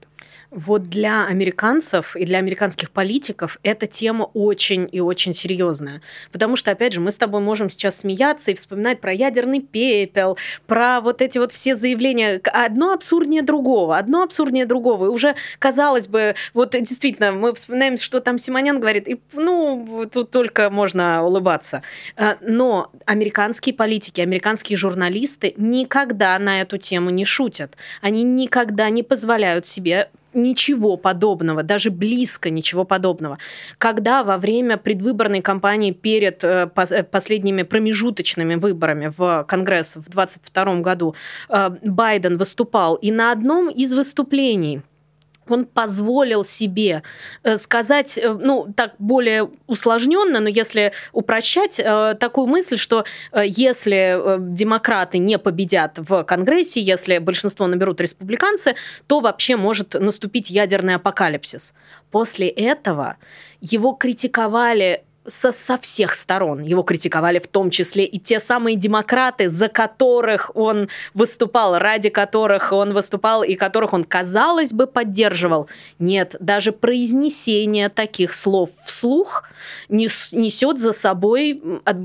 Вот 0.55 0.83
для 0.83 1.25
американцев 1.25 2.15
и 2.15 2.25
для 2.25 2.37
американских 2.37 2.91
политиков 2.91 3.57
эта 3.63 3.87
тема 3.87 4.29
очень 4.35 4.87
и 4.91 4.99
очень 4.99 5.33
серьезная. 5.33 6.01
Потому 6.31 6.55
что, 6.55 6.69
опять 6.69 6.93
же, 6.93 7.01
мы 7.01 7.11
с 7.11 7.17
тобой 7.17 7.41
можем 7.41 7.71
сейчас 7.71 8.01
смеяться 8.01 8.51
и 8.51 8.53
вспоминать 8.53 9.01
про 9.01 9.11
ядерный 9.11 9.61
пепел, 9.61 10.37
про 10.67 11.01
вот 11.01 11.23
эти 11.23 11.39
вот 11.39 11.51
все 11.51 11.75
заявления. 11.75 12.39
Одно 12.43 12.93
абсурднее 12.93 13.41
другого, 13.41 13.97
одно 13.97 14.21
абсурднее 14.21 14.67
другого. 14.67 15.05
И 15.05 15.09
уже, 15.09 15.35
казалось 15.57 16.07
бы, 16.07 16.35
вот 16.53 16.75
действительно, 16.79 17.31
мы 17.31 17.55
вспоминаем, 17.55 17.97
что 17.97 18.19
там 18.19 18.37
Симонян 18.37 18.79
говорит, 18.79 19.07
и, 19.07 19.19
ну, 19.33 20.07
тут 20.11 20.29
только 20.29 20.69
можно 20.69 21.23
улыбаться. 21.23 21.81
А, 22.15 22.37
но 22.41 22.91
американские 23.05 23.73
политики, 23.73 24.21
американские 24.21 24.77
журналисты 24.77 25.55
никогда 25.57 26.37
на 26.37 26.61
эту 26.61 26.77
тему 26.77 27.09
не 27.09 27.25
шутят. 27.25 27.75
Они 28.01 28.21
никогда 28.21 28.91
не 28.91 29.01
позволяют 29.01 29.65
себе 29.65 30.09
ничего 30.33 30.97
подобного, 30.97 31.63
даже 31.63 31.89
близко 31.89 32.49
ничего 32.49 32.83
подобного. 32.83 33.37
Когда 33.77 34.23
во 34.23 34.37
время 34.37 34.77
предвыборной 34.77 35.41
кампании 35.41 35.91
перед 35.91 36.43
э, 36.43 36.69
э, 36.75 37.03
последними 37.03 37.63
промежуточными 37.63 38.55
выборами 38.55 39.11
в 39.15 39.45
Конгресс 39.47 39.95
в 39.95 40.09
2022 40.09 40.81
году 40.81 41.15
э, 41.49 41.69
Байден 41.83 42.37
выступал, 42.37 42.95
и 42.95 43.11
на 43.11 43.31
одном 43.31 43.69
из 43.69 43.93
выступлений 43.93 44.81
он 45.49 45.65
позволил 45.65 46.43
себе 46.43 47.03
э, 47.43 47.57
сказать, 47.57 48.17
э, 48.17 48.33
ну, 48.33 48.71
так 48.75 48.93
более 48.99 49.49
усложненно, 49.67 50.39
но 50.39 50.49
если 50.49 50.93
упрощать, 51.11 51.79
э, 51.79 52.15
такую 52.19 52.47
мысль, 52.47 52.77
что 52.77 53.05
если 53.33 54.37
демократы 54.39 55.17
не 55.17 55.37
победят 55.37 55.97
в 55.97 56.23
Конгрессе, 56.23 56.81
если 56.81 57.17
большинство 57.17 57.67
наберут 57.67 58.01
республиканцы, 58.01 58.75
то 59.07 59.19
вообще 59.19 59.55
может 59.55 59.93
наступить 59.93 60.49
ядерный 60.49 60.95
апокалипсис. 60.95 61.73
После 62.11 62.47
этого 62.47 63.17
его 63.61 63.93
критиковали 63.93 65.03
со, 65.25 65.51
со 65.51 65.77
всех 65.77 66.13
сторон. 66.15 66.61
Его 66.61 66.83
критиковали 66.83 67.39
в 67.39 67.47
том 67.47 67.69
числе 67.69 68.05
и 68.05 68.19
те 68.19 68.39
самые 68.39 68.75
демократы, 68.75 69.49
за 69.49 69.67
которых 69.67 70.51
он 70.55 70.89
выступал, 71.13 71.77
ради 71.77 72.09
которых 72.09 72.71
он 72.71 72.93
выступал 72.93 73.43
и 73.43 73.55
которых 73.55 73.93
он, 73.93 74.03
казалось 74.03 74.73
бы, 74.73 74.87
поддерживал. 74.87 75.67
Нет, 75.99 76.35
даже 76.39 76.71
произнесение 76.71 77.89
таких 77.89 78.33
слов 78.33 78.69
вслух 78.85 79.43
несет 79.89 80.79
за 80.79 80.91
собой 80.91 81.61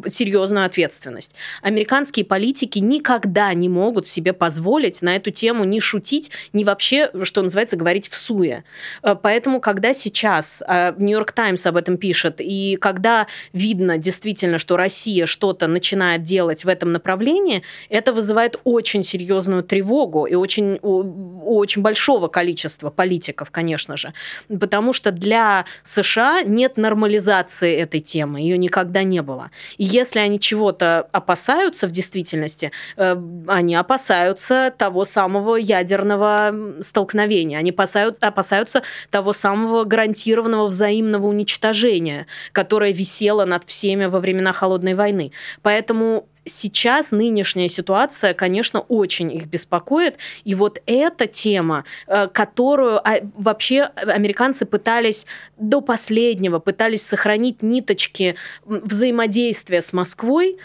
серьезную 0.06 0.66
ответственность. 0.66 1.34
Американские 1.62 2.24
политики 2.24 2.78
никогда 2.78 3.52
не 3.54 3.68
могут 3.68 4.06
себе 4.06 4.32
позволить 4.32 5.02
на 5.02 5.16
эту 5.16 5.30
тему 5.32 5.64
ни 5.64 5.80
шутить, 5.80 6.30
ни 6.52 6.62
вообще, 6.62 7.10
что 7.24 7.42
называется, 7.42 7.76
говорить 7.76 8.08
в 8.08 8.14
суе. 8.14 8.64
Э, 9.02 9.16
поэтому, 9.20 9.60
когда 9.60 9.92
сейчас 9.92 10.62
Нью-Йорк 10.68 11.32
Таймс 11.32 11.66
об 11.66 11.76
этом 11.76 11.96
пишет, 11.96 12.36
и 12.38 12.76
когда 12.80 13.07
когда 13.08 13.26
видно 13.52 13.96
действительно, 13.96 14.58
что 14.58 14.76
Россия 14.76 15.26
что-то 15.26 15.66
начинает 15.66 16.22
делать 16.22 16.64
в 16.64 16.68
этом 16.68 16.92
направлении, 16.92 17.62
это 17.88 18.12
вызывает 18.12 18.60
очень 18.64 19.02
серьезную 19.02 19.62
тревогу 19.62 20.26
и 20.26 20.34
очень, 20.34 20.78
у 20.82 21.48
очень 21.58 21.82
большого 21.82 22.28
количества 22.28 22.90
политиков, 22.90 23.50
конечно 23.50 23.96
же. 23.96 24.12
Потому 24.48 24.92
что 24.92 25.10
для 25.10 25.64
США 25.82 26.42
нет 26.42 26.76
нормализации 26.76 27.74
этой 27.76 28.00
темы, 28.00 28.40
ее 28.40 28.58
никогда 28.58 29.02
не 29.02 29.22
было. 29.22 29.50
И 29.78 29.84
если 29.84 30.18
они 30.18 30.38
чего-то 30.38 31.08
опасаются 31.12 31.86
в 31.86 31.90
действительности, 31.90 32.70
э, 32.96 33.16
они 33.46 33.74
опасаются 33.74 34.72
того 34.76 35.04
самого 35.04 35.56
ядерного 35.56 36.54
столкновения, 36.80 37.58
они 37.58 37.74
опасаются 38.20 38.82
того 39.10 39.32
самого 39.32 39.84
гарантированного 39.84 40.66
взаимного 40.66 41.26
уничтожения, 41.26 42.26
которое 42.52 42.92
висела 42.98 43.44
над 43.44 43.64
всеми 43.64 44.06
во 44.06 44.18
времена 44.20 44.52
Холодной 44.52 44.94
войны. 44.94 45.32
Поэтому 45.62 46.26
сейчас 46.44 47.10
нынешняя 47.12 47.68
ситуация, 47.68 48.34
конечно, 48.34 48.80
очень 48.80 49.32
их 49.32 49.46
беспокоит. 49.46 50.16
И 50.44 50.54
вот 50.54 50.82
эта 50.86 51.26
тема, 51.26 51.84
э, 52.06 52.28
которую 52.28 52.98
а, 53.06 53.20
вообще 53.36 53.82
американцы 53.82 54.66
пытались 54.66 55.26
до 55.56 55.80
последнего, 55.80 56.58
пытались 56.58 57.02
сохранить 57.02 57.62
ниточки 57.62 58.34
взаимодействия 58.64 59.80
с 59.80 59.92
Москвой 59.92 60.58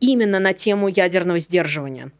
именно 0.00 0.40
на 0.40 0.52
тему 0.52 0.88
ядерного 0.88 1.38
сдерживания. 1.38 2.10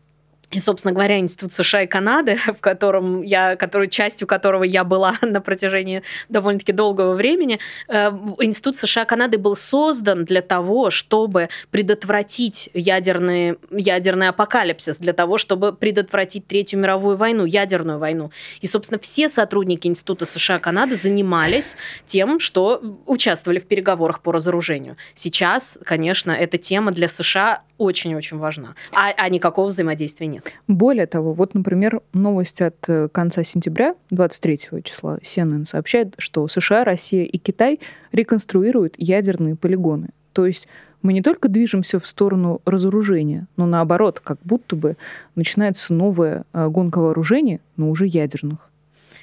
И, 0.50 0.60
собственно 0.60 0.94
говоря, 0.94 1.18
Институт 1.18 1.52
США 1.52 1.82
и 1.82 1.86
Канады, 1.86 2.38
в 2.46 2.60
котором 2.60 3.22
я, 3.22 3.56
который, 3.56 3.88
частью 3.88 4.26
которого 4.26 4.64
я 4.64 4.84
была 4.84 5.18
на 5.22 5.40
протяжении 5.40 6.02
довольно-таки 6.28 6.72
долгого 6.72 7.14
времени, 7.14 7.58
э, 7.88 8.08
Институт 8.40 8.76
США 8.76 9.02
и 9.02 9.06
Канады 9.06 9.38
был 9.38 9.56
создан 9.56 10.24
для 10.24 10.40
того, 10.40 10.90
чтобы 10.90 11.48
предотвратить 11.70 12.70
ядерный, 12.72 13.58
ядерный 13.70 14.28
апокалипсис, 14.28 14.98
для 14.98 15.12
того, 15.12 15.38
чтобы 15.38 15.72
предотвратить 15.72 16.46
Третью 16.46 16.78
мировую 16.78 17.16
войну, 17.16 17.44
ядерную 17.44 17.98
войну. 17.98 18.30
И, 18.60 18.66
собственно, 18.66 18.98
все 18.98 19.28
сотрудники 19.28 19.86
Института 19.86 20.24
США 20.24 20.56
и 20.56 20.60
Канады 20.60 20.96
занимались 20.96 21.76
тем, 22.06 22.40
что 22.40 22.80
участвовали 23.06 23.58
в 23.58 23.66
переговорах 23.66 24.20
по 24.20 24.32
разоружению. 24.32 24.96
Сейчас, 25.14 25.78
конечно, 25.84 26.30
эта 26.30 26.56
тема 26.56 26.92
для 26.92 27.08
США 27.08 27.62
очень-очень 27.78 28.38
важна, 28.38 28.74
а, 28.92 29.12
а 29.16 29.28
никакого 29.28 29.68
взаимодействия 29.68 30.26
нет. 30.26 30.52
Более 30.66 31.06
того, 31.06 31.32
вот, 31.32 31.54
например, 31.54 32.00
новость 32.12 32.60
от 32.60 32.76
э, 32.88 33.08
конца 33.10 33.44
сентября, 33.44 33.94
23 34.10 34.82
числа, 34.82 35.18
CNN 35.22 35.64
сообщает, 35.64 36.14
что 36.18 36.46
США, 36.48 36.84
Россия 36.84 37.24
и 37.24 37.38
Китай 37.38 37.80
реконструируют 38.12 38.94
ядерные 38.98 39.56
полигоны. 39.56 40.10
То 40.32 40.46
есть 40.46 40.68
мы 41.02 41.12
не 41.12 41.22
только 41.22 41.48
движемся 41.48 42.00
в 42.00 42.06
сторону 42.06 42.60
разоружения, 42.64 43.46
но 43.56 43.66
наоборот, 43.66 44.20
как 44.20 44.38
будто 44.42 44.76
бы 44.76 44.96
начинается 45.36 45.94
новая 45.94 46.44
э, 46.52 46.68
гонка 46.68 46.98
вооружений, 46.98 47.60
но 47.76 47.90
уже 47.90 48.06
ядерных. 48.06 48.67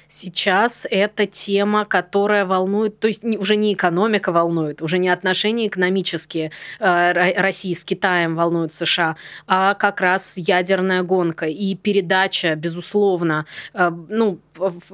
Сейчас 0.08 0.86
это 0.88 1.26
тема, 1.26 1.84
которая 1.84 2.46
волнует, 2.46 3.00
то 3.00 3.08
есть 3.08 3.24
уже 3.24 3.56
не 3.56 3.74
экономика 3.74 4.30
волнует, 4.30 4.80
уже 4.80 4.98
не 4.98 5.08
отношения 5.08 5.66
экономические 5.66 6.52
э, 6.78 7.40
России 7.40 7.74
с 7.74 7.84
Китаем 7.84 8.36
волнуют 8.36 8.72
США, 8.72 9.16
а 9.46 9.74
как 9.74 10.00
раз 10.00 10.36
ядерная 10.36 11.02
гонка 11.02 11.46
и 11.46 11.74
передача, 11.74 12.54
безусловно, 12.54 13.46
э, 13.74 13.90
ну, 14.08 14.38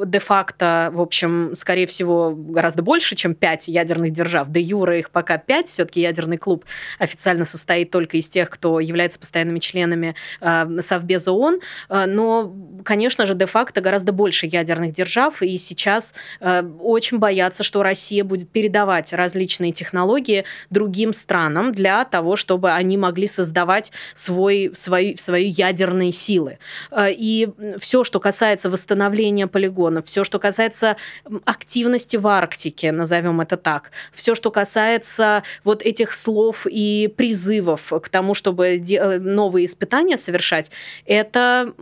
де-факто, 0.04 0.90
в 0.92 1.00
общем, 1.00 1.54
скорее 1.54 1.86
всего, 1.86 2.34
гораздо 2.34 2.82
больше, 2.82 3.14
чем 3.14 3.34
пять 3.34 3.68
ядерных 3.68 4.12
держав. 4.12 4.50
Де 4.50 4.60
юра 4.60 4.98
их 4.98 5.10
пока 5.10 5.38
пять, 5.38 5.68
все-таки 5.68 6.00
ядерный 6.00 6.36
клуб 6.36 6.64
официально 6.98 7.44
состоит 7.44 7.90
только 7.90 8.16
из 8.16 8.28
тех, 8.28 8.50
кто 8.50 8.80
является 8.80 9.20
постоянными 9.20 9.60
членами 9.60 10.16
э, 10.40 10.66
Совбеза 10.80 11.32
ООН, 11.32 11.60
но, 11.88 12.54
конечно 12.84 13.26
же, 13.26 13.34
де-факто 13.34 13.80
гораздо 13.80 14.12
больше 14.12 14.46
ядерных 14.46 14.92
держав 14.92 15.01
держав, 15.02 15.42
и 15.42 15.58
сейчас 15.58 16.14
э, 16.40 16.62
очень 16.80 17.18
боятся, 17.18 17.62
что 17.62 17.82
Россия 17.82 18.24
будет 18.24 18.50
передавать 18.50 19.12
различные 19.12 19.72
технологии 19.72 20.44
другим 20.70 21.12
странам 21.12 21.72
для 21.72 22.04
того, 22.04 22.36
чтобы 22.36 22.72
они 22.72 22.96
могли 22.96 23.26
создавать 23.26 23.92
свой, 24.14 24.72
свои, 24.74 25.16
свои 25.16 25.48
ядерные 25.48 26.12
силы. 26.12 26.58
Э, 26.90 27.10
и 27.10 27.48
все, 27.80 28.04
что 28.04 28.20
касается 28.20 28.70
восстановления 28.70 29.46
полигонов, 29.46 30.06
все, 30.06 30.24
что 30.24 30.38
касается 30.38 30.96
активности 31.44 32.16
в 32.16 32.26
Арктике, 32.26 32.92
назовем 32.92 33.40
это 33.40 33.56
так, 33.56 33.90
все, 34.14 34.34
что 34.34 34.50
касается 34.50 35.42
вот 35.64 35.82
этих 35.82 36.12
слов 36.12 36.66
и 36.70 37.12
призывов 37.16 37.92
к 38.02 38.08
тому, 38.08 38.34
чтобы 38.34 38.82
новые 39.20 39.64
испытания 39.64 40.18
совершать, 40.18 40.70
это 41.06 41.72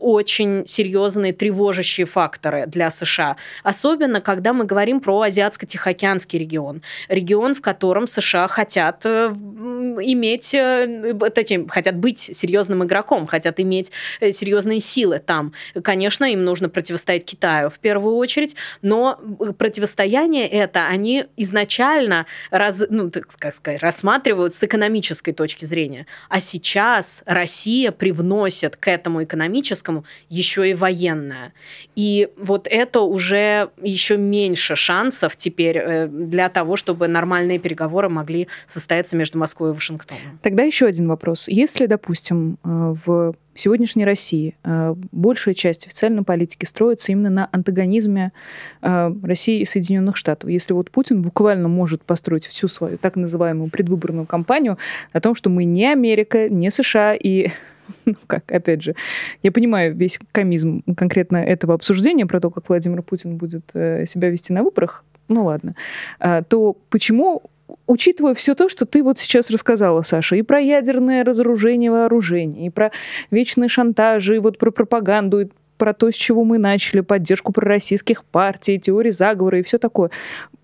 очень 0.00 0.66
серьезные 0.66 1.32
тревожащие 1.32 2.06
факторы 2.06 2.66
для 2.70 2.90
США. 2.90 3.36
Особенно, 3.62 4.20
когда 4.20 4.52
мы 4.52 4.64
говорим 4.64 5.00
про 5.00 5.22
Азиатско-Тихоокеанский 5.22 6.38
регион. 6.38 6.82
Регион, 7.08 7.54
в 7.54 7.60
котором 7.60 8.06
США 8.06 8.48
хотят 8.48 9.02
э, 9.04 9.28
иметь, 9.28 10.54
э, 10.54 11.14
точнее, 11.34 11.66
хотят 11.68 11.96
быть 11.96 12.20
серьезным 12.20 12.84
игроком, 12.84 13.26
хотят 13.26 13.60
иметь 13.60 13.90
э, 14.20 14.32
серьезные 14.32 14.80
силы 14.80 15.18
там. 15.18 15.52
Конечно, 15.82 16.24
им 16.24 16.44
нужно 16.44 16.68
противостоять 16.68 17.24
Китаю 17.24 17.70
в 17.70 17.78
первую 17.78 18.16
очередь, 18.16 18.56
но 18.82 19.18
противостояние 19.58 20.48
это 20.48 20.86
они 20.86 21.26
изначально 21.36 22.26
раз, 22.50 22.82
ну, 22.88 23.10
так, 23.10 23.30
сказать, 23.30 23.82
рассматривают 23.82 24.54
с 24.54 24.62
экономической 24.62 25.32
точки 25.32 25.64
зрения. 25.64 26.06
А 26.28 26.40
сейчас 26.40 27.22
Россия 27.26 27.92
привносит 27.92 28.76
к 28.76 28.88
этому 28.88 29.24
экономическому 29.24 30.04
еще 30.28 30.68
и 30.70 30.74
военное. 30.74 31.52
И 31.94 32.28
вот 32.36 32.59
это 32.66 33.00
уже 33.00 33.70
еще 33.82 34.16
меньше 34.16 34.76
шансов 34.76 35.36
теперь 35.36 35.78
э, 35.78 36.06
для 36.08 36.48
того, 36.48 36.76
чтобы 36.76 37.08
нормальные 37.08 37.58
переговоры 37.58 38.08
могли 38.08 38.48
состояться 38.66 39.16
между 39.16 39.38
Москвой 39.38 39.70
и 39.70 39.72
Вашингтоном. 39.72 40.38
Тогда 40.42 40.62
еще 40.62 40.86
один 40.86 41.08
вопрос. 41.08 41.48
Если, 41.48 41.86
допустим, 41.86 42.58
э, 42.64 42.94
в 43.04 43.34
сегодняшней 43.54 44.04
России 44.04 44.56
э, 44.64 44.94
большая 45.12 45.54
часть 45.54 45.86
официальной 45.86 46.22
политики 46.22 46.64
строится 46.64 47.12
именно 47.12 47.30
на 47.30 47.48
антагонизме 47.52 48.32
России 48.80 49.60
и 49.60 49.64
Соединенных 49.64 50.16
Штатов. 50.16 50.48
Если 50.48 50.72
вот 50.72 50.90
Путин 50.90 51.22
буквально 51.22 51.68
может 51.68 52.02
построить 52.02 52.46
всю 52.46 52.68
свою 52.68 52.96
так 52.96 53.16
называемую 53.16 53.70
предвыборную 53.70 54.26
кампанию 54.26 54.78
о 55.12 55.20
том, 55.20 55.34
что 55.34 55.50
мы 55.50 55.64
не 55.64 55.92
Америка, 55.92 56.48
не 56.48 56.70
США, 56.70 57.14
и 57.14 57.50
ну 58.04 58.14
как, 58.26 58.50
опять 58.50 58.82
же, 58.82 58.94
я 59.42 59.52
понимаю 59.52 59.94
весь 59.94 60.18
комизм 60.32 60.82
конкретно 60.96 61.38
этого 61.38 61.74
обсуждения 61.74 62.26
про 62.26 62.40
то, 62.40 62.50
как 62.50 62.68
Владимир 62.68 63.02
Путин 63.02 63.36
будет 63.36 63.64
э, 63.74 64.06
себя 64.06 64.30
вести 64.30 64.52
на 64.52 64.62
выборах, 64.62 65.04
ну 65.28 65.44
ладно, 65.44 65.74
а, 66.18 66.42
то 66.42 66.76
почему 66.90 67.42
учитывая 67.86 68.34
все 68.34 68.54
то, 68.54 68.68
что 68.68 68.84
ты 68.84 69.02
вот 69.02 69.18
сейчас 69.18 69.50
рассказала, 69.50 70.02
Саша, 70.02 70.36
и 70.36 70.42
про 70.42 70.60
ядерное 70.60 71.24
разоружение 71.24 71.90
вооружений, 71.90 72.66
и 72.66 72.70
про 72.70 72.90
вечные 73.30 73.68
шантажи, 73.68 74.36
и 74.36 74.38
вот 74.38 74.58
про 74.58 74.70
пропаганду, 74.70 75.40
и 75.40 75.46
про 75.76 75.94
то, 75.94 76.10
с 76.10 76.14
чего 76.14 76.44
мы 76.44 76.58
начали, 76.58 77.00
поддержку 77.00 77.52
пророссийских 77.52 78.24
партий, 78.24 78.78
теории 78.78 79.10
заговора 79.10 79.60
и 79.60 79.62
все 79.62 79.78
такое. 79.78 80.10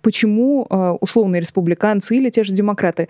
Почему 0.02 0.66
э, 0.68 0.90
условные 1.00 1.40
республиканцы 1.40 2.16
или 2.16 2.28
те 2.28 2.42
же 2.42 2.52
демократы 2.52 3.08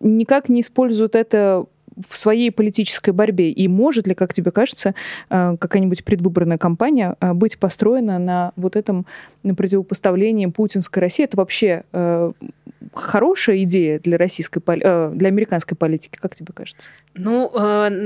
никак 0.00 0.48
не 0.48 0.62
используют 0.62 1.14
это 1.14 1.66
в 2.08 2.16
своей 2.16 2.50
политической 2.50 3.10
борьбе? 3.10 3.50
И 3.50 3.68
может 3.68 4.06
ли, 4.06 4.14
как 4.14 4.34
тебе 4.34 4.50
кажется, 4.50 4.94
э, 5.28 5.56
какая-нибудь 5.58 6.04
предвыборная 6.04 6.58
кампания 6.58 7.16
э, 7.20 7.32
быть 7.32 7.58
построена 7.58 8.18
на 8.18 8.52
вот 8.56 8.76
этом 8.76 9.06
противопоставлении 9.42 10.46
путинской 10.46 11.00
России? 11.00 11.24
Это 11.24 11.36
вообще 11.36 11.82
э, 11.92 12.32
хорошая 12.94 13.62
идея 13.64 13.98
для 13.98 14.18
российской, 14.18 14.60
для 14.60 15.28
американской 15.28 15.76
политики, 15.76 16.18
как 16.20 16.34
тебе 16.34 16.52
кажется? 16.54 16.88
Ну, 17.14 17.50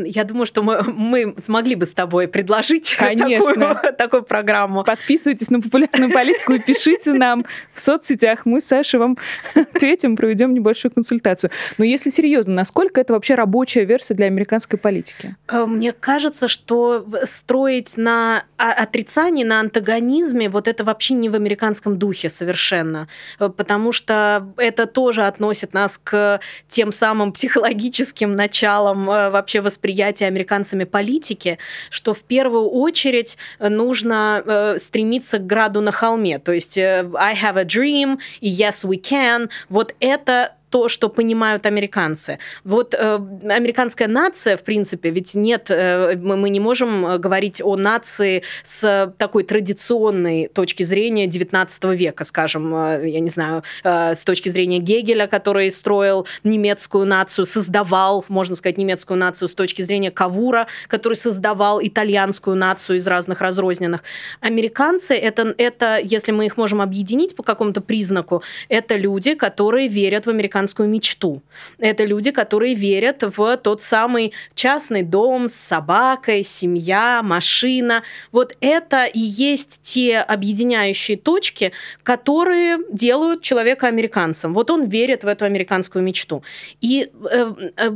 я 0.06 0.24
думаю, 0.24 0.46
что 0.46 0.62
мы, 0.62 0.82
мы 0.82 1.34
смогли 1.42 1.74
бы 1.74 1.86
с 1.86 1.92
тобой 1.92 2.26
предложить 2.28 2.94
Конечно. 2.98 3.74
Такую, 3.74 3.94
такую 3.94 4.22
программу. 4.22 4.84
Подписывайтесь 4.84 5.50
на 5.50 5.60
популярную 5.60 6.10
политику 6.12 6.54
и 6.54 6.58
пишите 6.58 7.12
нам 7.12 7.44
в 7.74 7.80
соцсетях. 7.80 8.46
Мы 8.46 8.60
с 8.60 8.66
Сашей 8.66 8.98
вам 8.98 9.16
ответим, 9.54 10.16
проведем 10.16 10.54
небольшую 10.54 10.92
консультацию. 10.92 11.50
Но 11.78 11.84
если 11.84 12.10
серьезно, 12.10 12.54
насколько 12.54 13.00
это 13.00 13.12
вообще 13.12 13.34
рабочая 13.34 13.84
версия 13.84 14.14
для 14.14 14.26
американской 14.26 14.78
политики? 14.78 15.36
Э, 15.48 15.66
мне 15.66 15.92
кажется, 15.92 16.48
что 16.48 17.06
строить 17.24 17.96
на 17.96 18.44
отрицании, 18.56 19.44
на 19.44 19.60
антагонизме, 19.60 20.48
вот 20.48 20.68
это 20.68 20.84
вообще 20.84 21.14
не 21.14 21.28
в 21.28 21.34
американском 21.34 21.98
духе 21.98 22.28
совершенно. 22.28 23.08
Э, 23.38 23.48
потому 23.48 23.92
что 23.92 24.48
это 24.56 24.86
тоже 24.86 25.26
относит 25.26 25.74
нас 25.74 25.98
к 26.02 26.40
тем 26.68 26.92
самым 26.92 27.32
психологическим 27.32 28.34
началам 28.34 28.93
э, 28.94 29.30
вообще 29.30 29.60
восприятия 29.60 30.26
американцами 30.26 30.84
политики, 30.84 31.58
что 31.90 32.14
в 32.14 32.22
первую 32.22 32.68
очередь 32.68 33.36
нужно 33.58 34.74
стремиться 34.78 35.38
к 35.38 35.46
граду 35.46 35.80
на 35.80 35.92
холме. 35.92 36.38
То 36.38 36.52
есть 36.52 36.78
I 36.78 37.34
have 37.34 37.58
a 37.58 37.64
dream, 37.64 38.18
yes, 38.40 38.84
we 38.84 39.00
can. 39.00 39.50
Вот 39.68 39.94
это 40.00 40.54
то, 40.74 40.88
что 40.88 41.08
понимают 41.08 41.66
американцы. 41.66 42.40
Вот 42.64 42.94
э, 42.94 43.20
американская 43.48 44.08
нация, 44.08 44.56
в 44.56 44.64
принципе, 44.64 45.10
ведь 45.10 45.36
нет, 45.36 45.70
э, 45.70 46.16
мы, 46.16 46.36
мы 46.36 46.50
не 46.50 46.58
можем 46.58 47.06
э, 47.06 47.18
говорить 47.18 47.62
о 47.62 47.76
нации 47.76 48.42
с 48.64 49.14
такой 49.16 49.44
традиционной 49.44 50.48
точки 50.48 50.82
зрения 50.82 51.28
19 51.28 51.84
века, 51.84 52.24
скажем, 52.24 52.74
э, 52.74 53.08
я 53.08 53.20
не 53.20 53.30
знаю, 53.30 53.62
э, 53.84 54.16
с 54.16 54.24
точки 54.24 54.48
зрения 54.48 54.80
Гегеля, 54.80 55.28
который 55.28 55.70
строил 55.70 56.26
немецкую 56.42 57.06
нацию, 57.06 57.46
создавал, 57.46 58.24
можно 58.28 58.56
сказать, 58.56 58.76
немецкую 58.76 59.18
нацию 59.18 59.46
с 59.46 59.54
точки 59.54 59.82
зрения 59.82 60.10
Кавура, 60.10 60.66
который 60.88 61.14
создавал 61.14 61.80
итальянскую 61.80 62.56
нацию 62.56 62.96
из 62.96 63.06
разных 63.06 63.40
разрозненных. 63.40 64.02
Американцы 64.40 65.14
это, 65.14 65.54
это, 65.56 66.00
если 66.02 66.32
мы 66.32 66.46
их 66.46 66.56
можем 66.56 66.80
объединить 66.80 67.36
по 67.36 67.44
какому-то 67.44 67.80
признаку, 67.80 68.42
это 68.68 68.96
люди, 68.96 69.34
которые 69.34 69.86
верят 69.86 70.26
в 70.26 70.30
американскую 70.30 70.63
американскую 70.64 70.88
мечту. 70.88 71.42
Это 71.78 72.04
люди, 72.04 72.30
которые 72.30 72.74
верят 72.74 73.22
в 73.22 73.56
тот 73.58 73.82
самый 73.82 74.32
частный 74.54 75.02
дом 75.02 75.48
с 75.48 75.54
собакой, 75.54 76.44
семья, 76.44 77.22
машина. 77.22 78.02
Вот 78.32 78.56
это 78.60 79.04
и 79.04 79.20
есть 79.20 79.80
те 79.82 80.18
объединяющие 80.18 81.16
точки, 81.16 81.72
которые 82.02 82.78
делают 82.90 83.42
человека 83.42 83.88
американцем. 83.88 84.52
Вот 84.54 84.70
он 84.70 84.88
верит 84.88 85.24
в 85.24 85.26
эту 85.26 85.44
американскую 85.44 86.02
мечту. 86.02 86.42
И 86.80 87.10
э, 87.30 87.54
э, 87.76 87.90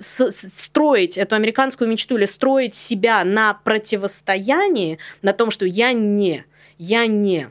строить 0.00 1.18
эту 1.18 1.34
американскую 1.34 1.88
мечту 1.88 2.16
или 2.16 2.26
строить 2.26 2.74
себя 2.74 3.24
на 3.24 3.54
противостоянии, 3.54 4.98
на 5.22 5.32
том, 5.32 5.50
что 5.50 5.66
я 5.66 5.92
не, 5.92 6.44
я 6.78 7.06
не, 7.06 7.48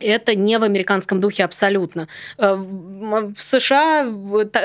это 0.00 0.34
не 0.34 0.58
в 0.58 0.62
американском 0.62 1.20
духе 1.20 1.44
абсолютно. 1.44 2.08
Э, 2.38 2.54
в 2.54 3.36
США 3.36 4.06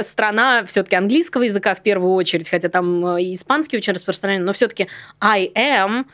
страна 0.01 0.65
все-таки 0.65 0.95
английского 0.95 1.43
языка 1.43 1.75
в 1.75 1.81
первую 1.81 2.13
очередь, 2.13 2.49
хотя 2.49 2.69
там 2.69 3.05
э, 3.15 3.23
и 3.23 3.33
испанский 3.33 3.77
очень 3.77 3.93
распространен, 3.93 4.43
но 4.43 4.53
все-таки 4.53 4.87
I 5.19 5.51
am 5.55 6.05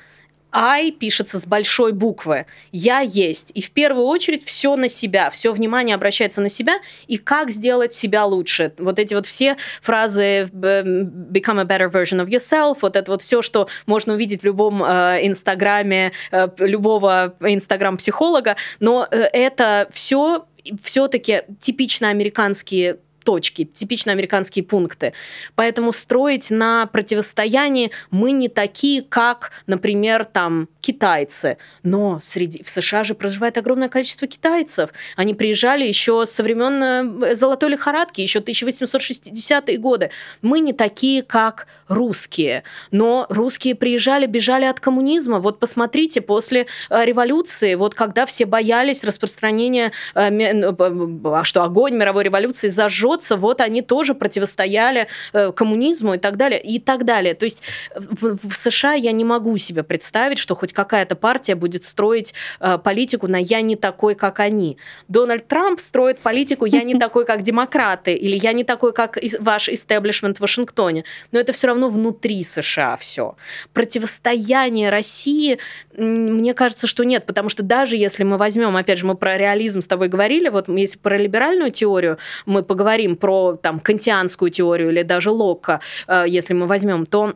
I 0.51 0.91
пишется 0.91 1.39
с 1.39 1.45
большой 1.45 1.91
буквы. 1.93 2.45
Я 2.71 2.99
есть. 2.99 3.51
И 3.53 3.61
в 3.61 3.71
первую 3.71 4.05
очередь 4.05 4.45
все 4.45 4.75
на 4.75 4.87
себя, 4.87 5.29
все 5.29 5.51
внимание 5.51 5.95
обращается 5.95 6.41
на 6.41 6.49
себя. 6.49 6.79
И 7.07 7.17
как 7.17 7.51
сделать 7.51 7.93
себя 7.93 8.25
лучше? 8.25 8.73
Вот 8.77 8.99
эти 8.99 9.13
вот 9.13 9.25
все 9.25 9.57
фразы 9.81 10.23
э, 10.23 10.47
become 10.51 11.59
a 11.59 11.63
better 11.63 11.89
version 11.89 12.23
of 12.23 12.27
yourself, 12.27 12.79
вот 12.81 12.95
это 12.95 13.11
вот 13.11 13.21
все, 13.21 13.41
что 13.41 13.67
можно 13.85 14.13
увидеть 14.13 14.41
в 14.41 14.45
любом 14.45 14.83
э, 14.83 15.19
инстаграме 15.23 16.11
э, 16.31 16.47
любого 16.57 17.35
инстаграм-психолога, 17.39 18.55
но 18.79 19.07
э, 19.09 19.21
это 19.33 19.89
все 19.93 20.45
все-таки 20.83 21.43
типично 21.59 22.09
американские 22.09 22.97
точки, 23.23 23.65
типично 23.65 24.11
американские 24.11 24.63
пункты. 24.63 25.13
Поэтому 25.55 25.91
строить 25.93 26.49
на 26.51 26.85
противостоянии 26.87 27.91
мы 28.09 28.31
не 28.31 28.49
такие, 28.49 29.01
как, 29.01 29.51
например, 29.67 30.25
там 30.25 30.67
китайцы. 30.81 31.57
Но 31.83 32.19
среди, 32.21 32.63
в 32.63 32.69
США 32.69 33.03
же 33.03 33.15
проживает 33.15 33.57
огромное 33.57 33.89
количество 33.89 34.27
китайцев. 34.27 34.89
Они 35.15 35.33
приезжали 35.33 35.85
еще 35.85 36.25
со 36.25 36.43
времен 36.43 37.23
э, 37.23 37.35
Золотой 37.35 37.69
лихорадки, 37.69 38.21
еще 38.21 38.39
1860-е 38.39 39.77
годы. 39.77 40.09
Мы 40.41 40.59
не 40.59 40.73
такие, 40.73 41.23
как 41.23 41.67
русские. 41.87 42.63
Но 42.91 43.25
русские 43.29 43.75
приезжали, 43.75 44.25
бежали 44.25 44.65
от 44.65 44.79
коммунизма. 44.79 45.39
Вот 45.39 45.59
посмотрите, 45.59 46.21
после 46.21 46.67
э, 46.89 47.05
революции, 47.05 47.75
вот 47.75 47.93
когда 47.93 48.25
все 48.25 48.45
боялись 48.45 49.03
распространения, 49.03 49.91
э, 50.15 51.43
что 51.43 51.63
огонь 51.63 51.95
мировой 51.95 52.23
революции 52.23 52.69
зажжет, 52.69 53.10
смеется, 53.11 53.37
вот 53.37 53.61
они 53.61 53.81
тоже 53.81 54.13
противостояли 54.13 55.07
э, 55.33 55.51
коммунизму 55.51 56.13
и 56.13 56.17
так 56.17 56.37
далее, 56.37 56.61
и 56.61 56.79
так 56.79 57.05
далее. 57.05 57.33
То 57.33 57.45
есть 57.45 57.61
в, 57.95 58.37
в 58.47 58.55
США 58.55 58.93
я 58.93 59.11
не 59.11 59.23
могу 59.23 59.57
себе 59.57 59.83
представить, 59.83 60.39
что 60.39 60.55
хоть 60.55 60.73
какая-то 60.73 61.15
партия 61.15 61.55
будет 61.55 61.83
строить 61.85 62.33
э, 62.59 62.77
политику 62.77 63.27
на 63.27 63.37
«я 63.37 63.61
не 63.61 63.75
такой, 63.75 64.15
как 64.15 64.39
они». 64.39 64.77
Дональд 65.07 65.47
Трамп 65.47 65.79
строит 65.79 66.19
политику 66.19 66.65
«я 66.65 66.83
не 66.83 66.97
такой, 66.97 67.25
как 67.25 67.43
демократы» 67.43 68.13
или 68.13 68.37
«я 68.37 68.53
не 68.53 68.63
такой, 68.63 68.93
как 68.93 69.17
ваш 69.39 69.69
истеблишмент 69.69 70.37
в 70.37 70.41
Вашингтоне». 70.41 71.03
Но 71.31 71.39
это 71.39 71.53
все 71.53 71.67
равно 71.67 71.89
внутри 71.89 72.43
США 72.43 72.97
все. 72.97 73.35
Противостояние 73.73 74.89
России, 74.89 75.57
мне 75.95 76.53
кажется, 76.53 76.87
что 76.87 77.03
нет, 77.03 77.25
потому 77.25 77.49
что 77.49 77.63
даже 77.63 77.95
если 77.95 78.23
мы 78.23 78.37
возьмем, 78.37 78.75
опять 78.75 78.99
же, 78.99 79.05
мы 79.05 79.15
про 79.15 79.37
реализм 79.37 79.81
с 79.81 79.87
тобой 79.87 80.07
говорили, 80.07 80.49
вот 80.49 80.69
если 80.69 80.97
про 80.97 81.17
либеральную 81.17 81.71
теорию 81.71 82.17
мы 82.45 82.63
поговорим 82.63 83.00
про 83.07 83.57
там 83.61 83.79
кантианскую 83.79 84.51
теорию 84.51 84.89
или 84.89 85.03
даже 85.03 85.31
Локка, 85.31 85.79
э, 86.07 86.25
если 86.27 86.53
мы 86.53 86.67
возьмем, 86.67 87.05
то 87.05 87.33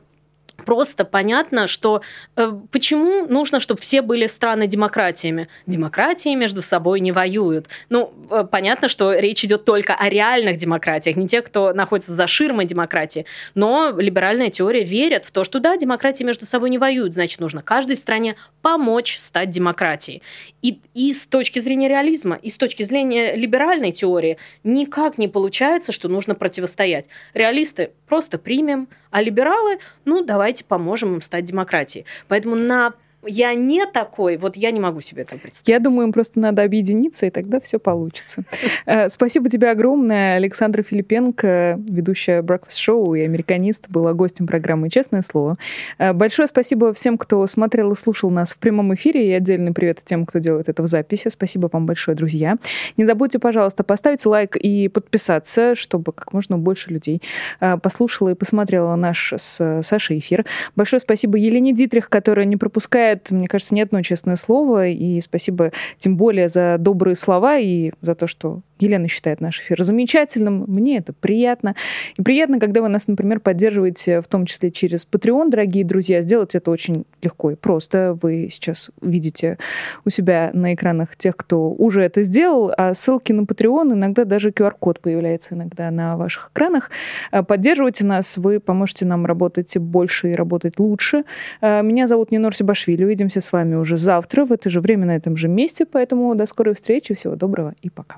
просто 0.66 1.06
понятно, 1.06 1.68
что 1.68 2.02
э, 2.36 2.52
почему 2.72 3.28
нужно, 3.28 3.60
чтобы 3.60 3.82
все 3.82 4.02
были 4.02 4.28
страны 4.28 4.68
демократиями. 4.68 5.48
Демократии 5.66 6.34
между 6.36 6.62
собой 6.62 7.00
не 7.00 7.12
воюют. 7.12 7.68
Ну, 7.90 8.14
э, 8.32 8.46
понятно, 8.50 8.88
что 8.88 9.14
речь 9.14 9.44
идет 9.44 9.66
только 9.66 9.96
о 9.96 10.10
реальных 10.10 10.58
демократиях, 10.58 11.16
не 11.16 11.28
тех, 11.28 11.46
кто 11.46 11.74
находится 11.74 12.14
за 12.14 12.28
ширмой 12.28 12.66
демократии. 12.66 13.26
Но 13.54 13.94
либеральная 13.98 14.50
теория 14.50 14.84
верит 14.84 15.26
в 15.26 15.32
то, 15.32 15.44
что 15.44 15.60
да, 15.60 15.78
демократии 15.78 16.24
между 16.24 16.46
собой 16.46 16.70
не 16.70 16.78
воюют, 16.78 17.14
значит, 17.14 17.40
нужно 17.40 17.62
каждой 17.62 17.96
стране 17.96 18.36
помочь 18.62 19.18
стать 19.20 19.50
демократией. 19.50 20.22
И, 20.62 20.80
и 20.94 21.14
с 21.14 21.26
точки 21.28 21.60
зрения 21.60 21.88
реализма, 21.88 22.36
и 22.42 22.50
с 22.50 22.58
точки 22.58 22.84
зрения 22.84 23.36
либеральной 23.36 23.92
теории 23.92 24.38
никак 24.64 25.18
не 25.18 25.28
получается, 25.28 25.92
что 25.92 26.08
нужно 26.08 26.36
противостоять. 26.36 27.06
Реалисты 27.34 27.92
просто 28.08 28.38
примем, 28.38 28.88
а 29.12 29.22
либералы, 29.22 29.80
ну, 30.04 30.24
давайте 30.46 30.64
поможем 30.64 31.16
им 31.16 31.22
стать 31.24 31.44
демократией. 31.46 32.06
Поэтому 32.28 32.56
на 32.56 32.94
я 33.28 33.54
не 33.54 33.86
такой, 33.86 34.38
вот 34.38 34.56
я 34.56 34.72
не 34.72 34.80
могу 34.80 35.02
себе 35.02 35.24
это 35.24 35.38
представить. 35.38 35.68
Я 35.68 35.80
думаю, 35.80 36.08
им 36.08 36.14
просто 36.14 36.40
надо 36.40 36.64
объединиться, 36.64 37.26
и 37.26 37.30
тогда 37.30 37.60
все 37.60 37.80
получится. 37.80 38.44
Э, 38.86 39.10
спасибо 39.10 39.50
тебе 39.50 39.72
огромное. 39.72 40.36
Александра 40.36 40.84
Филипенко, 40.84 41.80
ведущая 41.90 42.42
Breakfast 42.42 42.78
Show 42.78 43.18
и 43.18 43.24
американист, 43.24 43.90
была 43.90 44.14
гостем 44.14 44.48
программы 44.48 44.90
«Честное 44.90 45.22
слово». 45.22 45.58
Э, 45.98 46.14
большое 46.14 46.48
спасибо 46.48 46.94
всем, 46.94 47.18
кто 47.18 47.46
смотрел 47.48 47.92
и 47.92 47.96
слушал 47.96 48.30
нас 48.30 48.54
в 48.54 48.58
прямом 48.58 48.94
эфире, 48.94 49.28
и 49.28 49.32
отдельный 49.32 49.72
привет 49.72 50.02
тем, 50.04 50.26
кто 50.26 50.40
делает 50.40 50.70
это 50.70 50.84
в 50.84 50.88
записи. 50.88 51.30
Спасибо 51.30 51.70
вам 51.72 51.86
большое, 51.86 52.16
друзья. 52.16 52.58
Не 52.98 53.06
забудьте, 53.06 53.40
пожалуйста, 53.40 53.84
поставить 53.84 54.26
лайк 54.26 54.56
и 54.56 54.88
подписаться, 54.88 55.76
чтобы 55.76 56.12
как 56.12 56.34
можно 56.34 56.58
больше 56.58 56.92
людей 56.92 57.22
э, 57.60 57.78
послушала 57.78 58.30
и 58.30 58.36
посмотрела 58.36 58.96
наш 58.96 59.34
с 59.36 59.82
Сашей 59.82 60.20
эфир. 60.20 60.46
Большое 60.76 61.00
спасибо 61.00 61.38
Елене 61.38 61.74
Дитрих, 61.74 62.10
которая 62.10 62.46
не 62.46 62.58
пропускает 62.58 63.15
бывает, 63.16 63.32
мне 63.32 63.48
кажется, 63.48 63.74
ни 63.76 63.82
одно 63.82 64.02
честное 64.02 64.36
слово. 64.36 64.90
И 64.90 65.22
спасибо 65.22 65.72
тем 65.98 66.18
более 66.18 66.48
за 66.48 66.78
добрые 66.80 67.16
слова 67.16 67.58
и 67.58 67.92
за 68.02 68.16
то, 68.16 68.28
что 68.28 68.62
Елена 68.80 69.08
считает 69.08 69.42
наш 69.42 69.60
эфир 69.60 69.84
замечательным. 69.84 70.66
Мне 70.68 70.98
это 70.98 71.14
приятно. 71.14 71.76
И 72.18 72.22
приятно, 72.22 72.60
когда 72.60 72.82
вы 72.82 72.90
нас, 72.90 73.08
например, 73.08 73.40
поддерживаете, 73.40 74.22
в 74.22 74.28
том 74.28 74.46
числе 74.46 74.72
через 74.72 75.08
Patreon, 75.10 75.50
дорогие 75.50 75.86
друзья. 75.86 76.22
Сделать 76.22 76.56
это 76.56 76.72
очень 76.72 77.06
легко 77.22 77.52
и 77.52 77.56
просто. 77.56 78.18
Вы 78.22 78.50
сейчас 78.52 78.90
видите 79.02 79.58
у 80.04 80.10
себя 80.10 80.52
на 80.54 80.74
экранах 80.74 81.16
тех, 81.16 81.38
кто 81.38 81.70
уже 81.70 82.02
это 82.02 82.24
сделал, 82.24 82.72
а 82.76 82.94
ссылки 82.94 83.32
на 83.32 83.42
Patreon, 83.42 83.94
иногда 83.94 84.26
даже 84.26 84.50
QR-код 84.50 85.00
появляется 85.00 85.56
иногда 85.56 85.90
на 85.92 86.18
ваших 86.18 86.52
экранах. 86.54 86.92
А, 87.32 87.44
поддерживайте 87.44 88.06
нас, 88.06 88.38
вы 88.38 88.60
поможете 88.60 89.06
нам 89.06 89.26
работать 89.26 89.78
больше 89.78 90.32
и 90.32 90.36
работать 90.36 90.80
лучше. 90.80 91.24
А, 91.62 91.82
меня 91.82 92.08
зовут 92.08 92.32
Нинор 92.32 92.56
Сибашвили. 92.56 93.06
Увидимся 93.06 93.40
с 93.40 93.52
вами 93.52 93.76
уже 93.76 93.98
завтра 93.98 94.46
в 94.46 94.52
это 94.52 94.70
же 94.70 94.82
время 94.82 95.06
на 95.06 95.16
этом 95.16 95.38
же 95.38 95.48
месте, 95.48 95.86
поэтому 95.86 96.36
до 96.36 96.46
скорой 96.46 96.76
встречи, 96.76 97.14
всего 97.14 97.36
доброго 97.36 97.74
и 97.82 97.90
пока. 97.90 98.18